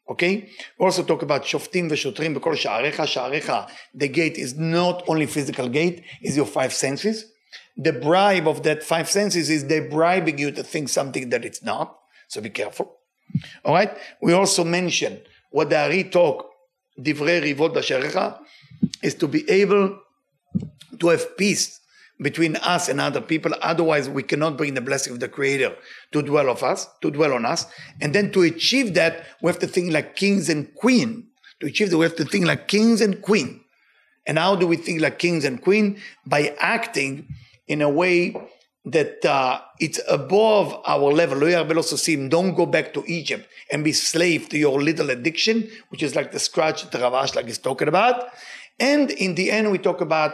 Okay? 0.10 0.50
We 0.78 0.86
also 0.86 1.02
talk 1.02 1.22
about 1.22 1.44
shoftim 1.44 1.90
v'shotrim 1.90 2.36
b'kol 2.36 2.58
sha'arecha. 2.64 3.06
Sha'arecha, 3.14 3.70
the 3.94 4.10
gate 4.10 4.38
is 4.38 4.58
not 4.58 5.02
only 5.08 5.28
physical 5.28 5.70
gate, 5.70 6.04
is 6.22 6.36
your 6.36 6.46
five 6.46 6.74
senses. 6.74 7.32
The 7.78 7.94
bribe 7.94 8.50
of 8.50 8.64
that 8.64 8.84
five 8.84 9.10
senses 9.10 9.50
is 9.50 9.68
they 9.68 9.80
bribing 9.80 10.40
you 10.40 10.52
to 10.52 10.62
think 10.62 10.90
something 10.90 11.30
that 11.30 11.46
it's 11.46 11.64
not. 11.64 11.98
So 12.28 12.42
be 12.42 12.50
careful. 12.50 12.98
All 13.64 13.74
right? 13.74 13.98
We 14.22 14.34
also 14.34 14.66
mention 14.66 15.22
what 15.52 15.70
the 15.70 15.80
Ari 15.80 16.04
talk, 16.06 16.50
divrei 17.00 17.42
rivot 17.42 17.76
b'sharecha, 17.76 18.40
is 19.02 19.16
to 19.16 19.30
be 19.30 19.50
able 19.50 19.98
to 21.00 21.08
have 21.08 21.38
peace 21.38 21.80
between 22.20 22.56
us 22.58 22.90
and 22.90 23.00
other 23.00 23.22
people. 23.22 23.54
Otherwise, 23.62 24.10
we 24.10 24.24
cannot 24.24 24.58
bring 24.58 24.74
the 24.74 24.82
blessing 24.82 25.14
of 25.14 25.20
the 25.20 25.30
Creator 25.30 25.76
to 26.12 26.22
dwell 26.22 26.50
of 26.50 26.64
us, 26.64 26.88
to 27.02 27.12
dwell 27.12 27.34
on 27.34 27.46
us. 27.46 27.66
And 28.02 28.14
then 28.14 28.32
to 28.32 28.42
achieve 28.42 28.94
that, 28.96 29.26
we 29.42 29.48
have 29.48 29.60
to 29.60 29.68
think 29.68 29.92
like 29.92 30.16
kings 30.16 30.50
and 30.50 30.74
queen. 30.76 31.28
To 31.60 31.68
achieve 31.68 31.92
that, 31.92 31.98
we 31.98 32.06
have 32.06 32.16
to 32.16 32.26
think 32.26 32.46
like 32.46 32.68
kings 32.68 33.02
and 33.02 33.22
queen. 33.22 33.62
And 34.26 34.38
how 34.38 34.56
do 34.56 34.68
we 34.68 34.78
think 34.78 35.02
like 35.02 35.20
kings 35.20 35.46
and 35.46 35.62
queen? 35.62 36.02
By 36.26 36.56
acting 36.60 37.28
in 37.68 37.82
a 37.82 37.90
way 37.90 38.36
that 38.86 39.24
uh, 39.26 39.62
it's 39.80 40.00
above 40.08 40.82
our 40.86 41.12
level. 41.12 41.40
Don't 41.40 42.56
go 42.56 42.66
back 42.66 42.94
to 42.94 43.04
Egypt 43.06 43.48
and 43.72 43.84
be 43.84 43.92
slave 43.92 44.50
to 44.50 44.58
your 44.58 44.82
little 44.82 45.10
addiction, 45.10 45.70
which 45.90 46.02
is 46.02 46.16
like 46.16 46.32
the 46.32 46.40
scratch 46.40 46.90
the 46.90 47.00
Rav 47.00 47.14
Ashlag 47.14 47.46
he's 47.46 47.58
talking 47.58 47.88
about. 47.88 48.30
And 48.80 49.12
in 49.12 49.36
the 49.36 49.52
end, 49.52 49.72
we 49.72 49.78
talk 49.78 50.02
about 50.02 50.34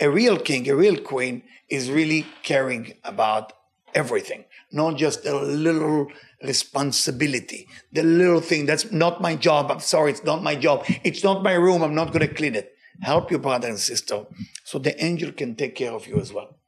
a 0.00 0.10
real 0.10 0.38
king, 0.38 0.68
a 0.68 0.76
real 0.76 0.98
queen 0.98 1.42
is 1.68 1.90
really 1.90 2.26
caring 2.42 2.94
about 3.04 3.52
everything, 3.94 4.44
not 4.72 4.96
just 4.96 5.24
a 5.24 5.34
little 5.36 6.08
responsibility, 6.42 7.66
the 7.92 8.02
little 8.02 8.40
thing 8.40 8.66
that's 8.66 8.90
not 8.92 9.22
my 9.22 9.34
job. 9.36 9.70
I'm 9.70 9.80
sorry, 9.80 10.10
it's 10.10 10.24
not 10.24 10.42
my 10.42 10.56
job. 10.56 10.84
It's 11.04 11.22
not 11.22 11.42
my 11.42 11.52
room. 11.52 11.82
I'm 11.82 11.94
not 11.94 12.12
going 12.12 12.26
to 12.26 12.34
clean 12.34 12.54
it. 12.54 12.72
Help 13.02 13.30
your 13.30 13.40
brother 13.40 13.68
and 13.68 13.78
sister 13.78 14.24
so 14.64 14.78
the 14.78 15.02
angel 15.04 15.32
can 15.32 15.54
take 15.56 15.74
care 15.74 15.92
of 15.92 16.06
you 16.06 16.20
as 16.20 16.32
well. 16.32 16.58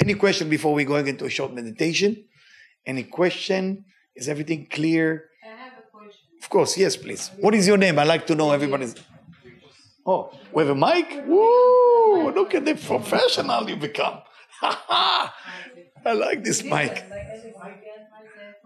Any 0.00 0.14
question 0.14 0.48
before 0.48 0.72
we 0.72 0.84
go 0.84 0.96
into 0.96 1.24
a 1.24 1.30
short 1.30 1.52
meditation? 1.52 2.24
Any 2.86 3.04
question? 3.04 3.84
Is 4.14 4.28
everything 4.28 4.66
clear? 4.70 5.24
I 5.42 5.48
have 5.48 5.72
a 5.78 5.96
question. 5.96 6.20
Of 6.42 6.48
course, 6.48 6.78
yes, 6.78 6.96
please. 6.96 7.30
What 7.38 7.54
is 7.54 7.66
your 7.66 7.76
name? 7.76 7.98
I 7.98 8.04
like 8.04 8.26
to 8.28 8.34
know 8.34 8.52
everybody's. 8.52 8.94
Oh, 10.06 10.30
have 10.56 10.68
a 10.68 10.74
mic? 10.74 11.24
Woo! 11.26 12.30
Look 12.30 12.54
at 12.54 12.64
the 12.64 12.74
professional 12.74 13.68
you 13.68 13.76
become. 13.76 14.18
I 14.62 16.12
like 16.12 16.44
this 16.44 16.62
mic. 16.62 17.02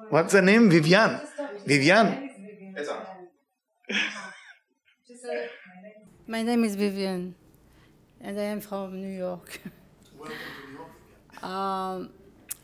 What's 0.08 0.32
the 0.32 0.42
name? 0.42 0.68
Vivian. 0.68 1.20
Vivian. 1.64 2.30
My 6.26 6.42
name 6.42 6.64
is 6.64 6.74
Vivian, 6.74 7.34
and 8.20 8.38
I 8.38 8.44
am 8.44 8.60
from 8.60 9.00
New 9.00 9.16
York. 9.16 9.60
um, 11.42 12.10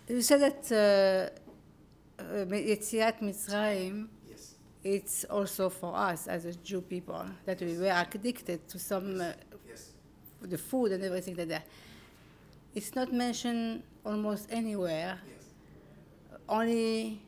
you 0.08 0.20
said 0.20 0.40
that 0.40 0.60
uh, 0.72 2.22
uh, 2.22 2.44
Yetziat 2.44 3.20
Mitzrayim 3.22 4.08
it's 4.84 5.24
also 5.24 5.70
for 5.70 5.96
us 5.96 6.26
as 6.26 6.44
a 6.44 6.54
Jew 6.54 6.82
people 6.82 7.24
that 7.46 7.60
we 7.60 7.78
were 7.78 7.90
addicted 7.90 8.68
to 8.68 8.78
some 8.78 9.20
uh, 9.20 9.32
yes. 9.66 9.92
the 10.42 10.58
food 10.58 10.92
and 10.92 11.02
everything 11.02 11.36
like 11.36 11.48
that. 11.48 11.66
It's 12.74 12.94
not 12.94 13.12
mentioned 13.12 13.82
almost 14.04 14.48
anywhere. 14.50 15.18
Yes. 15.26 15.44
Only 16.46 17.22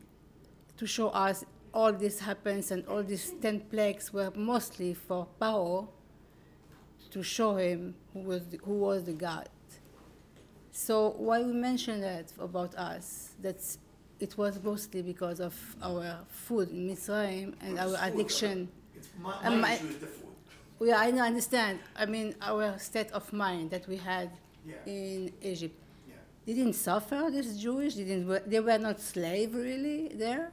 to 0.77 0.87
show 0.87 1.09
us 1.09 1.45
all 1.73 1.93
this 1.93 2.21
happens 2.21 2.71
and 2.71 2.87
all 2.87 3.03
these 3.03 3.33
ten 3.41 3.61
plagues 3.61 4.13
were 4.13 4.31
mostly 4.35 4.93
for 4.93 5.27
Paro 5.41 5.89
to 7.11 7.23
show 7.23 7.57
him 7.57 7.95
who 8.13 8.21
was 8.21 8.47
the, 8.49 8.59
who 8.59 8.75
was 8.75 9.05
the 9.05 9.13
God. 9.13 9.49
So 10.73 11.15
why 11.17 11.43
we 11.43 11.53
mention 11.53 12.03
that 12.03 12.33
about 12.39 12.75
us? 12.75 13.31
That 13.41 13.57
it 14.21 14.37
was 14.39 14.63
mostly 14.63 15.03
because 15.03 15.41
of 15.41 15.55
our 15.83 16.19
food 16.29 16.71
in 16.71 16.89
Mitzrayim 16.89 17.55
and 17.61 17.79
our 17.79 17.97
addiction. 18.03 18.69
Uh, 18.69 18.97
it's 18.99 19.09
my, 19.21 19.49
my 19.51 19.57
my- 19.57 19.75
issue 19.75 19.87
is 19.89 19.99
the 19.99 20.07
food. 20.07 20.23
Yeah, 20.81 21.01
I 21.01 21.11
understand. 21.11 21.79
I 21.97 22.05
mean, 22.07 22.35
our 22.43 22.79
state 22.79 23.11
of 23.13 23.33
mind 23.33 23.71
that 23.71 23.87
we 23.89 23.97
had 23.97 24.31
Yeah. 24.67 24.75
in 24.95 25.33
Egypt. 25.43 25.77
Yeah. 26.09 26.15
They 26.45 26.55
didn't 26.55 26.75
suffer, 26.75 27.31
this 27.31 27.57
Jewish, 27.57 27.95
they, 27.95 28.05
didn't, 28.05 28.51
they 28.51 28.61
were 28.61 28.79
not 28.79 29.01
slave 29.01 29.55
really 29.55 30.09
there? 30.15 30.53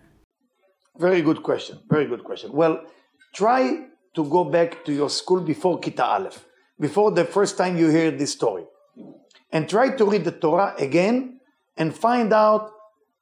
Very 0.98 1.22
good 1.24 1.42
question. 1.42 1.80
Very 1.90 2.06
good 2.06 2.24
question. 2.24 2.52
Well, 2.54 2.86
try 3.34 3.88
to 4.14 4.24
go 4.30 4.44
back 4.44 4.86
to 4.86 4.94
your 4.94 5.10
school 5.10 5.42
before 5.42 5.80
Kita 5.80 6.04
Aleph, 6.04 6.46
before 6.80 7.10
the 7.12 7.26
first 7.26 7.58
time 7.58 7.76
you 7.78 7.90
hear 7.90 8.12
this 8.12 8.32
story, 8.32 8.66
and 9.52 9.68
try 9.68 9.90
to 9.98 10.06
read 10.06 10.24
the 10.24 10.32
Torah 10.32 10.76
again 10.78 11.40
and 11.78 11.94
find 11.94 12.32
out 12.32 12.72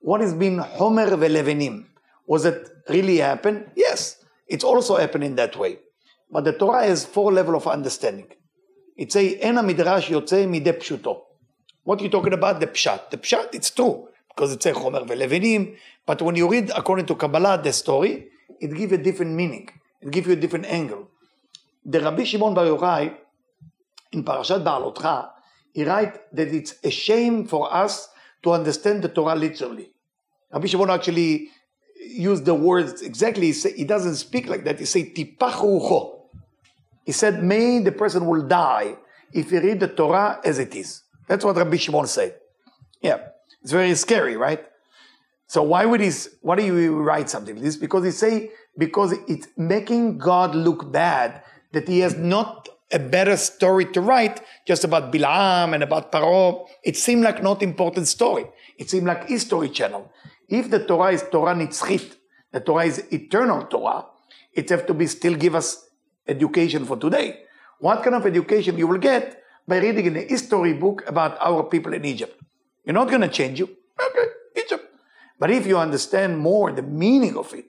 what 0.02 0.22
has 0.22 0.34
been 0.34 0.58
Homer 0.58 1.08
velevenim. 1.12 1.86
Was 2.28 2.45
it 2.45 2.68
really 2.89 3.18
happen? 3.18 3.72
Yes, 3.76 4.24
it's 4.47 4.64
also 4.64 4.97
happened 4.97 5.24
in 5.24 5.36
that 5.36 5.56
way. 5.56 5.80
But 6.30 6.43
the 6.43 6.54
Torah 6.54 6.86
has 6.86 7.06
four 7.06 7.32
level 7.32 7.56
of 7.56 7.68
understanding. 7.68 8.28
It 8.97 9.12
say, 9.12 9.38
"En 9.38 9.56
midrash 9.56 10.10
mide 10.10 10.80
pshuto." 10.80 11.22
What 11.84 12.02
you 12.02 12.10
talking 12.10 12.34
about? 12.34 12.60
The 12.60 12.68
pshat. 12.68 13.10
The 13.10 13.18
pshat, 13.18 13.54
it's 13.54 13.72
true, 13.72 14.08
because 14.30 14.54
it's 14.54 14.66
a 14.66 14.74
Homer 14.74 15.02
velevenim. 15.02 15.76
But 16.06 16.22
when 16.22 16.36
you 16.36 16.47
read 16.47 16.72
according 16.76 17.06
to 17.08 17.16
Kabbalah 17.16 17.62
the 17.64 17.74
story, 17.74 18.30
it 18.60 18.76
gives 18.76 18.93
a 18.93 18.97
different 18.97 19.34
meaning. 19.34 19.70
It 20.02 20.12
gives 20.12 20.28
you 20.28 20.34
a 20.34 20.36
different 20.36 20.66
angle. 20.66 21.10
The 21.86 21.99
Rabbi 21.99 22.24
Shimon 22.24 22.54
Bar 22.54 22.66
Yochai, 22.66 23.18
in 24.12 24.24
Parashat 24.24 24.64
Baalotcha, 24.64 25.30
he 25.74 25.84
writes 25.84 26.20
that 26.34 26.47
it's 26.49 26.76
a 26.84 26.89
shame 26.89 27.47
for 27.47 27.74
us 27.74 28.10
to 28.43 28.52
understand 28.52 29.04
the 29.04 29.10
Torah 29.10 29.36
literally. 29.36 29.91
Rabbi 30.54 30.68
Shimon 30.68 30.89
actually 30.89 31.49
used 31.99 32.45
the 32.45 32.56
words 32.56 33.02
exactly. 33.02 33.47
He, 33.47 33.54
say, 33.54 33.74
he 33.74 33.84
doesn't 33.84 34.16
speak 34.16 34.47
like 34.47 34.64
that. 34.66 34.80
He 34.80 34.86
say 34.86 35.12
tipachu 35.12 35.82
ucho. 35.82 36.20
He 37.06 37.12
said, 37.12 37.43
may 37.43 37.80
the 37.80 37.91
person 37.91 38.26
will 38.26 38.47
die 38.47 38.95
if 39.34 39.49
he 39.49 39.60
read 39.60 39.80
the 39.80 39.88
Torah 39.88 40.39
as 40.43 40.60
it 40.60 40.76
is. 40.76 41.04
That's 41.28 41.45
what 41.45 41.56
Rabbi 41.56 41.78
Shimon 41.78 42.08
said. 42.08 42.36
Yeah, 43.02 43.20
it's 43.62 43.72
very 43.72 43.95
scary, 43.95 44.36
right? 44.36 44.64
So 45.47 45.64
why 45.64 45.86
would 45.86 45.99
he? 45.99 46.12
Why 46.41 46.56
do 46.56 46.64
you 46.64 47.02
write 47.02 47.30
something 47.30 47.56
like 47.56 47.64
this? 47.64 47.76
Because 47.76 48.06
he 48.06 48.12
say 48.12 48.52
because 48.78 49.14
it's 49.28 49.47
making 49.58 50.18
God 50.18 50.56
look 50.56 50.91
bad 50.91 51.43
that 51.74 51.88
he 51.88 51.99
has 51.99 52.16
not 52.16 52.70
a 52.91 52.99
better 52.99 53.38
story 53.38 53.86
to 53.86 54.02
write 54.02 54.41
just 54.68 54.84
about 54.84 55.12
Bilam 55.12 55.74
and 55.74 55.84
about 55.84 56.12
Paro. 56.12 56.68
It 56.84 56.97
seemed 56.97 57.24
like 57.24 57.41
not 57.41 57.62
important 57.62 58.08
story. 58.08 58.45
It 58.78 58.89
seemed 58.89 59.08
like 59.08 59.28
history 59.28 59.70
channel. 59.70 60.12
If 60.52 60.70
the 60.70 60.86
Torah 60.86 61.14
is 61.14 61.24
Torah 61.32 61.56
Nitzchit, 61.56 62.18
the 62.52 62.60
Torah 62.60 62.86
is 62.86 62.99
eternal 63.10 63.68
Torah, 63.68 64.06
it 64.54 64.70
have 64.70 64.86
to 64.88 64.93
be 64.93 65.08
still 65.08 65.36
give 65.36 65.56
us 65.56 65.89
education 66.28 66.86
for 66.86 66.97
today. 66.97 67.43
What 67.80 68.04
kind 68.04 68.16
of 68.16 68.26
education 68.26 68.78
you 68.78 68.86
will 68.86 68.97
get 68.99 69.41
by 69.66 69.80
reading 69.80 70.08
in 70.08 70.18
a 70.18 70.22
history 70.22 70.74
book 70.74 71.04
about 71.08 71.38
our 71.39 71.64
people 71.64 71.93
in 71.93 72.04
Egypt? 72.04 72.38
You're 72.84 72.93
not 72.93 73.08
going 73.08 73.22
to 73.22 73.30
change 73.30 73.60
you. 73.60 73.70
Okay, 73.97 74.28
Egypt. 74.58 74.93
But 75.39 75.52
if 75.52 75.66
you 75.66 75.78
understand 75.78 76.38
more 76.38 76.70
the 76.74 76.84
meaning 76.84 77.38
of 77.38 77.54
it, 77.54 77.66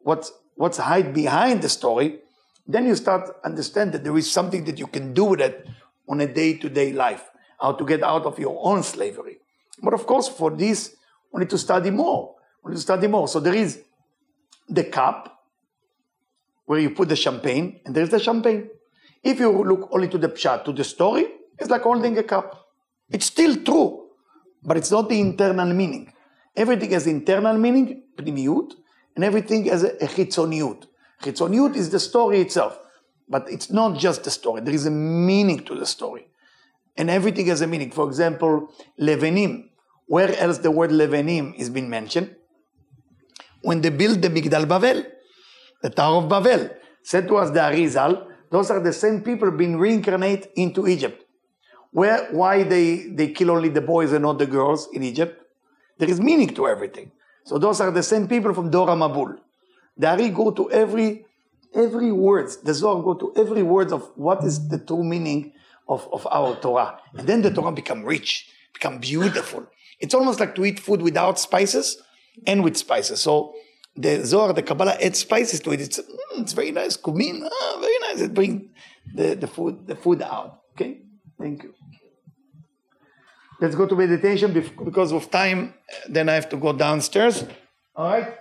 what's 0.00 0.32
what's 0.56 0.78
hide 0.78 1.14
behind 1.14 1.62
the 1.62 1.68
story, 1.68 2.18
then 2.66 2.86
you 2.86 2.96
start 2.96 3.30
understand 3.44 3.92
that 3.92 4.02
there 4.02 4.16
is 4.16 4.28
something 4.28 4.64
that 4.64 4.80
you 4.80 4.88
can 4.88 5.14
do 5.14 5.24
with 5.24 5.40
it 5.40 5.68
on 6.08 6.20
a 6.20 6.26
day-to-day 6.26 6.92
life, 6.92 7.30
how 7.60 7.72
to 7.72 7.84
get 7.86 8.02
out 8.02 8.24
of 8.26 8.38
your 8.38 8.58
own 8.60 8.82
slavery. 8.82 9.38
But 9.80 9.94
of 9.94 10.06
course, 10.06 10.28
for 10.28 10.50
this, 10.50 10.96
we 11.36 11.40
need 11.40 11.50
to 11.50 11.58
study 11.58 11.90
more. 11.90 12.34
We 12.64 12.70
need 12.70 12.76
to 12.76 12.82
study 12.82 13.06
more. 13.08 13.28
So 13.28 13.40
there 13.40 13.54
is 13.54 13.82
the 14.70 14.84
cup 14.84 15.38
where 16.64 16.78
you 16.80 16.90
put 16.90 17.10
the 17.10 17.16
champagne, 17.16 17.80
and 17.84 17.94
there's 17.94 18.08
the 18.08 18.18
champagne. 18.18 18.70
If 19.22 19.38
you 19.38 19.50
look 19.50 19.90
only 19.92 20.08
to 20.08 20.16
the 20.16 20.30
pshat, 20.30 20.64
to 20.64 20.72
the 20.72 20.82
story, 20.82 21.26
it's 21.58 21.68
like 21.68 21.82
holding 21.82 22.16
a 22.16 22.22
cup. 22.22 22.68
It's 23.10 23.26
still 23.26 23.54
true, 23.62 24.08
but 24.64 24.78
it's 24.78 24.90
not 24.90 25.10
the 25.10 25.20
internal 25.20 25.72
meaning. 25.74 26.10
Everything 26.56 26.90
has 26.92 27.06
internal 27.06 27.58
meaning, 27.58 28.02
pnimiut, 28.16 28.72
and 29.14 29.22
everything 29.22 29.66
has 29.66 29.84
a, 29.84 29.94
a 30.02 30.08
chitzoniut. 30.08 30.86
Chitzoniut 31.22 31.76
is 31.76 31.90
the 31.90 32.00
story 32.00 32.40
itself, 32.40 32.78
but 33.28 33.46
it's 33.50 33.70
not 33.70 33.98
just 33.98 34.24
the 34.24 34.30
story. 34.30 34.62
There 34.62 34.74
is 34.74 34.86
a 34.86 34.90
meaning 34.90 35.64
to 35.64 35.74
the 35.74 35.84
story. 35.84 36.28
And 36.96 37.10
everything 37.10 37.46
has 37.48 37.60
a 37.60 37.66
meaning. 37.66 37.90
For 37.90 38.08
example, 38.08 38.72
levenim. 38.98 39.65
Where 40.06 40.36
else 40.38 40.58
the 40.58 40.70
word 40.70 40.90
levenim 40.90 41.54
is 41.56 41.70
being 41.70 41.90
mentioned? 41.90 42.34
When 43.62 43.80
they 43.80 43.90
built 43.90 44.22
the 44.22 44.28
Migdal 44.28 44.66
Bavel, 44.66 45.04
the 45.82 45.90
Tower 45.90 46.22
of 46.22 46.28
Babel. 46.28 46.70
Said 47.02 47.28
to 47.28 47.36
us 47.36 47.50
the 47.50 47.60
Arizal, 47.60 48.26
those 48.50 48.70
are 48.70 48.80
the 48.80 48.92
same 48.92 49.22
people 49.22 49.50
being 49.50 49.76
reincarnated 49.78 50.48
into 50.56 50.86
Egypt. 50.88 51.22
Where, 51.92 52.28
why 52.32 52.62
they, 52.62 53.06
they 53.06 53.28
kill 53.28 53.50
only 53.50 53.68
the 53.68 53.80
boys 53.80 54.12
and 54.12 54.22
not 54.22 54.38
the 54.38 54.46
girls 54.46 54.88
in 54.92 55.02
Egypt? 55.02 55.40
There 55.98 56.10
is 56.10 56.20
meaning 56.20 56.54
to 56.54 56.66
everything. 56.66 57.12
So 57.44 57.58
those 57.58 57.80
are 57.80 57.90
the 57.90 58.02
same 58.02 58.26
people 58.26 58.52
from 58.52 58.70
Dor 58.70 58.88
HaMabul. 58.88 59.38
The 59.96 60.08
Ari 60.08 60.30
go 60.30 60.50
to 60.50 60.70
every 60.70 61.24
every 61.74 62.10
words. 62.10 62.56
The 62.58 62.74
Zohar 62.74 63.02
go 63.02 63.14
to 63.14 63.32
every 63.36 63.62
word 63.62 63.92
of 63.92 64.10
what 64.16 64.42
is 64.44 64.68
the 64.68 64.78
true 64.78 65.04
meaning 65.04 65.52
of, 65.88 66.08
of 66.12 66.26
our 66.30 66.56
Torah. 66.56 66.98
And 67.14 67.26
then 67.26 67.42
the 67.42 67.50
Torah 67.50 67.72
become 67.72 68.02
rich, 68.04 68.50
become 68.72 68.98
beautiful. 68.98 69.66
It's 69.98 70.14
almost 70.14 70.40
like 70.40 70.54
to 70.56 70.64
eat 70.64 70.80
food 70.80 71.02
without 71.02 71.38
spices 71.38 72.02
and 72.46 72.62
with 72.62 72.76
spices. 72.76 73.20
So 73.20 73.54
the 73.96 74.24
Zohar, 74.24 74.52
the 74.52 74.62
Kabbalah 74.62 74.96
adds 75.00 75.18
spices 75.18 75.60
to 75.60 75.72
it. 75.72 75.80
It's, 75.80 75.98
mm, 75.98 76.42
it's 76.42 76.52
very 76.52 76.70
nice. 76.70 76.96
Kumin, 76.96 77.48
ah, 77.50 77.78
very 77.80 77.98
nice. 78.00 78.20
It 78.20 78.34
brings 78.34 78.68
the, 79.14 79.34
the 79.34 79.46
food 79.46 79.86
the 79.86 79.96
food 79.96 80.22
out. 80.22 80.60
Okay? 80.74 81.00
Thank 81.38 81.62
you. 81.62 81.74
Let's 83.60 83.74
go 83.74 83.86
to 83.86 83.96
meditation 83.96 84.52
because 84.84 85.12
of 85.12 85.30
time. 85.30 85.74
Then 86.08 86.28
I 86.28 86.34
have 86.34 86.48
to 86.50 86.58
go 86.58 86.74
downstairs. 86.74 87.44
All 87.94 88.10
right. 88.10 88.34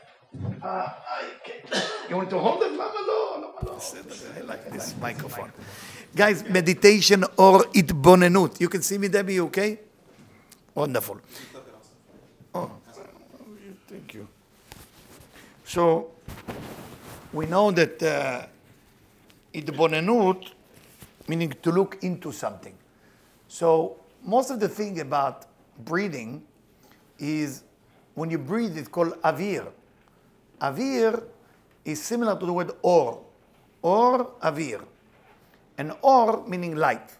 Uh, 0.61 0.89
you 2.09 2.17
want 2.17 2.29
to 2.31 2.37
hold 2.37 2.61
it, 2.63 2.71
Mama? 2.71 2.93
No, 3.07 3.37
no, 3.39 3.53
no. 3.63 3.79
I 4.37 4.41
like 4.41 4.69
this 4.71 4.93
microphone. 4.99 5.53
Guys, 6.13 6.43
meditation 6.49 7.23
or 7.37 7.63
itbonenut. 7.73 8.59
You 8.59 8.67
can 8.67 8.81
see 8.81 8.97
me, 8.97 9.07
Debbie, 9.07 9.39
okay? 9.39 9.79
Wonderful. 10.75 11.19
Oh, 12.53 12.71
thank 13.87 14.13
you. 14.13 14.27
So, 15.63 16.11
we 17.31 17.45
know 17.45 17.71
that 17.71 18.03
uh, 18.03 18.45
itbonenut, 19.53 20.51
meaning 21.27 21.53
to 21.63 21.71
look 21.71 21.97
into 22.03 22.31
something. 22.31 22.75
So 23.47 23.97
most 24.23 24.51
of 24.51 24.59
the 24.59 24.67
thing 24.67 24.99
about 24.99 25.45
breathing 25.85 26.43
is 27.19 27.63
when 28.13 28.29
you 28.29 28.37
breathe, 28.37 28.77
it's 28.77 28.87
called 28.87 29.13
avir. 29.21 29.67
Avir 30.61 31.23
is 31.83 32.01
similar 32.01 32.37
to 32.37 32.45
the 32.45 32.53
word 32.53 32.71
or, 32.81 33.21
or 33.81 34.31
avir. 34.41 34.83
And 35.77 35.93
or 36.01 36.45
meaning 36.47 36.75
light. 36.75 37.15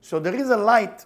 So 0.00 0.18
there 0.20 0.34
is 0.34 0.50
a 0.50 0.56
light 0.56 1.04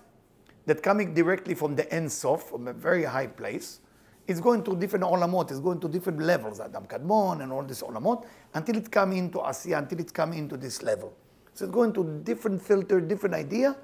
that 0.67 0.83
coming 0.83 1.15
directly 1.15 1.55
from 1.55 1.75
the 1.75 1.95
Ein 1.95 2.09
from 2.09 2.69
a 2.69 2.73
very 2.73 3.05
high 3.05 3.27
place. 3.27 3.81
It's 4.27 4.41
going 4.41 4.63
to 4.65 4.77
different 4.77 5.05
olamot, 5.05 5.51
it's 5.51 5.61
going 5.61 5.81
to 5.81 5.89
different 5.89 6.21
levels, 6.21 6.61
Adam 6.61 6.87
Kadmon 6.87 7.43
and 7.43 7.53
all 7.53 7.65
this 7.65 7.83
olamot, 7.83 8.25
until 8.55 8.77
it 8.77 8.91
come 8.91 9.13
into 9.13 9.39
Asiya, 9.39 9.79
until 9.79 9.99
it 9.99 10.15
come 10.15 10.33
into 10.33 10.57
this 10.57 10.83
level. 10.83 11.13
So 11.55 11.65
it's 11.65 11.75
going 11.75 11.93
to 11.95 12.21
different 12.23 12.63
filter, 12.63 13.01
different 13.01 13.35
idea, 13.35 13.77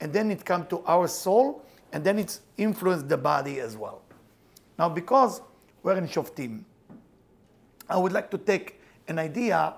and 0.00 0.12
then 0.12 0.30
it 0.30 0.44
come 0.44 0.66
to 0.68 0.82
our 0.86 1.08
soul, 1.08 1.64
and 1.92 2.04
then 2.04 2.18
it's 2.18 2.40
influenced 2.56 3.08
the 3.08 3.16
body 3.16 3.58
as 3.58 3.76
well. 3.76 4.02
Now, 4.78 4.88
because 4.88 5.40
we're 5.82 5.96
in 5.96 6.06
Shoftim, 6.06 6.62
I 7.88 7.96
would 7.96 8.12
like 8.12 8.30
to 8.30 8.38
take 8.38 8.80
an 9.08 9.18
idea 9.18 9.74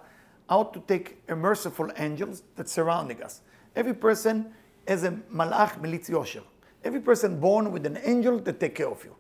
how 0.48 0.64
to 0.64 0.80
take 0.86 1.18
a 1.28 1.36
merciful 1.36 1.90
angels 1.96 2.42
that's 2.56 2.72
surrounding 2.72 3.22
us. 3.22 3.42
Every 3.76 3.94
person 3.94 4.52
has 4.88 5.04
a 5.04 5.12
malach 5.32 5.80
militz 5.80 6.08
yosher. 6.08 6.42
Every 6.82 7.00
person 7.00 7.38
born 7.38 7.70
with 7.72 7.84
an 7.86 7.98
angel 8.02 8.38
that 8.40 8.58
take 8.58 8.74
care 8.74 8.88
of 8.88 9.04
you. 9.04 9.14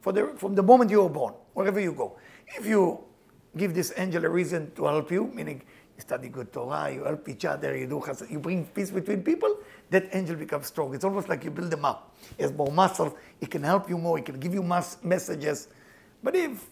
For 0.00 0.12
the, 0.12 0.32
from 0.36 0.54
the 0.54 0.62
moment 0.62 0.90
you 0.90 1.02
are 1.04 1.08
born, 1.08 1.34
wherever 1.54 1.80
you 1.80 1.92
go. 1.92 2.16
If 2.46 2.66
you 2.66 3.02
give 3.56 3.74
this 3.74 3.92
angel 3.96 4.24
a 4.24 4.28
reason 4.28 4.70
to 4.76 4.84
help 4.84 5.10
you, 5.10 5.30
meaning 5.34 5.62
you 5.96 6.00
study 6.00 6.28
good 6.28 6.52
Torah, 6.52 6.92
you 6.92 7.04
help 7.04 7.28
each 7.28 7.44
other, 7.44 7.76
you 7.76 7.86
do 7.86 8.02
you 8.30 8.38
bring 8.38 8.64
peace 8.66 8.90
between 8.90 9.22
people, 9.22 9.58
that 9.90 10.08
angel 10.12 10.36
becomes 10.36 10.66
strong. 10.66 10.94
It's 10.94 11.04
almost 11.04 11.28
like 11.28 11.44
you 11.44 11.50
build 11.50 11.70
them 11.70 11.84
up. 11.84 12.14
He 12.36 12.42
has 12.42 12.52
more 12.52 12.70
muscle, 12.70 13.16
he 13.40 13.46
can 13.46 13.62
help 13.62 13.88
you 13.88 13.98
more, 13.98 14.16
he 14.18 14.22
can 14.22 14.38
give 14.38 14.54
you 14.54 14.62
mass 14.62 14.98
messages. 15.02 15.68
But 16.22 16.36
if 16.36 16.64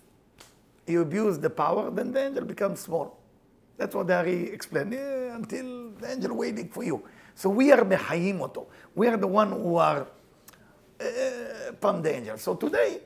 you 0.86 1.02
abuse 1.02 1.38
the 1.38 1.50
power, 1.50 1.90
then 1.90 2.12
the 2.12 2.26
angel 2.26 2.44
becomes 2.44 2.80
small. 2.80 3.18
That's 3.76 3.94
what 3.94 4.08
Dari 4.08 4.44
explained. 4.50 4.92
Yeah, 4.92 5.36
until 5.36 5.90
the 5.92 6.12
angel 6.12 6.36
waiting 6.36 6.68
for 6.68 6.82
you. 6.82 7.02
So 7.34 7.50
we 7.50 7.72
are 7.72 7.84
mehayim 7.84 8.40
oto. 8.40 8.66
We 8.94 9.08
are 9.08 9.16
the 9.16 9.26
one 9.26 9.52
who 9.52 9.76
are 9.76 10.06
uh, 11.00 11.72
palm 11.80 12.02
the 12.02 12.14
angel. 12.14 12.38
So 12.38 12.54
today, 12.54 13.00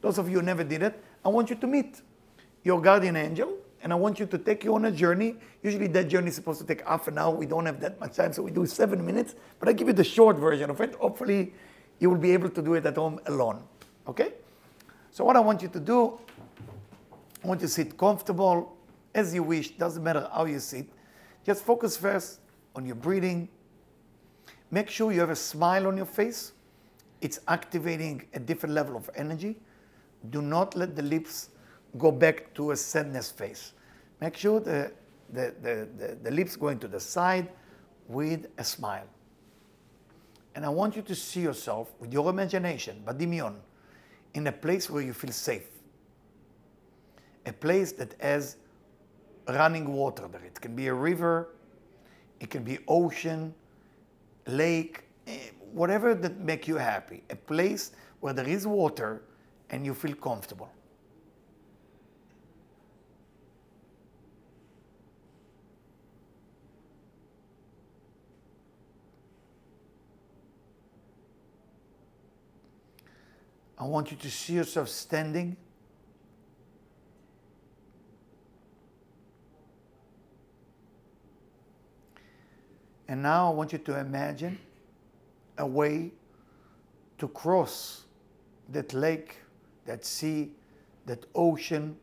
those 0.00 0.18
of 0.18 0.28
you 0.28 0.38
who 0.38 0.42
never 0.42 0.64
did 0.64 0.82
it, 0.82 1.02
I 1.24 1.28
want 1.28 1.50
you 1.50 1.56
to 1.56 1.66
meet 1.66 2.00
your 2.62 2.80
guardian 2.80 3.16
angel, 3.16 3.56
and 3.82 3.92
I 3.92 3.96
want 3.96 4.20
you 4.20 4.26
to 4.26 4.38
take 4.38 4.64
you 4.64 4.74
on 4.74 4.84
a 4.84 4.90
journey. 4.90 5.36
Usually 5.62 5.86
that 5.88 6.08
journey 6.08 6.28
is 6.28 6.34
supposed 6.34 6.60
to 6.60 6.66
take 6.66 6.86
half 6.86 7.08
an 7.08 7.18
hour. 7.18 7.34
We 7.34 7.46
don't 7.46 7.66
have 7.66 7.80
that 7.80 7.98
much 7.98 8.16
time, 8.16 8.32
so 8.32 8.42
we 8.42 8.50
do 8.50 8.66
seven 8.66 9.04
minutes. 9.04 9.34
But 9.58 9.68
I 9.68 9.72
give 9.72 9.88
you 9.88 9.94
the 9.94 10.04
short 10.04 10.36
version 10.36 10.70
of 10.70 10.80
it. 10.80 10.94
Hopefully, 10.96 11.52
you 11.98 12.10
will 12.10 12.18
be 12.18 12.32
able 12.32 12.50
to 12.50 12.62
do 12.62 12.74
it 12.74 12.86
at 12.86 12.96
home 12.96 13.20
alone. 13.26 13.62
Okay? 14.06 14.34
So 15.10 15.24
what 15.24 15.36
I 15.36 15.40
want 15.40 15.62
you 15.62 15.68
to 15.68 15.80
do, 15.80 16.18
I 17.42 17.48
want 17.48 17.60
you 17.60 17.66
to 17.66 17.72
sit 17.72 17.96
comfortable 17.96 18.76
as 19.14 19.34
you 19.34 19.42
wish. 19.42 19.70
Doesn't 19.70 20.02
matter 20.02 20.28
how 20.32 20.44
you 20.44 20.58
sit. 20.58 20.86
Just 21.44 21.64
focus 21.64 21.96
first 21.96 22.40
on 22.76 22.86
your 22.86 22.96
breathing. 22.96 23.48
Make 24.70 24.88
sure 24.88 25.12
you 25.12 25.20
have 25.20 25.30
a 25.30 25.36
smile 25.36 25.86
on 25.86 25.96
your 25.96 26.06
face. 26.06 26.52
It's 27.20 27.40
activating 27.48 28.26
a 28.34 28.38
different 28.38 28.74
level 28.74 28.96
of 28.96 29.10
energy. 29.14 29.56
Do 30.30 30.42
not 30.42 30.76
let 30.76 30.94
the 30.94 31.02
lips 31.02 31.50
go 31.98 32.12
back 32.12 32.54
to 32.54 32.70
a 32.70 32.76
sadness 32.76 33.30
face. 33.30 33.72
Make 34.20 34.36
sure 34.36 34.60
the, 34.60 34.92
the, 35.32 35.54
the, 35.60 35.88
the, 35.96 36.18
the 36.22 36.30
lips 36.30 36.56
going 36.56 36.78
to 36.78 36.88
the 36.88 37.00
side 37.00 37.48
with 38.08 38.46
a 38.58 38.64
smile. 38.64 39.06
And 40.54 40.64
I 40.64 40.68
want 40.68 40.96
you 40.96 41.02
to 41.02 41.14
see 41.14 41.40
yourself 41.40 41.92
with 41.98 42.12
your 42.12 42.28
imagination, 42.28 43.02
Badimion, 43.04 43.56
in 44.34 44.46
a 44.46 44.52
place 44.52 44.90
where 44.90 45.02
you 45.02 45.12
feel 45.12 45.32
safe. 45.32 45.66
A 47.46 47.52
place 47.52 47.92
that 47.92 48.14
has 48.20 48.56
running 49.48 49.92
water 49.92 50.28
there. 50.28 50.44
It 50.44 50.60
can 50.60 50.76
be 50.76 50.88
a 50.88 50.94
river, 50.94 51.48
it 52.40 52.50
can 52.50 52.62
be 52.62 52.78
ocean, 52.86 53.54
lake, 54.46 55.04
eh, 55.26 55.50
whatever 55.72 56.14
that 56.14 56.38
make 56.38 56.66
you 56.66 56.76
happy. 56.76 57.22
A 57.30 57.36
place 57.36 57.92
where 58.20 58.32
there 58.32 58.48
is 58.48 58.66
water 58.66 59.22
and 59.70 59.84
you 59.84 59.94
feel 59.94 60.14
comfortable. 60.14 60.70
I 73.78 73.84
want 73.84 74.10
you 74.10 74.16
to 74.18 74.30
see 74.30 74.52
yourself 74.52 74.90
standing. 74.90 75.56
And 83.10 83.24
now 83.24 83.50
I 83.50 83.54
want 83.54 83.72
you 83.72 83.78
to 83.78 83.98
imagine 83.98 84.56
a 85.58 85.66
way 85.66 86.12
to 87.18 87.26
cross 87.26 88.04
that 88.68 88.94
lake, 88.94 89.38
that 89.84 90.04
sea, 90.04 90.52
that 91.06 91.26
ocean 91.34 91.96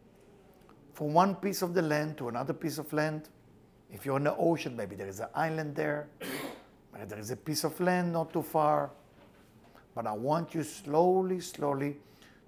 from 0.93 1.14
one 1.14 1.36
piece 1.36 1.62
of 1.62 1.74
the 1.74 1.82
land 1.82 2.18
to 2.18 2.28
another 2.28 2.51
piece 2.51 2.78
of 2.78 2.91
land. 2.91 3.30
If 3.89 4.05
you're 4.05 4.18
in 4.18 4.26
the 4.26 4.36
ocean, 4.36 4.76
maybe 4.76 4.97
there 4.97 5.08
is 5.08 5.22
an 5.22 5.30
island 5.34 5.78
there, 5.78 6.10
maybe 6.93 7.05
there 7.05 7.20
is 7.20 7.32
a 7.32 7.38
piece 7.38 7.64
of 7.64 7.80
land 7.80 8.12
not 8.12 8.34
too 8.34 8.41
far. 8.41 8.91
But 9.95 10.08
I 10.08 10.12
want 10.12 10.53
you 10.53 10.62
slowly, 10.62 11.39
slowly 11.39 11.95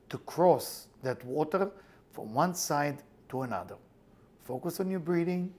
to 0.09 0.17
cross 0.17 0.87
that 1.01 1.23
water 1.23 1.71
from 2.11 2.33
one 2.33 2.53
side 2.55 3.03
to 3.29 3.43
another. 3.43 3.77
Focus 4.43 4.81
on 4.81 4.91
your 4.91 4.99
breathing 4.99 5.53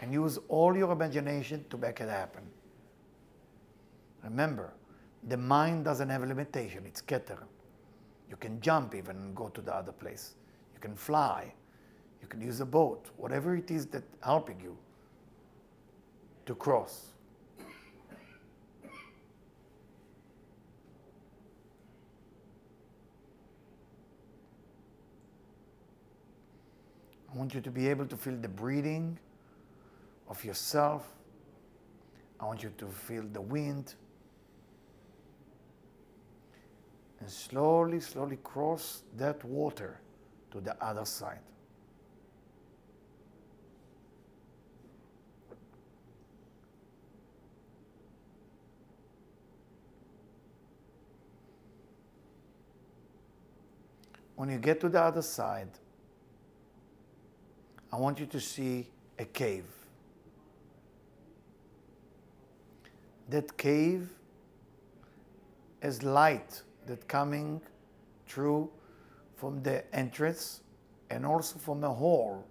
and 0.00 0.12
use 0.12 0.38
all 0.48 0.76
your 0.76 0.92
imagination 0.92 1.64
to 1.70 1.76
make 1.76 2.00
it 2.00 2.08
happen. 2.08 2.42
Remember, 4.22 4.72
the 5.28 5.36
mind 5.36 5.84
doesn't 5.84 6.08
have 6.08 6.22
a 6.22 6.26
limitation, 6.26 6.84
it's 6.86 7.02
keter. 7.02 7.42
You 8.30 8.36
can 8.36 8.60
jump 8.60 8.94
even 8.94 9.16
and 9.16 9.34
go 9.34 9.48
to 9.48 9.60
the 9.60 9.74
other 9.74 9.92
place. 9.92 10.34
You 10.74 10.80
can 10.80 10.94
fly. 10.94 11.52
You 12.20 12.28
can 12.28 12.40
use 12.40 12.60
a 12.60 12.66
boat, 12.66 13.06
whatever 13.16 13.56
it 13.56 13.70
is 13.70 13.86
that 13.86 14.02
helping 14.22 14.60
you 14.60 14.76
to 16.46 16.54
cross. 16.54 17.12
I 27.30 27.36
want 27.36 27.54
you 27.54 27.60
to 27.60 27.70
be 27.70 27.88
able 27.88 28.06
to 28.06 28.16
feel 28.16 28.36
the 28.36 28.48
breathing 28.48 29.18
of 30.28 30.44
yourself. 30.44 31.06
I 32.38 32.44
want 32.44 32.62
you 32.62 32.72
to 32.78 32.86
feel 32.86 33.24
the 33.32 33.40
wind. 33.40 33.94
And 37.20 37.28
slowly, 37.28 38.00
slowly 38.00 38.38
cross 38.44 39.02
that 39.16 39.42
water 39.44 40.00
to 40.52 40.60
the 40.60 40.76
other 40.84 41.04
side. 41.04 41.40
When 54.36 54.48
you 54.50 54.58
get 54.58 54.80
to 54.82 54.88
the 54.88 55.02
other 55.02 55.22
side, 55.22 55.70
I 57.92 57.96
want 57.96 58.20
you 58.20 58.26
to 58.26 58.38
see 58.38 58.86
a 59.18 59.24
cave. 59.24 59.64
That 63.28 63.56
cave 63.56 64.08
as 65.82 66.02
light 66.02 66.62
that 66.86 67.06
coming 67.08 67.60
through 68.26 68.70
from 69.36 69.62
the 69.62 69.84
entrance 69.94 70.62
and 71.10 71.24
also 71.24 71.58
from 71.58 71.84
a 71.84 71.92
hall 71.92 72.44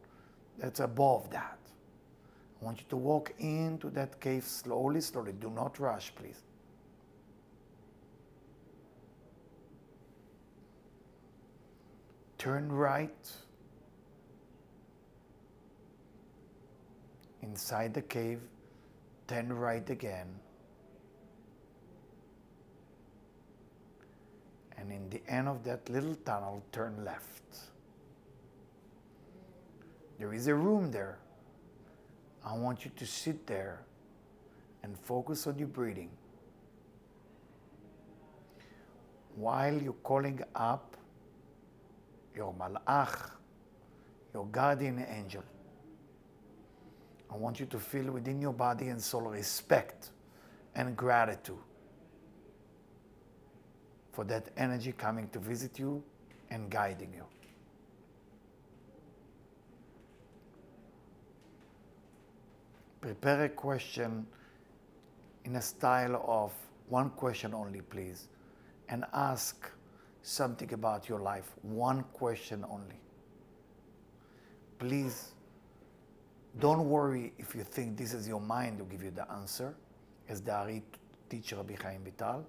that's 0.57 0.79
above 0.79 1.29
that. 1.31 1.57
I 2.61 2.65
want 2.65 2.79
you 2.79 2.85
to 2.89 2.97
walk 2.97 3.33
into 3.39 3.89
that 3.91 4.19
cave 4.19 4.43
slowly, 4.43 5.01
slowly. 5.01 5.33
Do 5.33 5.49
not 5.49 5.79
rush, 5.79 6.13
please. 6.15 6.41
Turn 12.37 12.71
right. 12.71 13.31
Inside 17.41 17.93
the 17.93 18.01
cave, 18.01 18.39
turn 19.27 19.53
right 19.53 19.87
again. 19.89 20.27
And 24.77 24.91
in 24.91 25.09
the 25.09 25.21
end 25.27 25.47
of 25.47 25.63
that 25.63 25.89
little 25.89 26.15
tunnel, 26.15 26.63
turn 26.71 27.03
left. 27.03 27.41
There 30.19 30.33
is 30.33 30.47
a 30.47 30.55
room 30.55 30.91
there. 30.91 31.19
I 32.45 32.53
want 32.53 32.85
you 32.85 32.91
to 32.95 33.05
sit 33.05 33.45
there 33.45 33.81
and 34.83 34.97
focus 34.97 35.47
on 35.47 35.59
your 35.59 35.67
breathing. 35.67 36.09
While 39.35 39.81
you're 39.81 39.93
calling 39.93 40.41
up 40.55 40.95
your 42.35 42.53
malach, 42.53 43.31
your 44.33 44.45
guardian 44.45 45.05
angel, 45.09 45.43
I 47.31 47.35
want 47.35 47.59
you 47.59 47.65
to 47.67 47.79
feel 47.79 48.11
within 48.11 48.41
your 48.41 48.53
body 48.53 48.87
and 48.87 49.01
soul 49.01 49.21
respect 49.21 50.09
and 50.73 50.95
gratitude 50.95 51.57
for 54.17 54.23
that 54.23 54.49
energy 54.57 54.91
coming 54.91 55.29
to 55.29 55.37
visit 55.37 55.77
you 55.77 56.03
and 56.49 56.71
guiding 56.71 57.13
you. 57.13 57.23
Prepare 62.99 63.43
a 63.43 63.49
question 63.49 64.25
in 65.45 65.57
a 65.57 65.61
style 65.61 66.25
of 66.27 66.51
one 66.89 67.11
question 67.11 67.53
only, 67.53 67.81
please, 67.81 68.27
and 68.89 69.05
ask 69.13 69.69
something 70.23 70.73
about 70.73 71.07
your 71.07 71.19
life. 71.19 71.51
One 71.61 72.01
question 72.11 72.65
only. 72.71 72.99
Please 74.79 75.33
don't 76.57 76.89
worry 76.89 77.33
if 77.37 77.53
you 77.53 77.61
think 77.61 77.97
this 77.97 78.15
is 78.15 78.27
your 78.27 78.41
mind 78.41 78.79
to 78.79 78.85
give 78.85 79.03
you 79.03 79.11
the 79.11 79.31
answer, 79.31 79.75
as 80.27 80.41
the 80.41 80.55
Ari 80.55 80.81
teacher 81.29 81.57
Rabbi 81.57 81.75
Chaim 81.75 82.03
Vital. 82.03 82.43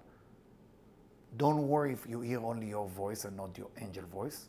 Don't 1.37 1.67
worry 1.67 1.93
if 1.93 2.05
you 2.07 2.21
hear 2.21 2.41
only 2.41 2.67
your 2.67 2.87
voice 2.87 3.25
and 3.25 3.37
not 3.37 3.57
your 3.57 3.69
angel 3.81 4.03
voice. 4.11 4.47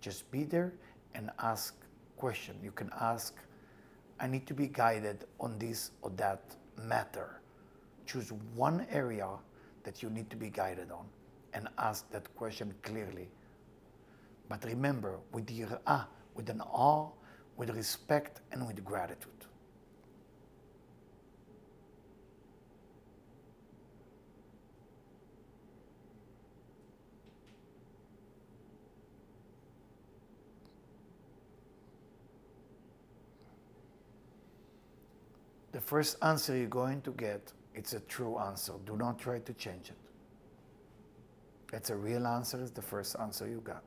Just 0.00 0.30
be 0.30 0.44
there 0.44 0.72
and 1.14 1.30
ask 1.38 1.74
question. 2.16 2.56
You 2.62 2.72
can 2.72 2.90
ask, 3.00 3.34
I 4.18 4.26
need 4.26 4.46
to 4.46 4.54
be 4.54 4.66
guided 4.66 5.24
on 5.40 5.58
this 5.58 5.90
or 6.02 6.10
that 6.16 6.56
matter. 6.76 7.40
Choose 8.06 8.32
one 8.54 8.86
area 8.90 9.28
that 9.84 10.02
you 10.02 10.10
need 10.10 10.30
to 10.30 10.36
be 10.36 10.48
guided 10.48 10.90
on 10.90 11.06
and 11.54 11.68
ask 11.78 12.10
that 12.10 12.34
question 12.34 12.74
clearly. 12.82 13.28
But 14.48 14.64
remember, 14.64 15.18
with 15.32 15.50
your 15.50 15.80
ah, 15.86 16.06
with 16.34 16.50
an 16.50 16.60
awe, 16.60 17.08
with 17.56 17.70
respect, 17.70 18.40
and 18.52 18.66
with 18.66 18.84
gratitude. 18.84 19.35
First 35.80 36.16
answer 36.22 36.56
you're 36.56 36.68
going 36.68 37.02
to 37.02 37.10
get, 37.12 37.52
it's 37.74 37.92
a 37.92 38.00
true 38.00 38.38
answer. 38.38 38.72
Do 38.86 38.96
not 38.96 39.18
try 39.18 39.40
to 39.40 39.52
change 39.54 39.90
it. 39.90 39.96
It's 41.72 41.90
a 41.90 41.96
real 41.96 42.26
answer, 42.26 42.60
it's 42.60 42.70
the 42.70 42.82
first 42.82 43.16
answer 43.20 43.48
you 43.48 43.60
got. 43.60 43.82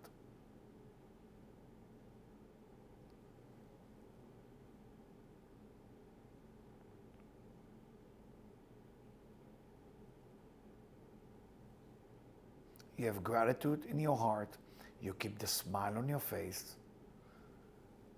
You 12.98 13.06
have 13.06 13.24
gratitude 13.24 13.86
in 13.90 13.98
your 13.98 14.18
heart. 14.18 14.58
You 15.02 15.14
keep 15.14 15.40
the 15.40 15.48
smile 15.48 15.98
on 15.98 16.10
your 16.10 16.20
face. 16.20 16.76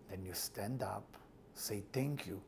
Then 0.10 0.26
you 0.26 0.34
stand 0.34 0.82
up, 0.82 1.06
say 1.54 1.84
thank 1.94 2.26
you 2.26 2.42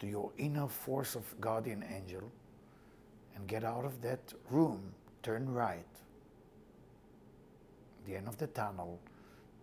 to 0.00 0.06
your 0.06 0.30
inner 0.38 0.66
force 0.66 1.14
of 1.14 1.40
guardian 1.40 1.84
angel, 1.94 2.22
and 3.36 3.46
get 3.46 3.64
out 3.64 3.84
of 3.84 4.02
that 4.02 4.32
room, 4.50 4.80
turn 5.22 5.48
right. 5.48 5.84
The 8.06 8.16
end 8.16 8.26
of 8.26 8.36
the 8.36 8.48
tunnel, 8.48 8.98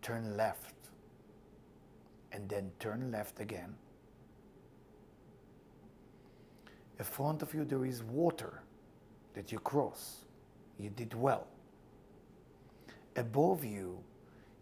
turn 0.01 0.37
left, 0.37 0.75
and 2.31 2.47
then 2.47 2.71
turn 2.79 3.11
left 3.11 3.39
again. 3.39 3.75
In 6.99 7.05
front 7.05 7.41
of 7.41 7.53
you, 7.53 7.65
there 7.65 7.85
is 7.85 8.03
water 8.03 8.61
that 9.33 9.51
you 9.51 9.59
cross 9.59 10.23
you 10.79 10.89
did 10.89 11.13
well. 11.13 11.47
Above 13.15 13.63
you, 13.65 13.97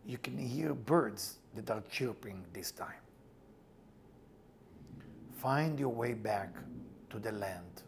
you 0.05 0.17
can 0.17 0.37
hear 0.37 0.73
birds 0.73 1.39
that 1.55 1.69
are 1.69 1.83
chirping 1.91 2.43
this 2.53 2.71
time. 2.71 3.04
Find 5.45 5.79
your 5.79 5.89
way 5.89 6.15
back 6.15 6.55
to 7.11 7.19
the 7.19 7.31
land. 7.31 7.83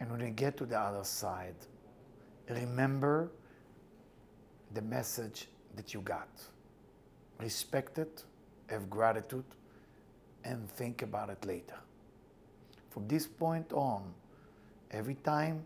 And 0.00 0.10
when 0.10 0.18
you 0.18 0.30
get 0.30 0.56
to 0.56 0.66
the 0.66 0.76
other 0.76 1.04
side, 1.04 1.54
remember 2.48 3.30
the 4.74 4.82
message 4.82 5.46
that 5.76 5.94
you 5.94 6.00
got 6.00 6.26
respect 7.38 7.98
it, 7.98 8.24
have 8.66 8.90
gratitude, 8.90 9.44
and 10.42 10.68
think 10.68 11.02
about 11.02 11.30
it 11.30 11.44
later. 11.44 11.78
From 12.90 13.06
this 13.06 13.28
point 13.28 13.72
on, 13.72 14.12
every 14.90 15.14
time 15.14 15.64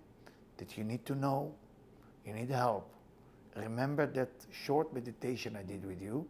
that 0.59 0.77
you 0.77 0.85
need 0.85 1.05
to 1.07 1.15
know, 1.15 1.53
you 2.25 2.33
need 2.33 2.51
help, 2.51 2.91
remember 3.57 4.07
that 4.07 4.31
short 4.51 4.93
meditation 4.93 5.57
I 5.57 5.63
did 5.63 5.85
with 5.85 6.03
you 6.03 6.27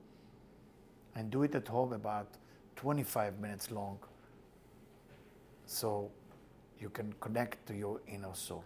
and 1.15 1.31
do 1.31 1.43
it 1.43 1.55
at 1.55 1.67
home 1.67 1.93
about 1.93 2.29
25 2.77 3.39
minutes 3.41 3.71
long 3.71 3.99
so 5.65 6.11
you 6.79 6.91
can 6.91 7.13
connect 7.21 7.67
to 7.67 7.75
your 7.75 8.01
inner 8.07 8.35
soul. 8.35 8.65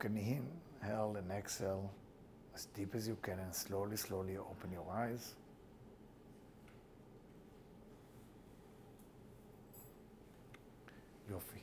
Can 0.00 0.16
inhale 0.16 1.14
and 1.16 1.30
exhale 1.30 1.92
as 2.54 2.64
deep 2.74 2.94
as 2.94 3.06
you 3.06 3.16
can 3.22 3.38
and 3.38 3.54
slowly, 3.54 3.96
slowly 3.96 4.36
open 4.36 4.72
your 4.72 4.86
eyes. 4.90 5.34
Yofi. 11.30 11.60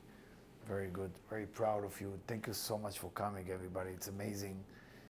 Very 0.68 0.90
good. 0.90 1.12
Very 1.30 1.48
proud 1.48 1.84
of 1.84 2.00
you. 2.00 2.14
Thank 2.28 2.48
you 2.48 2.54
so 2.54 2.78
much 2.78 3.00
for 3.00 3.10
coming, 3.12 3.50
everybody. 3.52 3.92
It's 3.92 4.08
amazing 4.08 4.64